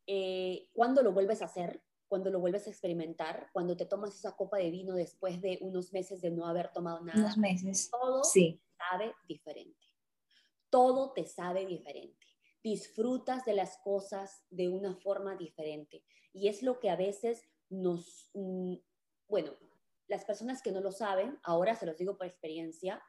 eh, 0.08 0.70
cuando 0.74 1.04
lo 1.04 1.12
vuelves 1.12 1.42
a 1.42 1.46
hacer, 1.46 1.84
cuando 2.08 2.30
lo 2.30 2.40
vuelves 2.40 2.68
a 2.68 2.70
experimentar, 2.70 3.50
cuando 3.52 3.76
te 3.76 3.86
tomas 3.86 4.16
esa 4.16 4.36
copa 4.36 4.58
de 4.58 4.72
vino 4.72 4.96
después 4.96 5.42
de 5.42 5.60
unos 5.62 5.92
meses 5.92 6.22
de 6.22 6.32
no 6.32 6.48
haber 6.48 6.72
tomado 6.72 7.04
nada, 7.04 7.20
unos 7.20 7.38
meses. 7.38 7.90
todo 7.92 8.24
sí. 8.24 8.62
sabe 8.78 9.14
diferente. 9.28 9.86
Todo 10.70 11.12
te 11.12 11.26
sabe 11.26 11.66
diferente. 11.66 12.26
Disfrutas 12.64 13.46
de 13.46 13.54
las 13.54 13.78
cosas 13.80 14.44
de 14.50 14.70
una 14.70 14.96
forma 14.96 15.36
diferente. 15.36 16.04
Y 16.32 16.48
es 16.48 16.64
lo 16.64 16.80
que 16.80 16.90
a 16.90 16.96
veces 16.96 17.44
nos, 17.70 18.30
mm, 18.34 18.76
bueno, 19.28 19.54
las 20.08 20.26
personas 20.26 20.62
que 20.62 20.72
no 20.72 20.82
lo 20.82 20.92
saben, 20.92 21.40
ahora 21.44 21.76
se 21.76 21.86
los 21.86 21.98
digo 21.98 22.18
por 22.18 22.28
experiencia, 22.28 23.02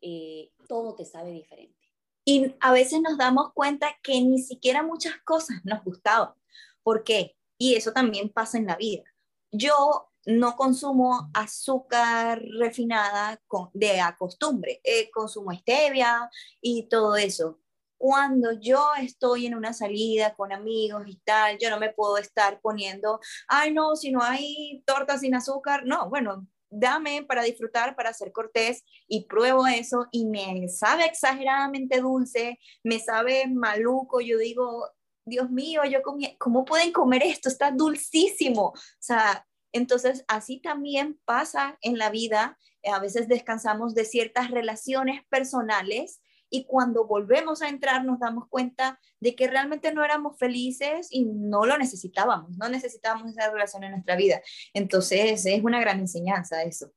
eh, 0.00 0.52
todo 0.68 0.94
te 0.94 1.04
sabe 1.04 1.30
diferente. 1.30 1.78
Y 2.24 2.54
a 2.60 2.72
veces 2.72 3.00
nos 3.00 3.18
damos 3.18 3.52
cuenta 3.52 3.96
que 4.02 4.20
ni 4.20 4.38
siquiera 4.38 4.82
muchas 4.82 5.14
cosas 5.24 5.58
nos 5.64 5.82
gustaban. 5.84 6.34
¿Por 6.82 7.04
qué? 7.04 7.36
Y 7.58 7.74
eso 7.74 7.92
también 7.92 8.30
pasa 8.30 8.58
en 8.58 8.66
la 8.66 8.76
vida. 8.76 9.04
Yo 9.50 10.10
no 10.26 10.56
consumo 10.56 11.30
azúcar 11.34 12.42
refinada 12.58 13.40
de 13.74 14.00
a 14.00 14.16
costumbre, 14.16 14.80
eh, 14.84 15.10
consumo 15.10 15.52
stevia 15.52 16.30
y 16.60 16.88
todo 16.88 17.16
eso. 17.16 17.60
Cuando 17.96 18.52
yo 18.52 18.86
estoy 19.00 19.46
en 19.46 19.54
una 19.54 19.72
salida 19.72 20.34
con 20.34 20.52
amigos 20.52 21.04
y 21.06 21.16
tal, 21.24 21.58
yo 21.58 21.70
no 21.70 21.78
me 21.78 21.92
puedo 21.92 22.18
estar 22.18 22.60
poniendo, 22.60 23.20
ay 23.48 23.72
no, 23.72 23.96
si 23.96 24.10
no 24.10 24.22
hay 24.22 24.82
torta 24.86 25.18
sin 25.18 25.34
azúcar, 25.34 25.84
no, 25.86 26.08
bueno, 26.08 26.46
dame 26.70 27.24
para 27.24 27.44
disfrutar, 27.44 27.94
para 27.94 28.12
ser 28.12 28.32
cortés 28.32 28.84
y 29.06 29.26
pruebo 29.26 29.66
eso 29.66 30.06
y 30.10 30.26
me 30.26 30.68
sabe 30.68 31.04
exageradamente 31.04 32.00
dulce, 32.00 32.58
me 32.82 32.98
sabe 32.98 33.46
maluco, 33.46 34.20
yo 34.20 34.38
digo, 34.38 34.90
Dios 35.24 35.50
mío, 35.50 35.82
yo 35.84 36.02
comí, 36.02 36.36
¿cómo 36.38 36.64
pueden 36.64 36.92
comer 36.92 37.22
esto? 37.22 37.48
Está 37.48 37.70
dulcísimo. 37.70 38.66
O 38.66 38.74
sea, 38.98 39.46
entonces 39.72 40.24
así 40.28 40.60
también 40.60 41.18
pasa 41.24 41.78
en 41.80 41.98
la 41.98 42.10
vida. 42.10 42.58
A 42.92 42.98
veces 42.98 43.28
descansamos 43.28 43.94
de 43.94 44.04
ciertas 44.04 44.50
relaciones 44.50 45.22
personales 45.30 46.20
y 46.54 46.66
cuando 46.66 47.04
volvemos 47.04 47.62
a 47.62 47.68
entrar 47.68 48.04
nos 48.04 48.20
damos 48.20 48.46
cuenta 48.48 49.00
de 49.18 49.34
que 49.34 49.48
realmente 49.48 49.92
no 49.92 50.04
éramos 50.04 50.38
felices 50.38 51.08
y 51.10 51.24
no 51.24 51.66
lo 51.66 51.76
necesitábamos, 51.76 52.56
no 52.56 52.68
necesitábamos 52.68 53.32
esa 53.32 53.50
relación 53.50 53.82
en 53.82 53.90
nuestra 53.90 54.14
vida. 54.14 54.40
Entonces 54.72 55.44
es 55.46 55.64
una 55.64 55.80
gran 55.80 55.98
enseñanza 55.98 56.62
eso. 56.62 56.92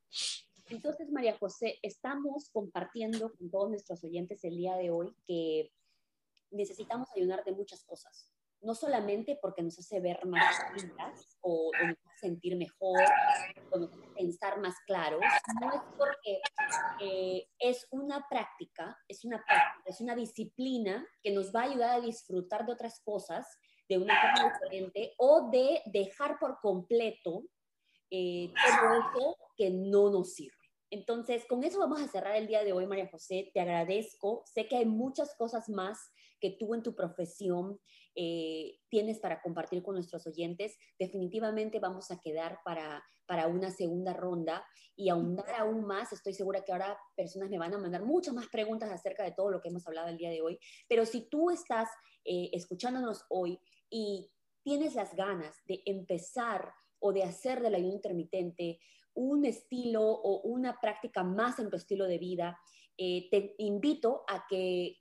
Entonces, 0.69 1.09
María 1.09 1.35
José, 1.39 1.79
estamos 1.81 2.49
compartiendo 2.51 3.33
con 3.33 3.49
todos 3.49 3.69
nuestros 3.71 4.03
oyentes 4.03 4.43
el 4.43 4.57
día 4.57 4.75
de 4.75 4.91
hoy 4.91 5.15
que 5.25 5.71
necesitamos 6.51 7.09
ayunar 7.15 7.43
de 7.43 7.53
muchas 7.53 7.83
cosas 7.83 8.36
no 8.61 8.75
solamente 8.75 9.37
porque 9.41 9.61
nos 9.61 9.77
hace 9.79 9.99
ver 9.99 10.25
más 10.25 10.55
lindas 10.75 11.37
o, 11.41 11.71
nos 11.73 11.97
hace 12.05 12.19
sentir 12.19 12.57
mejor 12.57 12.99
o 13.71 13.89
pensar 14.15 14.59
más 14.59 14.75
claro, 14.85 15.19
no 15.61 15.73
es 15.73 15.81
porque 15.97 16.41
eh, 16.99 17.47
es 17.59 17.87
una 17.91 18.27
práctica, 18.29 18.97
es 19.07 19.23
una 19.25 19.43
práctica, 19.45 19.83
es 19.85 20.01
una 20.01 20.15
disciplina 20.15 21.07
que 21.21 21.31
nos 21.31 21.53
va 21.53 21.61
a 21.61 21.65
ayudar 21.65 21.89
a 21.91 22.01
disfrutar 22.01 22.65
de 22.65 22.73
otras 22.73 23.01
cosas 23.03 23.47
de 23.87 23.97
una 23.97 24.19
forma 24.19 24.53
diferente 24.53 25.13
o 25.17 25.49
de 25.49 25.81
dejar 25.85 26.39
por 26.39 26.59
completo 26.59 27.43
eh, 28.09 28.51
todo 28.53 28.93
eso 28.99 29.37
que 29.55 29.69
no 29.69 30.09
nos 30.09 30.33
sirve. 30.33 30.55
Entonces, 30.89 31.45
con 31.45 31.63
eso 31.63 31.79
vamos 31.79 32.01
a 32.01 32.07
cerrar 32.07 32.35
el 32.35 32.47
día 32.47 32.63
de 32.63 32.71
hoy, 32.71 32.87
María 32.87 33.09
José. 33.09 33.51
Te 33.53 33.59
agradezco. 33.59 34.43
Sé 34.45 34.67
que 34.67 34.77
hay 34.77 34.85
muchas 34.85 35.35
cosas 35.35 35.67
más 35.67 36.13
que 36.39 36.51
tú 36.51 36.73
en 36.73 36.83
tu 36.83 36.95
profesión 36.95 37.79
eh, 38.15 38.79
tienes 38.89 39.19
para 39.19 39.41
compartir 39.41 39.83
con 39.83 39.95
nuestros 39.95 40.25
oyentes, 40.25 40.77
definitivamente 40.97 41.79
vamos 41.79 42.09
a 42.11 42.19
quedar 42.19 42.59
para, 42.63 43.03
para 43.25 43.47
una 43.47 43.69
segunda 43.69 44.13
ronda 44.13 44.65
y 44.95 45.09
ahondar 45.09 45.53
aún 45.55 45.85
más. 45.85 46.11
Estoy 46.13 46.33
segura 46.33 46.63
que 46.63 46.71
ahora 46.71 46.97
personas 47.15 47.49
me 47.49 47.59
van 47.59 47.73
a 47.73 47.77
mandar 47.77 48.03
muchas 48.03 48.33
más 48.33 48.47
preguntas 48.47 48.91
acerca 48.91 49.23
de 49.23 49.33
todo 49.33 49.51
lo 49.51 49.61
que 49.61 49.69
hemos 49.69 49.87
hablado 49.87 50.07
el 50.07 50.17
día 50.17 50.29
de 50.29 50.41
hoy. 50.41 50.59
Pero 50.87 51.05
si 51.05 51.29
tú 51.29 51.51
estás 51.51 51.89
eh, 52.25 52.49
escuchándonos 52.53 53.23
hoy 53.29 53.59
y 53.89 54.31
tienes 54.63 54.95
las 54.95 55.15
ganas 55.15 55.55
de 55.65 55.81
empezar 55.85 56.73
o 56.99 57.13
de 57.13 57.23
hacer 57.23 57.61
del 57.61 57.75
ayuno 57.75 57.93
intermitente 57.93 58.79
un 59.13 59.45
estilo 59.45 60.03
o 60.03 60.41
una 60.41 60.79
práctica 60.79 61.23
más 61.23 61.59
en 61.59 61.69
tu 61.69 61.75
estilo 61.75 62.05
de 62.05 62.17
vida, 62.17 62.59
eh, 62.97 63.29
te 63.29 63.55
invito 63.59 64.23
a 64.27 64.45
que 64.49 64.97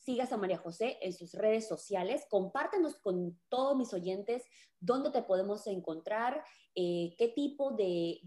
sigas 0.00 0.32
a 0.32 0.36
María 0.36 0.58
José 0.58 0.98
en 1.02 1.12
sus 1.12 1.34
redes 1.34 1.68
sociales, 1.68 2.26
compártenos 2.28 2.98
con 3.00 3.38
todos 3.48 3.76
mis 3.76 3.92
oyentes 3.92 4.44
dónde 4.80 5.10
te 5.10 5.22
podemos 5.22 5.66
encontrar, 5.66 6.42
eh, 6.74 7.14
qué 7.18 7.28
tipo 7.28 7.72
de, 7.72 8.20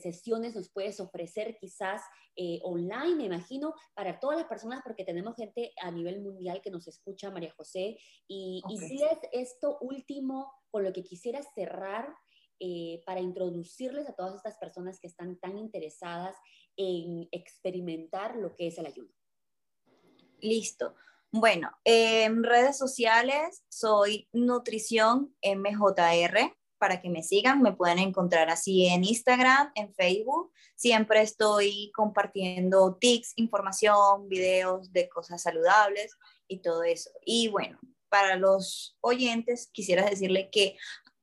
sesiones 0.00 0.56
nos 0.56 0.72
puedes 0.72 0.98
ofrecer 0.98 1.56
quizás 1.60 2.00
eh, 2.36 2.58
online, 2.62 3.14
me 3.14 3.24
imagino, 3.26 3.74
para 3.94 4.18
todas 4.18 4.38
las 4.38 4.48
personas, 4.48 4.80
porque 4.82 5.04
tenemos 5.04 5.36
gente 5.36 5.72
a 5.82 5.90
nivel 5.90 6.22
mundial 6.22 6.62
que 6.62 6.70
nos 6.70 6.88
escucha, 6.88 7.30
María 7.30 7.52
José, 7.54 7.98
y, 8.26 8.62
okay. 8.64 8.98
esto 9.32 9.78
último 9.82 10.50
con 10.70 10.82
lo 10.82 10.92
que 10.92 11.04
quisiera 11.04 11.42
cerrar 11.54 12.12
eh, 12.58 13.02
para 13.04 13.20
introducirles 13.20 14.08
a 14.08 14.14
todas 14.14 14.36
estas 14.36 14.56
personas 14.56 14.98
que 14.98 15.08
están 15.08 15.38
tan 15.38 15.58
interesadas 15.58 16.36
en 16.76 17.28
experimentar 17.30 18.36
lo 18.36 18.54
que 18.54 18.68
es 18.68 18.78
el 18.78 18.86
ayuno. 18.86 19.12
Listo. 20.44 20.94
Bueno, 21.32 21.70
en 21.84 22.44
redes 22.44 22.76
sociales 22.76 23.64
soy 23.70 24.28
Nutrición 24.34 25.34
MJR. 25.42 26.54
Para 26.76 27.00
que 27.00 27.08
me 27.08 27.22
sigan, 27.22 27.62
me 27.62 27.72
pueden 27.72 27.98
encontrar 27.98 28.50
así 28.50 28.86
en 28.86 29.04
Instagram, 29.04 29.72
en 29.74 29.94
Facebook. 29.94 30.52
Siempre 30.74 31.22
estoy 31.22 31.90
compartiendo 31.94 32.98
tips, 33.00 33.32
información, 33.36 34.28
videos 34.28 34.92
de 34.92 35.08
cosas 35.08 35.40
saludables 35.40 36.14
y 36.46 36.60
todo 36.60 36.82
eso. 36.82 37.08
Y 37.24 37.48
bueno, 37.48 37.78
para 38.10 38.36
los 38.36 38.98
oyentes, 39.00 39.70
quisiera 39.72 40.04
decirle 40.04 40.50
que 40.50 40.76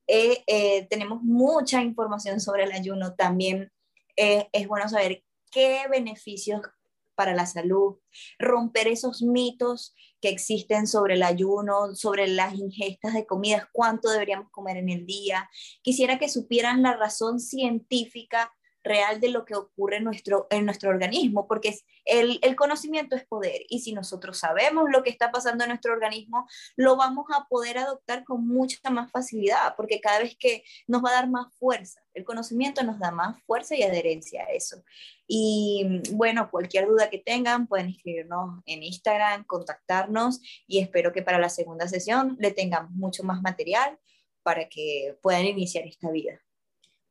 eh, 0.08 0.42
eh, 0.48 0.86
tenemos 0.88 1.22
mucha 1.22 1.80
información 1.80 2.40
sobre 2.40 2.64
el 2.64 2.72
ayuno. 2.72 3.14
También 3.14 3.70
eh, 4.16 4.48
es 4.52 4.66
bueno 4.66 4.88
saber 4.88 5.22
qué 5.52 5.82
beneficios 5.88 6.62
para 7.22 7.36
la 7.36 7.46
salud, 7.46 7.98
romper 8.36 8.88
esos 8.88 9.22
mitos 9.22 9.94
que 10.20 10.28
existen 10.28 10.88
sobre 10.88 11.14
el 11.14 11.22
ayuno, 11.22 11.94
sobre 11.94 12.26
las 12.26 12.54
ingestas 12.54 13.14
de 13.14 13.26
comidas, 13.26 13.68
cuánto 13.72 14.10
deberíamos 14.10 14.50
comer 14.50 14.78
en 14.78 14.88
el 14.88 15.06
día. 15.06 15.48
Quisiera 15.82 16.18
que 16.18 16.28
supieran 16.28 16.82
la 16.82 16.96
razón 16.96 17.38
científica 17.38 18.52
real 18.84 19.20
de 19.20 19.28
lo 19.28 19.44
que 19.44 19.54
ocurre 19.54 19.96
en 19.98 20.04
nuestro, 20.04 20.48
organismo, 20.88 21.46
porque 21.46 21.78
el, 22.04 22.38
el, 22.42 22.56
conocimiento 22.56 23.16
es 23.16 23.24
poder 23.24 23.62
y 23.68 23.80
si 23.80 23.92
nosotros 23.92 24.38
sabemos 24.38 24.86
lo 24.90 25.02
que 25.02 25.10
está 25.10 25.30
pasando 25.30 25.64
en 25.64 25.70
nuestro 25.70 25.92
organismo, 25.92 26.48
lo 26.76 26.96
vamos 26.96 27.26
a 27.34 27.46
poder 27.48 27.78
adoptar 27.78 28.24
con 28.24 28.46
mucha 28.46 28.90
más 28.90 29.10
facilidad, 29.10 29.74
porque 29.76 30.00
cada 30.00 30.18
vez 30.20 30.36
que 30.36 30.64
nos 30.86 31.04
va 31.04 31.10
a 31.10 31.14
dar 31.14 31.30
más 31.30 31.54
fuerza, 31.58 32.02
el 32.14 32.24
conocimiento 32.24 32.82
nos 32.82 32.98
da 32.98 33.10
más 33.10 33.40
fuerza 33.44 33.76
y 33.76 33.82
adherencia 33.82 34.44
a 34.44 34.52
eso. 34.52 34.82
Y 35.26 36.02
bueno, 36.12 36.50
cualquier 36.50 36.86
duda 36.86 37.08
que 37.08 37.18
tengan, 37.18 37.66
pueden 37.66 37.88
escribirnos 37.88 38.62
en 38.66 38.82
Instagram, 38.82 39.44
contactarnos 39.44 40.40
y 40.66 40.80
espero 40.80 41.12
que 41.12 41.22
para 41.22 41.38
la 41.38 41.48
segunda 41.48 41.88
sesión 41.88 42.36
le 42.38 42.50
tengan 42.50 42.92
mucho 42.94 43.22
más 43.22 43.40
material 43.40 43.98
para 44.42 44.68
que 44.68 45.16
puedan 45.22 45.46
iniciar 45.46 45.86
esta 45.86 46.10
vida. 46.10 46.40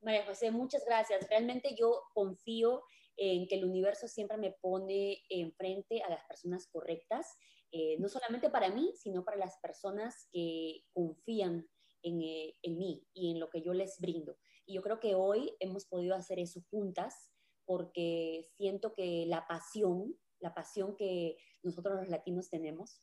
María 0.02 0.26
José, 0.26 0.52
muchas 0.52 0.84
gracias. 0.86 1.28
Realmente 1.30 1.76
yo 1.78 2.02
confío 2.14 2.84
en 3.18 3.47
que 3.47 3.56
el 3.56 3.66
universo 3.66 4.08
siempre 4.08 4.38
me 4.38 4.52
pone 4.52 5.22
enfrente 5.30 6.02
a 6.02 6.10
las 6.10 6.24
personas 6.26 6.68
correctas, 6.68 7.38
eh, 7.72 7.97
no 7.99 8.10
solamente 8.10 8.49
para 8.49 8.70
mí, 8.70 8.93
sino 8.95 9.24
para 9.24 9.38
las 9.38 9.58
personas 9.60 10.28
que 10.32 10.84
confían 10.91 11.68
en, 12.04 12.22
eh, 12.22 12.58
en, 12.64 12.78
mí 12.78 13.06
y 13.14 13.32
en 13.32 13.39
lo 13.39 13.49
que 13.49 13.62
yo 13.62 13.74
les 13.74 13.99
brindo. 13.99 14.38
Y 14.66 14.74
yo 14.74 14.82
creo 14.82 14.99
que 14.99 15.16
hoy 15.16 15.56
hemos 15.60 15.86
podido 15.86 16.16
hacer 16.16 16.39
eso 16.39 16.62
juntas 16.72 17.30
porque 17.66 18.43
siento 18.58 18.93
que 18.93 19.26
la 19.28 19.47
pasión, 19.47 20.18
la 20.39 20.54
pasión 20.54 20.95
que 20.97 21.38
nosotros 21.62 21.95
los 21.95 22.10
latinos 22.10 22.49
tenemos, 22.49 23.02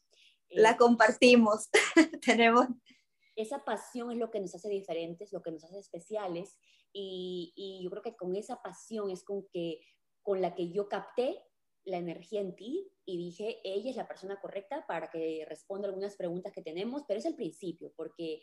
la 0.51 0.77
compartimos, 0.77 1.69
tenemos. 2.25 2.67
Esa 3.39 3.65
pasión 3.65 4.11
es 4.11 4.19
lo 4.19 4.33
que 4.33 4.41
nos 4.41 4.53
hace 4.57 4.69
diferentes, 4.69 5.33
lo 5.33 5.43
que 5.43 5.53
nos 5.53 5.63
hace 5.63 5.79
especiales 5.79 6.59
y, 6.93 7.81
yo 7.85 7.89
creo 7.91 8.03
que 8.03 8.17
con 8.17 8.35
esa 8.35 8.61
pasión 8.61 9.11
es 9.11 9.23
con, 9.23 9.47
que, 9.53 9.81
con 10.23 10.43
la 10.43 10.57
que 10.57 10.71
yo 10.73 10.89
capté 10.89 11.45
la 11.85 11.99
energía 11.99 12.41
en 12.41 12.57
ti 12.57 12.91
y 13.05 13.17
dije, 13.17 13.61
ella 13.63 13.91
es 13.91 13.97
la 13.97 14.09
persona 14.09 14.41
correcta 14.41 14.85
para 14.89 15.09
que 15.09 15.47
responda 15.49 15.87
algunas 15.87 16.17
preguntas 16.17 16.53
que 16.53 16.63
tenemos, 16.63 17.05
pero 17.07 17.21
es 17.21 17.27
el 17.27 17.37
principio, 17.37 17.93
porque 17.97 18.41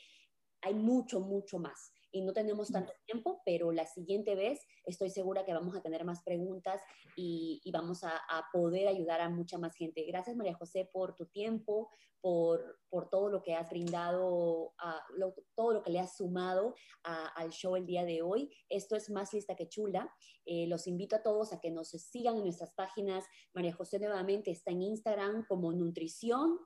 hay 0.62 0.74
mucho, 0.74 1.20
mucho 1.20 1.60
más 1.60 1.91
y 2.16 2.22
no 2.22 2.32
tenemos 2.32 2.70
tanto 2.70 2.93
tiempo, 3.05 3.41
pero 3.45 3.74
la 3.74 3.86
siguiente 3.86 4.36
vez 4.36 4.66
estoy 4.86 5.09
segura 5.09 5.43
que 5.43 5.53
vamos 5.53 5.76
a 5.76 5.82
tener 5.82 6.05
más 6.05 6.24
preguntas 6.24 6.82
y, 7.18 7.61
vamos 7.74 8.05
a, 8.05 8.22
poder 8.53 8.88
ayudar 8.88 9.20
a 9.20 9.30
mucha 9.30 9.57
más 9.57 9.76
gente. 9.76 10.05
Gracias 10.05 10.38
María 10.38 10.53
José 10.53 10.89
por 10.93 11.13
tu 11.13 11.26
tiempo, 11.26 11.89
por, 12.22 12.80
por 12.88 13.09
todo 13.09 13.30
lo 13.30 13.43
que 13.43 13.53
has 13.53 13.70
brindado, 13.70 14.74
a, 14.78 15.03
todo 15.55 15.74
lo 15.74 15.84
que 15.84 15.91
le 15.91 15.99
has 15.99 16.16
sumado 16.16 16.74
al 17.03 17.49
show 17.49 17.76
el 17.76 17.86
día 17.86 18.05
de 18.05 18.22
hoy. 18.22 18.49
Esto 18.70 18.95
es 18.95 19.09
Más 19.09 19.34
Lista 19.34 19.57
que 19.57 19.68
Chula. 19.68 20.09
Eh, 20.45 20.68
los 20.68 20.88
invito 20.88 21.18
a 21.18 21.22
todos 21.22 21.51
a 21.51 21.59
que 21.59 21.70
nos 21.70 21.89
sigan 21.89 22.38
en 22.38 22.43
nuestras 22.43 22.72
páginas. 22.76 23.26
María 23.53 23.74
José 23.74 23.99
nuevamente 23.99 24.51
está 24.51 24.72
en 24.72 24.84
Instagram 24.84 25.45
como 25.49 25.74
Nutrición. 25.74 26.59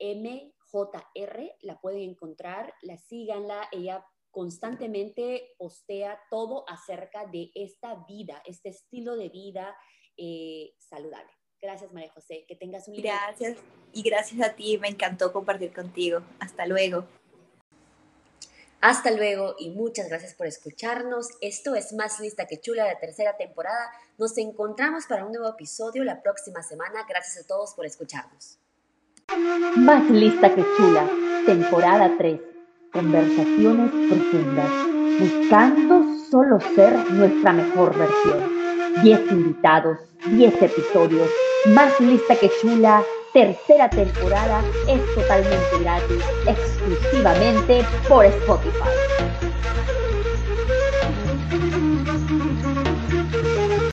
MJR, 0.00 1.56
la 1.60 1.80
pueden 1.80 2.10
encontrar, 2.10 2.74
la 2.82 2.98
síganla, 2.98 3.68
ella 3.72 4.04
constantemente 4.36 5.54
postea 5.56 6.20
todo 6.28 6.68
acerca 6.68 7.24
de 7.24 7.50
esta 7.54 8.04
vida, 8.06 8.42
este 8.44 8.68
estilo 8.68 9.16
de 9.16 9.30
vida 9.30 9.74
eh, 10.18 10.74
saludable. 10.78 11.30
Gracias, 11.62 11.90
María 11.90 12.12
José. 12.12 12.44
Que 12.46 12.54
tengas 12.54 12.86
un 12.86 12.96
Gracias. 12.96 13.56
Y 13.94 14.02
gracias 14.02 14.46
a 14.46 14.54
ti. 14.54 14.76
Me 14.76 14.88
encantó 14.88 15.32
compartir 15.32 15.72
contigo. 15.72 16.20
Hasta 16.38 16.66
luego. 16.66 17.06
Hasta 18.82 19.10
luego 19.10 19.54
y 19.58 19.70
muchas 19.70 20.10
gracias 20.10 20.34
por 20.34 20.46
escucharnos. 20.46 21.30
Esto 21.40 21.74
es 21.74 21.94
Más 21.94 22.20
Lista 22.20 22.46
que 22.46 22.60
Chula, 22.60 22.84
la 22.84 23.00
tercera 23.00 23.38
temporada. 23.38 23.90
Nos 24.18 24.36
encontramos 24.36 25.06
para 25.06 25.24
un 25.24 25.32
nuevo 25.32 25.48
episodio 25.48 26.04
la 26.04 26.20
próxima 26.20 26.62
semana. 26.62 27.06
Gracias 27.08 27.42
a 27.42 27.46
todos 27.46 27.72
por 27.72 27.86
escucharnos. 27.86 28.58
Más 29.78 30.10
Lista 30.10 30.54
que 30.54 30.62
Chula, 30.76 31.10
temporada 31.46 32.14
3 32.18 32.55
conversaciones 32.96 33.90
profundas, 33.90 34.70
buscando 35.20 36.02
solo 36.30 36.58
ser 36.74 36.92
nuestra 37.10 37.52
mejor 37.52 37.96
versión. 37.96 38.56
10 39.02 39.32
invitados, 39.32 39.98
10 40.30 40.62
episodios, 40.62 41.28
más 41.74 42.00
lista 42.00 42.34
que 42.36 42.50
chula, 42.60 43.02
tercera 43.34 43.90
temporada, 43.90 44.62
es 44.88 45.14
totalmente 45.14 45.78
gratis, 45.80 46.24
exclusivamente 46.46 47.84
por 48.08 48.24
Spotify. 48.24 48.88